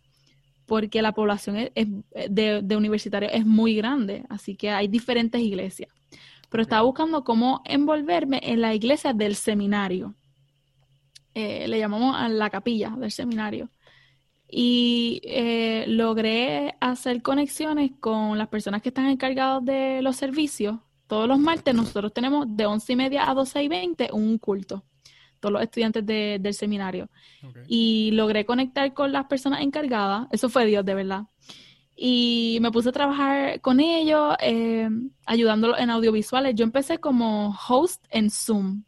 porque 0.66 1.02
la 1.02 1.12
población 1.12 1.70
de, 1.76 2.62
de 2.64 2.78
universitarios 2.78 3.32
es 3.34 3.46
muy 3.46 3.76
grande. 3.76 4.24
Así 4.30 4.56
que 4.56 4.72
hay 4.72 4.88
diferentes 4.88 5.42
iglesias 5.42 5.90
pero 6.56 6.64
estaba 6.64 6.84
buscando 6.84 7.26
cómo 7.26 7.62
envolverme 7.66 8.40
en 8.42 8.62
la 8.62 8.74
iglesia 8.74 9.12
del 9.12 9.36
seminario. 9.36 10.16
Eh, 11.34 11.68
le 11.68 11.80
llamamos 11.80 12.16
a 12.16 12.30
la 12.30 12.50
capilla 12.50 12.92
del 12.92 13.12
seminario. 13.12 13.70
Y 14.50 15.22
eh, 15.24 15.86
logré 15.88 16.76
hacer 16.80 17.22
conexiones 17.22 17.92
con 18.00 18.38
las 18.38 18.48
personas 18.48 18.82
que 18.82 18.90
están 18.90 19.08
encargadas 19.08 19.66
de 19.66 20.02
los 20.02 20.16
servicios. 20.16 20.78
Todos 21.08 21.28
los 21.28 21.40
martes 21.40 21.74
nosotros 21.74 22.14
tenemos 22.14 22.46
de 22.50 22.66
once 22.66 22.94
y 22.94 22.96
media 22.96 23.30
a 23.30 23.34
doce 23.34 23.62
y 23.64 23.68
veinte 23.68 24.10
un 24.12 24.38
culto 24.38 24.84
todos 25.40 25.54
los 25.54 25.62
estudiantes 25.62 26.04
del 26.06 26.54
seminario. 26.56 27.08
Y 27.68 28.10
logré 28.14 28.46
conectar 28.46 28.92
con 28.96 29.12
las 29.12 29.26
personas 29.26 29.62
encargadas. 29.62 30.28
Eso 30.32 30.50
fue 30.50 30.66
Dios, 30.66 30.84
de 30.84 30.96
verdad 30.96 31.26
y 31.96 32.58
me 32.62 32.72
puse 32.72 32.90
a 32.90 32.92
trabajar 32.92 33.62
con 33.62 33.80
ellos, 33.80 34.36
eh, 34.42 34.90
ayudándolos 35.26 35.80
en 35.80 35.90
audiovisuales. 35.90 36.54
Yo 36.56 36.66
empecé 36.66 36.98
como 36.98 37.56
host 37.68 38.04
en 38.10 38.30
Zoom. 38.30 38.84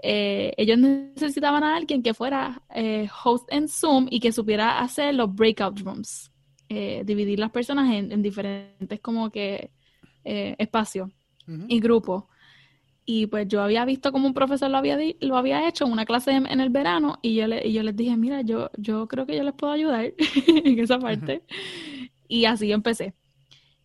Eh, 0.00 0.52
ellos 0.56 0.78
necesitaban 0.78 1.64
a 1.64 1.76
alguien 1.76 2.02
que 2.02 2.14
fuera 2.14 2.62
eh, 2.74 3.08
host 3.24 3.48
en 3.52 3.68
Zoom 3.68 4.06
y 4.10 4.20
que 4.20 4.32
supiera 4.32 4.80
hacer 4.80 5.14
los 5.14 5.34
breakout 5.34 5.80
rooms, 5.80 6.30
dividir 6.68 7.38
las 7.38 7.50
personas 7.50 7.92
en, 7.92 8.22
diferentes 8.22 9.00
como 9.00 9.30
que 9.30 9.70
espacios 10.24 11.10
y 11.46 11.80
grupos. 11.80 12.24
Y 13.10 13.26
pues 13.26 13.48
yo 13.48 13.62
había 13.62 13.86
visto 13.86 14.12
como 14.12 14.26
un 14.26 14.34
profesor 14.34 14.70
lo 14.70 14.76
había, 14.76 14.98
lo 15.20 15.38
había 15.38 15.66
hecho 15.66 15.86
en 15.86 15.92
una 15.92 16.04
clase 16.04 16.32
en, 16.32 16.60
el 16.60 16.68
verano 16.68 17.18
y 17.22 17.36
yo, 17.36 17.46
le, 17.46 17.66
y 17.66 17.72
yo 17.72 17.82
les 17.82 17.96
dije, 17.96 18.14
mira, 18.18 18.42
yo, 18.42 18.70
yo 18.76 19.08
creo 19.08 19.24
que 19.24 19.34
yo 19.34 19.42
les 19.42 19.54
puedo 19.54 19.72
ayudar 19.72 20.12
en 20.46 20.78
esa 20.78 20.98
parte. 20.98 21.42
Y 22.28 22.44
así 22.44 22.70
empecé. 22.70 23.14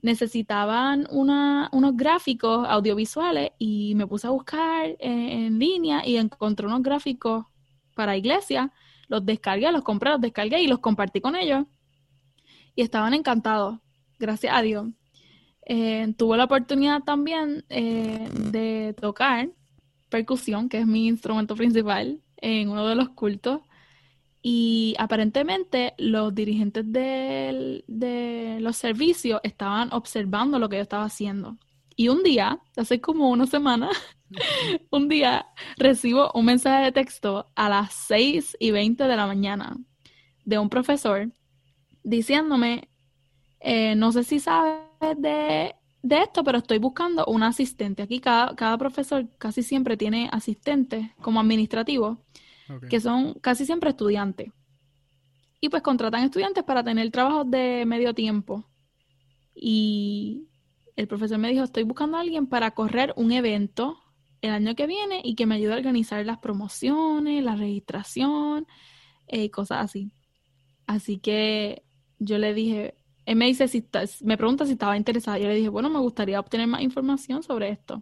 Necesitaban 0.03 1.07
una, 1.09 1.69
unos 1.71 1.97
gráficos 1.97 2.67
audiovisuales 2.69 3.51
y 3.57 3.95
me 3.95 4.05
puse 4.05 4.27
a 4.27 4.29
buscar 4.29 4.95
en, 4.99 5.57
línea 5.57 6.05
y 6.05 6.17
encontré 6.17 6.67
unos 6.67 6.83
gráficos 6.83 7.45
para 7.95 8.15
iglesia. 8.15 8.71
Los 9.07 9.25
descargué, 9.25 9.71
los 9.71 9.81
compré, 9.81 10.11
los 10.11 10.21
descargué 10.21 10.61
y 10.61 10.67
los 10.67 10.79
compartí 10.79 11.21
con 11.21 11.35
ellos. 11.35 11.65
Y 12.75 12.81
estaban 12.83 13.15
encantados, 13.15 13.79
gracias 14.19 14.53
a 14.55 14.61
Dios. 14.61 14.87
Eh, 15.65 16.13
tuve 16.17 16.37
la 16.37 16.43
oportunidad 16.43 17.01
también 17.03 17.65
eh, 17.69 18.29
de 18.51 18.93
tocar 18.99 19.49
percusión, 20.09 20.69
que 20.69 20.79
es 20.79 20.85
mi 20.85 21.07
instrumento 21.07 21.55
principal, 21.55 22.19
en 22.37 22.69
uno 22.69 22.85
de 22.87 22.95
los 22.95 23.09
cultos. 23.09 23.61
Y 24.45 24.93
aparentemente 24.99 25.93
los 25.97 26.35
dirigentes 26.35 26.83
de 26.91 28.57
los 28.59 28.75
servicios 28.75 29.39
estaban 29.41 29.91
observando 29.93 30.59
lo 30.59 30.67
que 30.69 30.75
yo 30.75 30.81
estaba 30.83 31.05
haciendo. 31.05 31.57
Y 31.95 32.09
un 32.09 32.23
día, 32.23 32.59
hace 32.75 32.99
como 32.99 33.29
una 33.29 33.45
semana, 33.45 33.89
un 34.91 35.07
día 35.07 35.47
recibo 35.77 36.31
un 36.33 36.45
mensaje 36.45 36.85
de 36.85 36.91
texto 36.91 37.51
a 37.55 37.69
las 37.69 37.93
6 37.93 38.57
y 38.59 38.71
20 38.71 39.03
de 39.03 39.15
la 39.15 39.27
mañana 39.27 39.77
de 40.45 40.57
un 40.57 40.69
profesor 40.69 41.31
diciéndome, 42.03 42.89
eh, 43.59 43.95
no 43.95 44.11
sé 44.11 44.23
si 44.23 44.39
sabes 44.39 44.81
de, 45.17 45.75
esto, 46.01 46.43
pero 46.43 46.57
estoy 46.57 46.79
buscando 46.79 47.25
un 47.27 47.43
asistente. 47.43 48.03
Aquí 48.03 48.19
cada, 48.19 48.55
cada 48.55 48.77
profesor 48.77 49.25
casi 49.37 49.63
siempre 49.63 49.95
tiene 49.95 50.29
asistentes 50.31 51.11
como 51.21 51.39
administrativos, 51.39 52.17
que 52.89 52.99
son 52.99 53.33
casi 53.35 53.65
siempre 53.65 53.89
estudiantes. 53.91 54.51
Y 55.61 55.69
pues 55.69 55.81
contratan 55.81 56.23
estudiantes 56.23 56.63
para 56.63 56.83
tener 56.83 57.09
trabajos 57.11 57.49
de 57.49 57.85
medio 57.85 58.13
tiempo. 58.13 58.65
Y 59.55 60.47
el 60.95 61.07
profesor 61.07 61.37
me 61.37 61.49
dijo, 61.49 61.63
estoy 61.63 61.83
buscando 61.83 62.17
a 62.17 62.21
alguien 62.21 62.47
para 62.47 62.71
correr 62.71 63.13
un 63.15 63.31
evento 63.31 63.97
el 64.41 64.51
año 64.51 64.75
que 64.75 64.87
viene 64.87 65.21
y 65.23 65.35
que 65.35 65.45
me 65.45 65.55
ayude 65.55 65.73
a 65.73 65.77
organizar 65.77 66.25
las 66.25 66.39
promociones, 66.39 67.43
la 67.43 67.55
registración, 67.55 68.67
eh, 69.27 69.49
cosas 69.49 69.85
así. 69.85 70.11
Así 70.85 71.17
que 71.17 71.83
yo 72.19 72.37
le 72.37 72.53
dije, 72.53 72.95
él 73.25 73.37
me 73.37 73.45
dice 73.45 73.67
si 73.67 73.87
me 74.21 74.37
pregunta 74.37 74.65
si 74.65 74.73
estaba 74.73 74.97
interesada. 74.97 75.37
Yo 75.37 75.47
le 75.47 75.55
dije, 75.55 75.69
bueno, 75.69 75.89
me 75.89 75.99
gustaría 75.99 76.39
obtener 76.39 76.67
más 76.67 76.81
información 76.81 77.41
sobre 77.41 77.69
esto. 77.69 78.01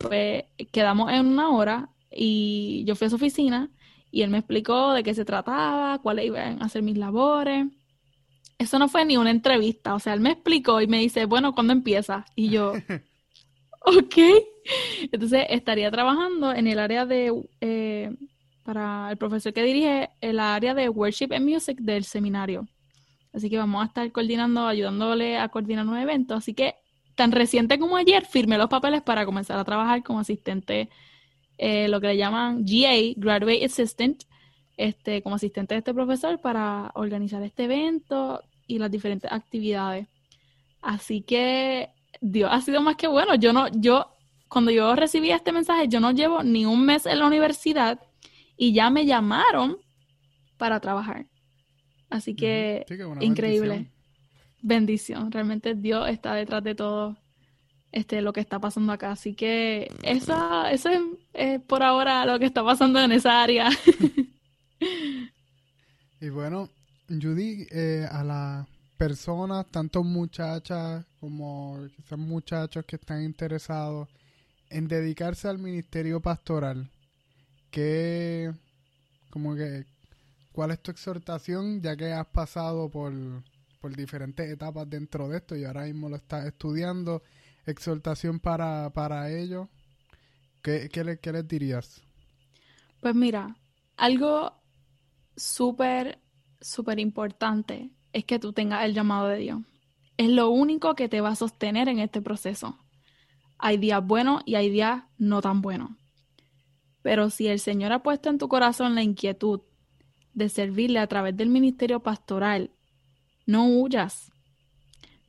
Pues 0.00 0.44
quedamos 0.70 1.10
en 1.12 1.26
una 1.26 1.50
hora 1.50 1.90
y 2.10 2.84
yo 2.86 2.94
fui 2.94 3.06
a 3.06 3.10
su 3.10 3.16
oficina 3.16 3.70
y 4.14 4.22
él 4.22 4.30
me 4.30 4.38
explicó 4.38 4.92
de 4.92 5.02
qué 5.02 5.12
se 5.12 5.24
trataba, 5.24 5.98
cuáles 5.98 6.26
iban 6.26 6.62
a 6.62 6.68
ser 6.68 6.82
mis 6.82 6.96
labores. 6.96 7.66
Eso 8.58 8.78
no 8.78 8.88
fue 8.88 9.04
ni 9.04 9.16
una 9.16 9.32
entrevista, 9.32 9.92
o 9.92 9.98
sea, 9.98 10.14
él 10.14 10.20
me 10.20 10.30
explicó 10.30 10.80
y 10.80 10.86
me 10.86 11.00
dice, 11.00 11.24
bueno, 11.24 11.52
¿cuándo 11.52 11.72
empieza? 11.72 12.24
Y 12.36 12.48
yo, 12.50 12.74
ok. 13.84 14.16
Entonces 15.10 15.46
estaría 15.50 15.90
trabajando 15.90 16.52
en 16.52 16.68
el 16.68 16.78
área 16.78 17.06
de, 17.06 17.32
eh, 17.60 18.14
para 18.62 19.10
el 19.10 19.16
profesor 19.16 19.52
que 19.52 19.64
dirige, 19.64 20.10
el 20.20 20.38
área 20.38 20.74
de 20.74 20.88
Worship 20.88 21.32
and 21.32 21.48
Music 21.48 21.78
del 21.80 22.04
seminario. 22.04 22.68
Así 23.32 23.50
que 23.50 23.58
vamos 23.58 23.82
a 23.82 23.86
estar 23.86 24.12
coordinando, 24.12 24.68
ayudándole 24.68 25.38
a 25.38 25.48
coordinar 25.48 25.88
un 25.88 25.98
evento. 25.98 26.36
Así 26.36 26.54
que 26.54 26.76
tan 27.16 27.32
reciente 27.32 27.80
como 27.80 27.96
ayer 27.96 28.24
firmé 28.24 28.58
los 28.58 28.68
papeles 28.68 29.02
para 29.02 29.26
comenzar 29.26 29.58
a 29.58 29.64
trabajar 29.64 30.04
como 30.04 30.20
asistente, 30.20 30.88
eh, 31.58 31.88
lo 31.88 32.00
que 32.00 32.08
le 32.08 32.16
llaman 32.16 32.64
GA, 32.64 32.94
Graduate 33.16 33.64
Assistant, 33.64 34.24
este, 34.76 35.22
como 35.22 35.36
asistente 35.36 35.74
de 35.74 35.78
este 35.78 35.94
profesor 35.94 36.40
para 36.40 36.90
organizar 36.94 37.42
este 37.42 37.64
evento 37.64 38.42
y 38.66 38.78
las 38.78 38.90
diferentes 38.90 39.30
actividades. 39.30 40.08
Así 40.80 41.22
que 41.22 41.90
Dios 42.20 42.50
ha 42.52 42.60
sido 42.60 42.80
más 42.80 42.96
que 42.96 43.06
bueno. 43.06 43.34
Yo 43.36 43.52
no, 43.52 43.68
yo, 43.68 44.16
cuando 44.48 44.70
yo 44.70 44.94
recibí 44.96 45.30
este 45.30 45.52
mensaje, 45.52 45.88
yo 45.88 46.00
no 46.00 46.10
llevo 46.10 46.42
ni 46.42 46.66
un 46.66 46.84
mes 46.84 47.06
en 47.06 47.18
la 47.18 47.26
universidad 47.26 48.00
y 48.56 48.72
ya 48.72 48.90
me 48.90 49.06
llamaron 49.06 49.78
para 50.56 50.80
trabajar. 50.80 51.26
Así 52.10 52.34
que 52.34 52.84
increíble. 53.20 53.90
Bendición. 54.62 55.30
Realmente 55.30 55.74
Dios 55.74 56.08
está 56.08 56.34
detrás 56.34 56.62
de 56.64 56.74
todo 56.74 57.16
este, 57.94 58.20
lo 58.20 58.32
que 58.32 58.40
está 58.40 58.58
pasando 58.58 58.92
acá. 58.92 59.12
Así 59.12 59.34
que 59.34 59.90
eso, 60.02 60.66
eso 60.66 60.90
es 61.32 61.60
por 61.62 61.82
ahora 61.82 62.26
lo 62.26 62.38
que 62.38 62.46
está 62.46 62.64
pasando 62.64 63.00
en 63.00 63.12
esa 63.12 63.42
área. 63.42 63.70
y 66.20 66.28
bueno, 66.28 66.68
Judy, 67.08 67.66
eh, 67.70 68.06
a 68.10 68.24
las 68.24 68.66
personas, 68.96 69.66
tanto 69.70 70.02
muchachas 70.02 71.04
como 71.20 71.86
quizás 71.96 72.18
muchachos 72.18 72.84
que 72.84 72.96
están 72.96 73.22
interesados 73.22 74.08
en 74.70 74.88
dedicarse 74.88 75.48
al 75.48 75.58
ministerio 75.58 76.20
pastoral, 76.20 76.90
¿qué, 77.70 78.52
como 79.30 79.54
que, 79.54 79.84
¿Cuál 80.54 80.70
es 80.70 80.80
tu 80.80 80.92
exhortación 80.92 81.82
ya 81.82 81.96
que 81.96 82.12
has 82.12 82.28
pasado 82.28 82.88
por, 82.88 83.12
diferentes 83.96 84.48
etapas 84.48 84.88
dentro 84.88 85.28
de 85.28 85.38
esto 85.38 85.56
y 85.56 85.64
ahora 85.64 85.82
mismo 85.82 86.08
lo 86.08 86.14
estás 86.14 86.46
estudiando? 86.46 87.24
¿Exhortación 87.66 88.40
para, 88.40 88.90
para 88.90 89.30
ellos? 89.30 89.68
¿Qué, 90.62 90.88
qué, 90.88 91.32
les 91.32 91.48
dirías? 91.48 92.02
Pues 93.00 93.14
mira, 93.14 93.56
algo 93.96 94.54
súper, 95.36 96.18
súper 96.60 96.98
importante 96.98 97.90
es 98.12 98.24
que 98.24 98.38
tú 98.38 98.52
tengas 98.52 98.84
el 98.84 98.94
llamado 98.94 99.28
de 99.28 99.38
Dios. 99.38 99.60
Es 100.16 100.30
lo 100.30 100.50
único 100.50 100.94
que 100.94 101.08
te 101.08 101.20
va 101.20 101.30
a 101.30 101.36
sostener 101.36 101.88
en 101.88 101.98
este 101.98 102.22
proceso. 102.22 102.78
Hay 103.58 103.76
días 103.76 104.04
buenos 104.06 104.42
y 104.46 104.54
hay 104.54 104.70
días 104.70 105.04
no 105.18 105.42
tan 105.42 105.60
buenos. 105.60 105.90
Pero 107.02 107.28
si 107.28 107.48
el 107.48 107.60
Señor 107.60 107.92
ha 107.92 108.02
puesto 108.02 108.30
en 108.30 108.38
tu 108.38 108.48
corazón 108.48 108.94
la 108.94 109.02
inquietud 109.02 109.60
de 110.32 110.48
servirle 110.48 110.98
a 110.98 111.06
través 111.06 111.36
del 111.36 111.48
ministerio 111.48 112.00
pastoral, 112.00 112.70
no 113.46 113.66
huyas. 113.66 114.32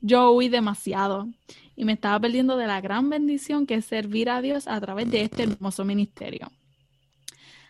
Yo 0.06 0.30
huí 0.30 0.48
demasiado 0.48 1.26
y 1.74 1.84
me 1.84 1.94
estaba 1.94 2.20
perdiendo 2.20 2.56
de 2.56 2.68
la 2.68 2.80
gran 2.80 3.10
bendición 3.10 3.66
que 3.66 3.74
es 3.74 3.86
servir 3.86 4.30
a 4.30 4.40
Dios 4.40 4.68
a 4.68 4.80
través 4.80 5.10
de 5.10 5.22
este 5.22 5.42
hermoso 5.42 5.84
ministerio. 5.84 6.52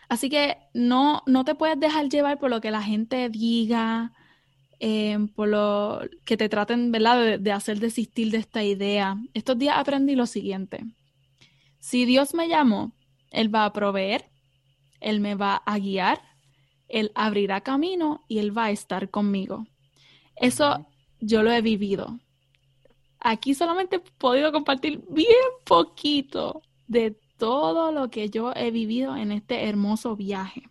Así 0.07 0.29
que 0.29 0.57
no, 0.75 1.23
no 1.25 1.43
te 1.45 1.55
puedes 1.55 1.79
dejar 1.79 2.09
llevar 2.09 2.37
por 2.37 2.51
lo 2.51 2.61
que 2.61 2.69
la 2.69 2.83
gente 2.83 3.27
diga, 3.29 4.13
eh, 4.79 5.17
por 5.35 5.47
lo 5.47 6.01
que 6.25 6.37
te 6.37 6.47
traten 6.47 6.91
¿verdad? 6.91 7.39
De, 7.39 7.51
hacer 7.51 7.79
desistir 7.79 8.29
de 8.29 8.37
esta 8.37 8.63
idea. 8.63 9.17
Estos 9.33 9.57
días 9.57 9.75
aprendí 9.75 10.15
lo 10.15 10.27
siguiente. 10.27 10.83
Si 11.79 12.05
Dios 12.05 12.35
me 12.35 12.47
llamó, 12.47 12.91
Él 13.31 13.53
va 13.53 13.65
a 13.65 13.73
proveer, 13.73 14.29
Él 14.99 15.21
me 15.21 15.33
va 15.33 15.55
a 15.55 15.79
guiar, 15.79 16.21
Él 16.87 17.11
abrirá 17.15 17.61
camino 17.61 18.23
y 18.27 18.37
Él 18.37 18.55
va 18.55 18.65
a 18.65 18.71
estar 18.71 19.09
conmigo. 19.09 19.65
Eso 20.35 20.85
yo 21.19 21.41
lo 21.41 21.51
he 21.51 21.63
vivido. 21.63 22.19
Aquí 23.19 23.53
solamente 23.53 23.97
he 23.97 23.99
podido 23.99 24.51
compartir 24.51 25.03
bien 25.09 25.35
poquito 25.65 26.61
de 26.87 27.17
todo 27.37 27.91
lo 27.91 28.09
que 28.09 28.29
yo 28.29 28.51
he 28.55 28.71
vivido 28.71 29.15
en 29.15 29.31
este 29.31 29.67
hermoso 29.67 30.15
viaje. 30.15 30.63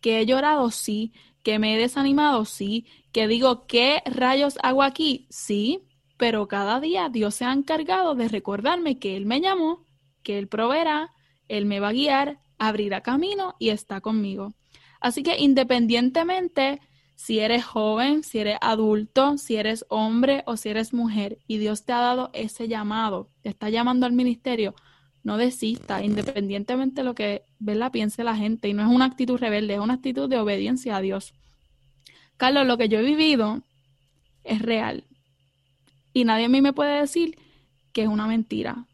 Que 0.00 0.20
he 0.20 0.26
llorado, 0.26 0.70
sí. 0.70 1.12
Que 1.42 1.58
me 1.58 1.74
he 1.74 1.78
desanimado, 1.78 2.44
sí. 2.44 2.86
Que 3.12 3.28
digo, 3.28 3.66
¿qué 3.66 4.02
rayos 4.06 4.58
hago 4.62 4.82
aquí? 4.82 5.26
Sí. 5.30 5.82
Pero 6.16 6.48
cada 6.48 6.80
día 6.80 7.08
Dios 7.08 7.34
se 7.34 7.44
ha 7.44 7.52
encargado 7.52 8.14
de 8.14 8.28
recordarme 8.28 8.98
que 8.98 9.16
Él 9.16 9.26
me 9.26 9.40
llamó, 9.40 9.84
que 10.22 10.38
Él 10.38 10.48
proveerá, 10.48 11.12
Él 11.48 11.66
me 11.66 11.78
va 11.80 11.88
a 11.88 11.92
guiar, 11.92 12.40
abrirá 12.58 13.02
camino 13.02 13.54
y 13.58 13.68
está 13.68 14.00
conmigo. 14.00 14.54
Así 15.00 15.22
que 15.22 15.38
independientemente 15.38 16.80
si 17.16 17.40
eres 17.40 17.64
joven, 17.64 18.22
si 18.22 18.38
eres 18.38 18.58
adulto, 18.60 19.38
si 19.38 19.56
eres 19.56 19.86
hombre 19.88 20.44
o 20.46 20.56
si 20.56 20.68
eres 20.68 20.92
mujer 20.92 21.38
y 21.48 21.56
Dios 21.56 21.84
te 21.84 21.92
ha 21.92 21.98
dado 21.98 22.30
ese 22.34 22.68
llamado, 22.68 23.30
te 23.42 23.48
está 23.48 23.70
llamando 23.70 24.06
al 24.06 24.12
ministerio, 24.12 24.74
no 25.24 25.38
desista, 25.38 26.04
independientemente 26.04 27.00
de 27.00 27.04
lo 27.04 27.14
que 27.14 27.42
¿verdad? 27.58 27.90
piense 27.90 28.22
la 28.22 28.36
gente. 28.36 28.68
Y 28.68 28.74
no 28.74 28.82
es 28.82 28.88
una 28.88 29.06
actitud 29.06 29.38
rebelde, 29.38 29.74
es 29.74 29.80
una 29.80 29.94
actitud 29.94 30.28
de 30.28 30.38
obediencia 30.38 30.94
a 30.94 31.00
Dios. 31.00 31.34
Carlos, 32.36 32.66
lo 32.66 32.76
que 32.76 32.88
yo 32.88 33.00
he 33.00 33.02
vivido 33.02 33.62
es 34.44 34.60
real. 34.60 35.04
Y 36.12 36.24
nadie 36.24 36.44
a 36.44 36.48
mí 36.48 36.60
me 36.60 36.74
puede 36.74 37.00
decir 37.00 37.38
que 37.92 38.02
es 38.02 38.08
una 38.08 38.26
mentira. 38.26 38.86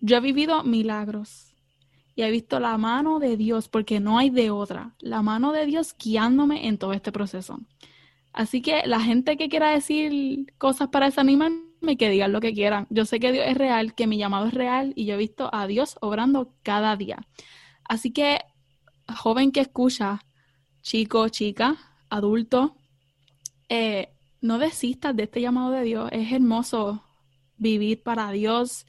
Yo 0.00 0.16
he 0.16 0.20
vivido 0.20 0.62
milagros 0.62 1.45
y 2.16 2.22
he 2.22 2.30
visto 2.30 2.58
la 2.58 2.78
mano 2.78 3.20
de 3.20 3.36
Dios, 3.36 3.68
porque 3.68 4.00
no 4.00 4.18
hay 4.18 4.30
de 4.30 4.50
otra, 4.50 4.94
la 5.00 5.20
mano 5.20 5.52
de 5.52 5.66
Dios 5.66 5.94
guiándome 6.02 6.66
en 6.66 6.78
todo 6.78 6.94
este 6.94 7.12
proceso. 7.12 7.60
Así 8.32 8.62
que 8.62 8.86
la 8.86 9.00
gente 9.00 9.36
que 9.36 9.50
quiera 9.50 9.70
decir 9.70 10.52
cosas 10.56 10.88
para 10.88 11.06
desanimarme, 11.06 11.96
que 11.98 12.08
digan 12.08 12.32
lo 12.32 12.40
que 12.40 12.54
quieran. 12.54 12.86
Yo 12.88 13.04
sé 13.04 13.20
que 13.20 13.32
Dios 13.32 13.44
es 13.46 13.56
real, 13.56 13.94
que 13.94 14.06
mi 14.06 14.16
llamado 14.16 14.46
es 14.46 14.54
real 14.54 14.94
y 14.96 15.04
yo 15.04 15.14
he 15.14 15.18
visto 15.18 15.50
a 15.54 15.66
Dios 15.66 15.98
obrando 16.00 16.54
cada 16.62 16.96
día. 16.96 17.18
Así 17.84 18.10
que, 18.10 18.40
joven 19.14 19.52
que 19.52 19.60
escucha, 19.60 20.24
chico, 20.80 21.28
chica, 21.28 21.76
adulto, 22.08 22.76
eh, 23.68 24.08
no 24.40 24.58
desistas 24.58 25.14
de 25.14 25.24
este 25.24 25.42
llamado 25.42 25.70
de 25.70 25.82
Dios. 25.82 26.08
Es 26.12 26.32
hermoso 26.32 27.02
vivir 27.58 28.02
para 28.02 28.30
Dios 28.30 28.86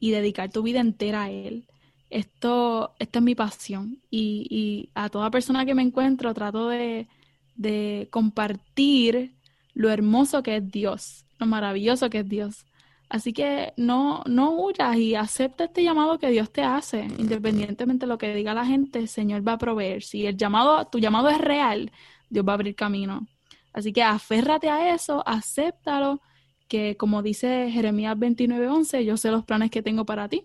y 0.00 0.10
dedicar 0.10 0.50
tu 0.50 0.62
vida 0.62 0.80
entera 0.80 1.24
a 1.24 1.30
Él. 1.30 1.68
Esto, 2.16 2.94
esta 2.98 3.18
es 3.18 3.24
mi 3.24 3.34
pasión 3.34 3.98
y, 4.10 4.46
y, 4.50 4.90
a 4.94 5.08
toda 5.08 5.30
persona 5.30 5.66
que 5.66 5.74
me 5.74 5.82
encuentro 5.82 6.32
trato 6.34 6.68
de, 6.68 7.08
de 7.56 8.08
compartir 8.10 9.34
lo 9.74 9.90
hermoso 9.90 10.42
que 10.42 10.56
es 10.56 10.70
Dios 10.70 11.26
lo 11.38 11.46
maravilloso 11.46 12.10
que 12.10 12.20
es 12.20 12.28
Dios. 12.28 12.66
Así 13.08 13.32
que 13.32 13.72
no, 13.76 14.22
no 14.26 14.50
huyas 14.50 14.96
y 14.96 15.14
acepta 15.14 15.64
este 15.64 15.84
llamado 15.84 16.18
que 16.18 16.30
Dios 16.30 16.50
te 16.50 16.62
hace, 16.62 17.06
independientemente 17.18 18.04
de 18.06 18.08
lo 18.08 18.18
que 18.18 18.34
diga 18.34 18.52
la 18.52 18.66
gente, 18.66 18.98
el 18.98 19.08
Señor 19.08 19.46
va 19.46 19.52
a 19.52 19.58
proveer. 19.58 20.02
Si 20.02 20.26
el 20.26 20.36
llamado, 20.36 20.86
tu 20.86 20.98
llamado 20.98 21.28
es 21.28 21.38
real, 21.38 21.92
Dios 22.28 22.46
va 22.46 22.52
a 22.52 22.54
abrir 22.54 22.74
camino. 22.74 23.28
Así 23.72 23.92
que 23.92 24.02
aférrate 24.02 24.70
a 24.70 24.92
eso, 24.94 25.22
acéptalo, 25.26 26.20
que 26.66 26.96
como 26.96 27.22
dice 27.22 27.70
Jeremías 27.70 28.16
29:11, 28.16 29.04
yo 29.04 29.16
sé 29.16 29.30
los 29.30 29.44
planes 29.44 29.70
que 29.70 29.82
tengo 29.82 30.04
para 30.04 30.28
ti, 30.28 30.42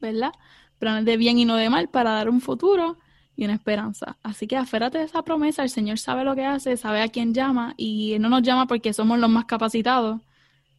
¿verdad? 0.00 0.32
Planes 0.78 1.04
de 1.04 1.16
bien 1.16 1.38
y 1.38 1.44
no 1.44 1.56
de 1.56 1.70
mal 1.70 1.88
para 1.88 2.12
dar 2.12 2.28
un 2.28 2.40
futuro 2.40 2.98
y 3.38 3.44
una 3.44 3.54
esperanza. 3.54 4.18
Así 4.24 4.48
que 4.48 4.56
aférrate 4.56 4.98
de 4.98 5.04
esa 5.04 5.22
promesa, 5.22 5.62
el 5.62 5.70
Señor 5.70 5.98
sabe 5.98 6.24
lo 6.24 6.34
que 6.34 6.44
hace, 6.44 6.76
sabe 6.76 7.02
a 7.02 7.08
quién 7.08 7.32
llama 7.32 7.74
y 7.76 8.16
no 8.18 8.28
nos 8.28 8.42
llama 8.42 8.66
porque 8.66 8.92
somos 8.92 9.18
los 9.20 9.30
más 9.30 9.44
capacitados, 9.44 10.20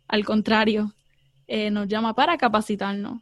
al 0.10 0.26
contrario, 0.26 0.94
eh, 1.48 1.72
nos 1.72 1.88
llama 1.88 2.14
para 2.14 2.38
capacitarnos. 2.38 3.22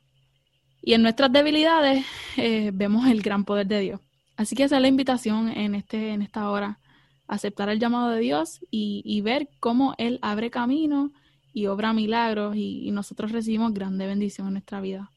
Y 0.81 0.93
en 0.93 1.03
nuestras 1.03 1.31
debilidades 1.31 2.05
eh, 2.35 2.71
vemos 2.73 3.07
el 3.07 3.21
gran 3.21 3.45
poder 3.45 3.67
de 3.67 3.79
Dios. 3.79 4.01
Así 4.37 4.55
que 4.55 4.63
esa 4.63 4.77
es 4.77 4.81
la 4.81 4.87
invitación 4.87 5.49
en, 5.49 5.75
este, 5.75 6.13
en 6.13 6.23
esta 6.23 6.49
hora, 6.49 6.79
aceptar 7.27 7.69
el 7.69 7.79
llamado 7.79 8.09
de 8.09 8.19
Dios 8.19 8.59
y, 8.71 9.21
ver 9.21 9.49
cómo 9.59 9.93
Él 9.97 10.17
abre 10.21 10.49
camino 10.49 11.11
y 11.53 11.67
obra 11.67 11.93
milagros 11.93 12.55
y 12.55 12.89
nosotros 12.91 13.31
recibimos 13.31 13.73
grande 13.73 14.07
bendición 14.07 14.47
en 14.47 14.53
nuestra 14.53 14.81
vida. 14.81 15.11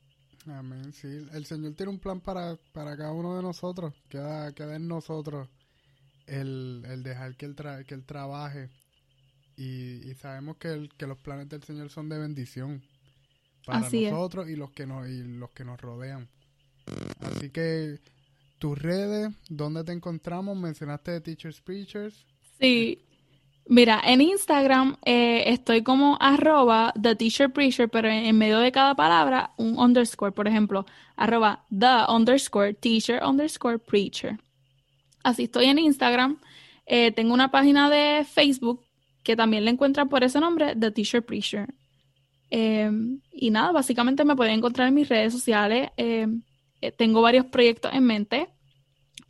Amén, 0.46 0.92
sí. 0.92 1.08
El 1.32 1.44
Señor 1.44 1.74
tiene 1.74 1.92
un 1.92 1.98
plan 1.98 2.20
para, 2.20 2.56
para 2.72 2.96
cada 2.96 3.12
uno 3.12 3.36
de 3.36 3.42
nosotros. 3.42 3.94
Queda, 4.08 4.52
queda 4.52 4.76
en 4.76 4.88
nosotros 4.88 5.48
el, 6.26 6.82
el 6.86 7.02
dejar 7.02 7.36
que 7.36 7.46
Él, 7.46 7.56
que 7.86 7.94
él 7.94 8.04
trabaje. 8.04 8.70
Y, 9.56 10.14
sabemos 10.14 10.56
que, 10.56 10.68
el, 10.68 10.88
que 10.94 11.06
los 11.06 11.18
planes 11.18 11.48
del 11.50 11.62
Señor 11.62 11.90
son 11.90 12.08
de 12.08 12.18
bendición 12.18 12.82
para 13.66 13.80
nosotros 13.80 14.48
y 14.48 14.56
los, 14.56 14.70
que 14.70 14.86
nos, 14.86 15.06
y 15.06 15.22
los 15.22 15.50
que 15.50 15.64
nos 15.64 15.78
rodean. 15.78 16.28
Así 17.20 17.50
que 17.50 18.00
tus 18.58 18.78
redes, 18.78 19.34
¿dónde 19.50 19.84
te 19.84 19.92
encontramos? 19.92 20.56
Mencionaste 20.56 21.10
de 21.10 21.20
Teachers 21.20 21.60
Preachers. 21.60 22.26
Sí, 22.58 23.04
Mira, 23.70 24.00
en 24.04 24.20
Instagram 24.20 24.96
eh, 25.04 25.44
estoy 25.46 25.84
como 25.84 26.18
arroba 26.20 26.92
the 27.00 27.14
teacher 27.14 27.52
preacher, 27.52 27.88
pero 27.88 28.08
en, 28.08 28.36
medio 28.36 28.58
de 28.58 28.72
cada 28.72 28.96
palabra 28.96 29.52
un 29.58 29.78
underscore, 29.78 30.32
por 30.32 30.48
ejemplo, 30.48 30.86
arroba 31.14 31.64
the 31.70 32.12
underscore 32.12 32.74
teacher 32.74 33.22
underscore 33.22 33.78
preacher. 33.78 34.40
Así 35.22 35.44
estoy 35.44 35.66
en 35.66 35.78
Instagram. 35.78 36.40
Eh, 36.84 37.12
tengo 37.12 37.32
una 37.32 37.52
página 37.52 37.88
de 37.88 38.24
Facebook 38.24 38.84
que 39.22 39.36
también 39.36 39.64
le 39.64 39.70
encuentran 39.70 40.08
por 40.08 40.24
ese 40.24 40.40
nombre, 40.40 40.74
The 40.74 40.90
Teacher 40.90 41.24
Preacher. 41.24 41.72
Em, 42.50 43.20
y 43.30 43.50
nada, 43.50 43.70
básicamente 43.70 44.24
me 44.24 44.34
pueden 44.34 44.54
encontrar 44.54 44.88
en 44.88 44.94
mis 44.94 45.08
redes 45.08 45.32
sociales. 45.32 45.90
Em, 45.96 46.42
eh, 46.80 46.90
tengo 46.90 47.22
varios 47.22 47.46
proyectos 47.46 47.94
en 47.94 48.02
mente 48.02 48.48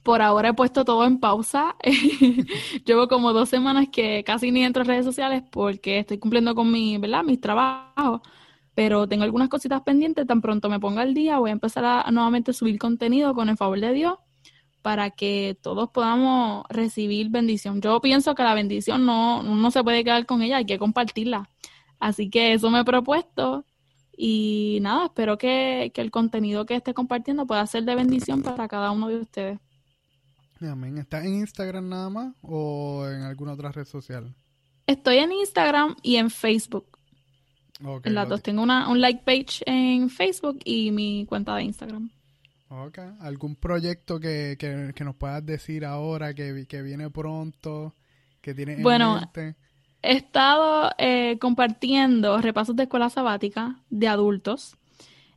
por 0.03 0.23
ahora 0.23 0.51
he 0.51 0.55
puesto 0.55 0.85
todo 0.85 1.05
en 1.05 1.19
pausa. 1.19 1.77
Llevo 2.85 3.09
como 3.09 3.33
dos 3.33 3.49
semanas 3.49 3.89
que 3.93 4.25
casi 4.25 4.51
ni 4.51 4.65
entro 4.65 4.83
a 4.83 4.85
redes 4.87 5.05
sociales 5.05 5.43
porque 5.51 5.99
estoy 5.99 6.19
cumpliendo 6.19 6.55
con 6.55 6.71
mi, 6.71 6.99
¿verdad? 6.99 7.23
mis 7.25 7.41
trabajos. 7.41 8.21
Pero 8.75 9.07
tengo 9.09 9.25
algunas 9.25 9.49
cositas 9.49 9.83
pendientes. 9.83 10.27
Tan 10.27 10.41
pronto 10.41 10.71
me 10.71 10.81
ponga 10.81 11.03
al 11.03 11.15
día, 11.15 11.39
voy 11.39 11.51
a 11.51 11.53
empezar 11.53 11.85
a, 11.85 12.11
nuevamente 12.11 12.53
subir 12.53 12.79
contenido 12.79 13.35
con 13.35 13.49
el 13.49 13.57
favor 13.57 13.81
de 13.81 13.93
Dios 13.93 14.19
para 14.83 15.11
que 15.11 15.59
todos 15.61 15.91
podamos 15.91 16.65
recibir 16.71 17.29
bendición. 17.29 17.83
Yo 17.83 18.01
pienso 18.01 18.35
que 18.35 18.43
la 18.43 18.55
bendición 18.55 19.05
no, 19.05 19.43
no 19.43 19.71
se 19.71 19.85
puede 19.85 20.05
quedar 20.05 20.25
con 20.25 20.41
ella, 20.43 20.59
hay 20.59 20.67
que 20.67 20.79
compartirla. 20.79 21.51
Así 21.99 22.31
que 22.31 22.55
eso 22.55 22.71
me 22.71 22.81
he 22.81 22.85
propuesto 22.85 23.67
y 24.17 24.79
nada, 24.81 25.07
espero 25.07 25.37
que, 25.37 25.93
que 25.95 26.01
el 26.01 26.11
contenido 26.11 26.65
que 26.65 26.77
esté 26.77 26.95
compartiendo 26.95 27.47
pueda 27.47 27.67
ser 27.67 27.85
de 27.85 27.95
bendición 27.95 28.43
para 28.43 28.69
cada 28.69 28.91
uno 28.91 29.09
de 29.09 29.17
ustedes. 29.21 29.59
Amén. 30.61 30.99
¿Está 30.99 31.25
en 31.25 31.35
Instagram 31.35 31.89
nada 31.89 32.11
más 32.11 32.35
o 32.43 33.07
en 33.07 33.23
alguna 33.23 33.53
otra 33.53 33.73
red 33.73 33.87
social? 33.87 34.35
Estoy 34.87 35.19
en 35.19 35.33
Instagram 35.33 35.97
y 36.03 36.17
en 36.17 36.31
Facebook. 36.31 36.99
en 38.05 38.15
las 38.15 38.29
dos. 38.29 38.43
Tengo 38.43 38.63
una, 38.63 38.89
un 38.89 39.01
like 39.01 39.23
page 39.25 39.63
en 39.67 40.11
Facebook 40.11 40.59
y 40.65 40.91
mi 40.91 41.27
cuenta 41.27 41.55
de 41.57 41.65
Instagram. 41.65 42.11
Ok. 42.69 42.99
¿Algún 43.21 43.57
proyecto 43.57 44.21
que, 44.21 44.57
que, 44.59 45.05
nos 45.05 45.17
puedas 45.17 45.45
decir 45.45 45.85
ahora 45.85 46.35
que, 46.35 46.67
que 46.69 46.83
viene 46.83 47.11
pronto? 47.11 47.95
Que 48.41 48.55
tiene 48.55 48.75
en 48.75 48.83
bueno, 48.83 49.21
he 50.03 50.13
estado 50.13 50.91
eh, 50.99 51.39
compartiendo 51.41 52.39
repasos 52.41 52.77
de 52.77 52.85
escuela 52.85 53.11
sabática 53.11 53.81
de 53.91 54.09
adultos. 54.09 54.77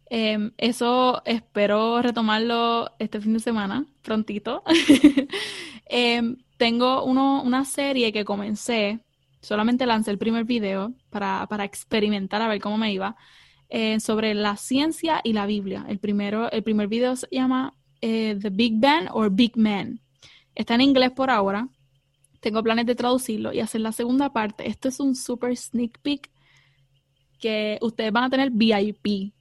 Em, 0.09 0.51
eso 0.57 1.24
espero 1.26 2.01
retomarlo 2.01 2.91
este 2.99 3.19
fin 3.19 3.34
de 3.34 3.39
semana, 3.39 3.86
prontito. 4.03 4.63
Em, 5.85 6.37
tengo 6.57 7.03
uno, 7.03 7.43
una 7.43 7.65
serie 7.65 8.11
que 8.13 8.23
comencé, 8.25 8.99
solamente 9.41 9.85
lancé 9.85 10.11
el 10.11 10.17
primer 10.17 10.45
video 10.45 10.93
para, 11.09 11.45
para, 11.47 11.65
experimentar 11.65 12.41
a 12.41 12.47
ver 12.47 12.61
cómo 12.61 12.77
me 12.77 12.93
iba. 12.93 13.15
eh, 13.69 13.99
sobre 13.99 14.35
la 14.35 14.55
ciencia 14.55 15.19
y 15.23 15.33
la 15.33 15.47
Biblia. 15.47 15.83
El, 15.89 15.97
primero, 15.97 16.51
el 16.51 16.61
primer 16.61 16.87
video 16.87 17.15
se 17.15 17.27
llama 17.31 17.73
eh, 18.01 18.37
The 18.39 18.51
Big 18.51 18.79
Bang 18.79 19.07
or 19.11 19.31
Big 19.31 19.57
Man. 19.57 19.99
Está 20.53 20.75
en 20.75 20.81
inglés 20.81 21.11
por 21.11 21.31
ahora. 21.31 21.67
Tengo 22.39 22.61
planes 22.61 22.85
de 22.85 22.93
traducirlo 22.93 23.51
y 23.51 23.61
hacer 23.61 23.81
la 23.81 23.91
segunda 23.91 24.31
parte. 24.31 24.69
Esto 24.69 24.89
es 24.89 24.99
un 24.99 25.15
super 25.15 25.57
sneak 25.57 25.99
peek 26.01 26.29
que 27.39 27.79
ustedes 27.81 28.11
van 28.11 28.25
a 28.25 28.29
tener 28.29 28.51
VIP. 28.51 29.33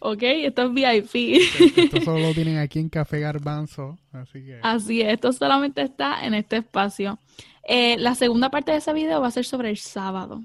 ¿Ok? 0.00 0.22
Esto 0.22 0.62
es 0.62 0.72
VIP. 0.72 1.40
Esto 1.76 2.00
solo 2.02 2.20
lo 2.20 2.34
tienen 2.34 2.58
aquí 2.58 2.78
en 2.78 2.88
Café 2.88 3.20
Garbanzo. 3.20 3.98
Así 4.12 4.44
que. 4.44 4.60
Así 4.62 5.00
es, 5.00 5.14
esto 5.14 5.32
solamente 5.32 5.82
está 5.82 6.24
en 6.24 6.34
este 6.34 6.58
espacio. 6.58 7.18
Eh, 7.64 7.96
la 7.98 8.14
segunda 8.14 8.50
parte 8.50 8.72
de 8.72 8.78
ese 8.78 8.92
video 8.92 9.20
va 9.20 9.28
a 9.28 9.32
ser 9.32 9.44
sobre 9.44 9.70
el 9.70 9.76
sábado. 9.76 10.42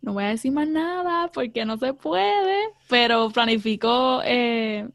No 0.00 0.12
voy 0.12 0.24
a 0.24 0.28
decir 0.28 0.52
más 0.52 0.68
nada 0.68 1.30
porque 1.32 1.64
no 1.64 1.76
se 1.78 1.92
puede, 1.92 2.68
pero 2.88 3.30
planifico 3.30 4.20
eh, 4.24 4.88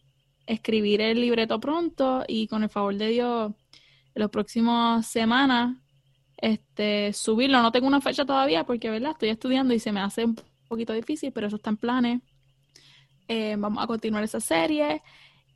escribir 0.46 1.02
el 1.02 1.20
libreto 1.20 1.60
pronto 1.60 2.24
y 2.28 2.48
con 2.48 2.64
el 2.64 2.70
favor 2.70 2.96
de 2.96 3.08
Dios, 3.08 3.52
en 4.16 4.20
las 4.20 4.30
próximas 4.30 5.06
semanas, 5.08 5.76
este, 6.38 7.14
subirlo. 7.14 7.62
No 7.62 7.72
tengo 7.72 7.88
una 7.88 8.02
fecha 8.02 8.26
todavía 8.26 8.64
porque, 8.64 8.90
¿verdad? 8.90 9.12
Estoy 9.12 9.30
estudiando 9.30 9.74
y 9.74 9.80
se 9.80 9.92
me 9.92 10.00
hace 10.00 10.26
un 10.26 10.36
poquito 10.68 10.94
difícil, 10.94 11.32
pero 11.32 11.48
eso 11.48 11.58
está 11.58 11.70
en 11.70 11.78
planes. 11.78 12.22
Eh, 13.32 13.56
vamos 13.58 13.82
a 13.82 13.88
continuar 13.88 14.26
esa 14.26 14.42
serie. 14.42 15.02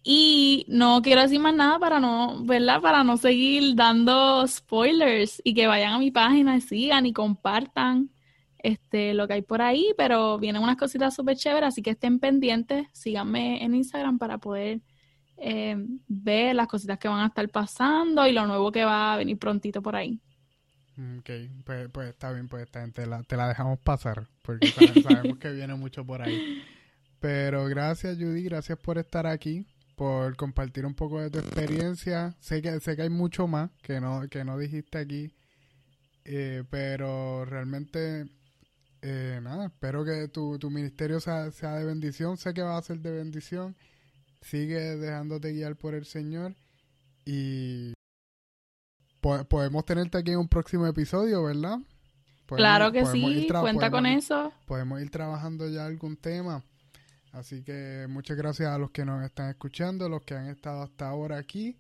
Y 0.02 0.66
no 0.70 1.02
quiero 1.02 1.22
decir 1.22 1.42
más 1.42 1.54
nada 1.54 1.78
para 1.78 2.00
no, 2.00 2.42
¿verdad? 2.46 2.80
Para 2.80 3.04
no 3.04 3.18
seguir 3.18 3.76
dando 3.76 4.48
spoilers 4.48 5.42
y 5.44 5.54
que 5.54 5.68
vayan 5.68 5.94
a 5.94 6.00
mi 6.00 6.10
página 6.10 6.56
y 6.56 6.62
sigan 6.62 7.06
y 7.06 7.12
compartan 7.12 8.12
este, 8.60 9.14
lo 9.14 9.28
que 9.28 9.34
hay 9.34 9.42
por 9.42 9.62
ahí, 9.62 9.94
pero 9.98 10.40
vienen 10.40 10.64
unas 10.64 10.78
cositas 10.78 11.14
súper 11.14 11.36
chéveres, 11.36 11.68
así 11.68 11.82
que 11.82 11.90
estén 11.90 12.20
pendientes, 12.20 12.88
síganme 12.94 13.62
en 13.62 13.76
Instagram 13.76 14.20
para 14.20 14.38
poder 14.38 14.80
eh, 15.38 15.76
ver 16.08 16.56
las 16.56 16.68
cositas 16.68 16.98
que 16.98 17.10
van 17.10 17.20
a 17.20 17.28
estar 17.28 17.50
pasando 17.50 18.26
y 18.26 18.32
lo 18.32 18.48
nuevo 18.48 18.72
que 18.72 18.86
va 18.86 19.14
a 19.14 19.18
venir 19.18 19.38
prontito 19.38 19.82
por 19.82 19.98
ahí. 19.98 20.22
Ok, 21.20 21.30
pues, 21.66 21.90
pues 21.92 22.10
está 22.10 22.32
bien, 22.32 22.48
pues 22.48 22.72
te 22.72 23.06
la, 23.06 23.22
te 23.24 23.36
la 23.36 23.50
dejamos 23.50 23.80
pasar, 23.80 24.28
porque 24.44 24.68
sabemos 25.04 25.40
que 25.40 25.52
viene 25.52 25.76
mucho 25.76 26.06
por 26.06 26.22
ahí. 26.22 26.64
Pero 27.26 27.66
gracias 27.66 28.20
Judy, 28.20 28.44
gracias 28.44 28.78
por 28.78 29.00
estar 29.00 29.26
aquí, 29.26 29.66
por 29.96 30.36
compartir 30.36 30.86
un 30.86 30.94
poco 30.94 31.20
de 31.20 31.32
tu 31.32 31.40
experiencia. 31.40 32.36
Sé 32.40 32.62
que, 32.62 32.80
sé 32.80 32.96
que 32.96 33.02
hay 33.02 33.10
mucho 33.10 33.48
más 33.48 33.72
que 33.82 34.00
no, 34.00 34.30
que 34.30 34.44
no 34.44 34.60
dijiste 34.60 35.00
aquí, 35.00 35.34
eh, 36.24 36.64
pero 36.70 37.44
realmente, 37.46 38.28
eh, 39.02 39.40
nada, 39.42 39.66
espero 39.66 40.06
que 40.06 40.28
tu, 40.28 40.60
tu 40.60 40.70
ministerio 40.70 41.20
sea, 41.20 41.50
sea 41.50 41.74
de 41.74 41.86
bendición. 41.86 42.38
Sé 42.38 42.54
que 42.54 42.62
va 42.62 42.78
a 42.78 42.82
ser 42.84 43.00
de 43.00 43.14
bendición. 43.14 43.76
Sigue 44.42 44.96
dejándote 44.96 45.52
guiar 45.52 45.76
por 45.78 45.96
el 45.96 46.06
Señor 46.06 46.54
y 47.26 47.94
podemos 49.22 49.84
tenerte 49.84 50.20
aquí 50.20 50.30
en 50.30 50.38
un 50.38 50.48
próximo 50.48 50.86
episodio, 50.86 51.42
¿verdad? 51.42 51.80
claro 52.46 52.92
que 52.92 53.04
sí, 53.08 53.48
cuenta 53.50 53.90
con 53.90 54.06
eso. 54.06 54.54
Podemos 54.68 55.02
ir 55.02 55.10
trabajando 55.10 55.68
ya 55.68 55.88
algún 55.88 56.18
tema. 56.18 56.64
Así 57.36 57.64
que 57.64 58.06
muchas 58.08 58.38
gracias 58.38 58.70
a 58.70 58.78
los 58.78 58.92
que 58.92 59.04
nos 59.04 59.22
están 59.22 59.50
escuchando, 59.50 60.08
los 60.08 60.24
que 60.24 60.36
han 60.36 60.48
estado 60.48 60.84
hasta 60.84 61.10
ahora 61.10 61.38
aquí. 61.38 61.78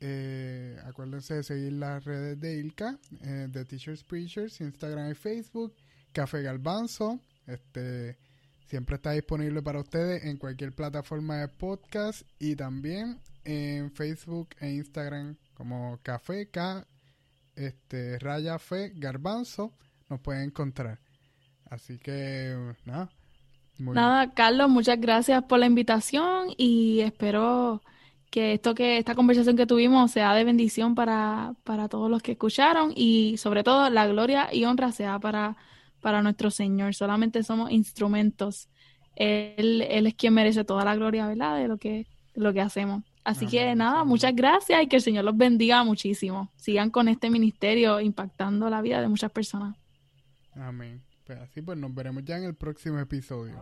Eh, 0.00 0.76
acuérdense 0.84 1.34
de 1.34 1.44
seguir 1.44 1.74
las 1.74 2.04
redes 2.04 2.40
de 2.40 2.58
ILCA, 2.58 2.98
eh, 3.22 3.48
Teachers 3.52 4.02
Preachers, 4.02 4.60
Instagram 4.60 5.12
y 5.12 5.14
Facebook, 5.14 5.76
Café 6.10 6.42
Galbanzo. 6.42 7.20
Este 7.46 8.18
siempre 8.66 8.96
está 8.96 9.12
disponible 9.12 9.62
para 9.62 9.78
ustedes 9.78 10.24
en 10.24 10.36
cualquier 10.36 10.72
plataforma 10.72 11.36
de 11.36 11.46
podcast 11.46 12.22
y 12.40 12.56
también 12.56 13.20
en 13.44 13.92
Facebook 13.92 14.48
e 14.58 14.68
Instagram 14.72 15.36
como 15.54 16.00
Café 16.02 16.50
K, 16.50 16.84
este, 17.54 18.18
Raya 18.18 18.58
Fe 18.58 18.90
Garbanzo, 18.96 19.78
nos 20.10 20.18
pueden 20.18 20.42
encontrar. 20.42 20.98
Así 21.70 21.98
que 21.98 22.74
nada 22.84 23.12
Nada, 23.78 24.32
Carlos, 24.34 24.68
muchas 24.70 25.00
gracias 25.00 25.42
por 25.44 25.58
la 25.58 25.66
invitación 25.66 26.48
y 26.56 27.00
espero 27.00 27.82
que 28.30 28.54
esto 28.54 28.74
que 28.74 28.96
esta 28.96 29.14
conversación 29.14 29.56
que 29.56 29.66
tuvimos 29.66 30.10
sea 30.10 30.34
de 30.34 30.44
bendición 30.44 30.94
para, 30.94 31.54
para 31.64 31.88
todos 31.88 32.10
los 32.10 32.22
que 32.22 32.32
escucharon 32.32 32.92
y 32.94 33.36
sobre 33.36 33.62
todo 33.62 33.90
la 33.90 34.06
gloria 34.06 34.48
y 34.52 34.64
honra 34.64 34.92
sea 34.92 35.18
para, 35.18 35.56
para 36.00 36.22
nuestro 36.22 36.50
Señor. 36.50 36.94
Solamente 36.94 37.42
somos 37.42 37.70
instrumentos. 37.70 38.68
Él, 39.16 39.82
él 39.82 40.06
es 40.06 40.14
quien 40.14 40.32
merece 40.32 40.64
toda 40.64 40.84
la 40.84 40.94
gloria, 40.94 41.26
¿verdad? 41.26 41.58
De 41.58 41.68
lo 41.68 41.76
que, 41.76 42.06
lo 42.34 42.52
que 42.52 42.60
hacemos. 42.60 43.02
Así 43.24 43.46
que 43.46 43.74
nada, 43.76 44.04
muchas 44.04 44.34
gracias 44.34 44.82
y 44.82 44.86
que 44.88 44.96
el 44.96 45.02
Señor 45.02 45.24
los 45.24 45.36
bendiga 45.36 45.84
muchísimo. 45.84 46.50
Sigan 46.56 46.90
con 46.90 47.08
este 47.08 47.30
ministerio 47.30 48.00
impactando 48.00 48.68
la 48.68 48.82
vida 48.82 49.00
de 49.00 49.08
muchas 49.08 49.30
personas. 49.30 49.76
Amén. 50.54 51.02
Así 51.40 51.62
pues 51.62 51.78
nos 51.78 51.94
veremos 51.94 52.24
ya 52.24 52.36
en 52.38 52.44
el 52.44 52.54
próximo 52.54 52.98
episodio. 52.98 53.54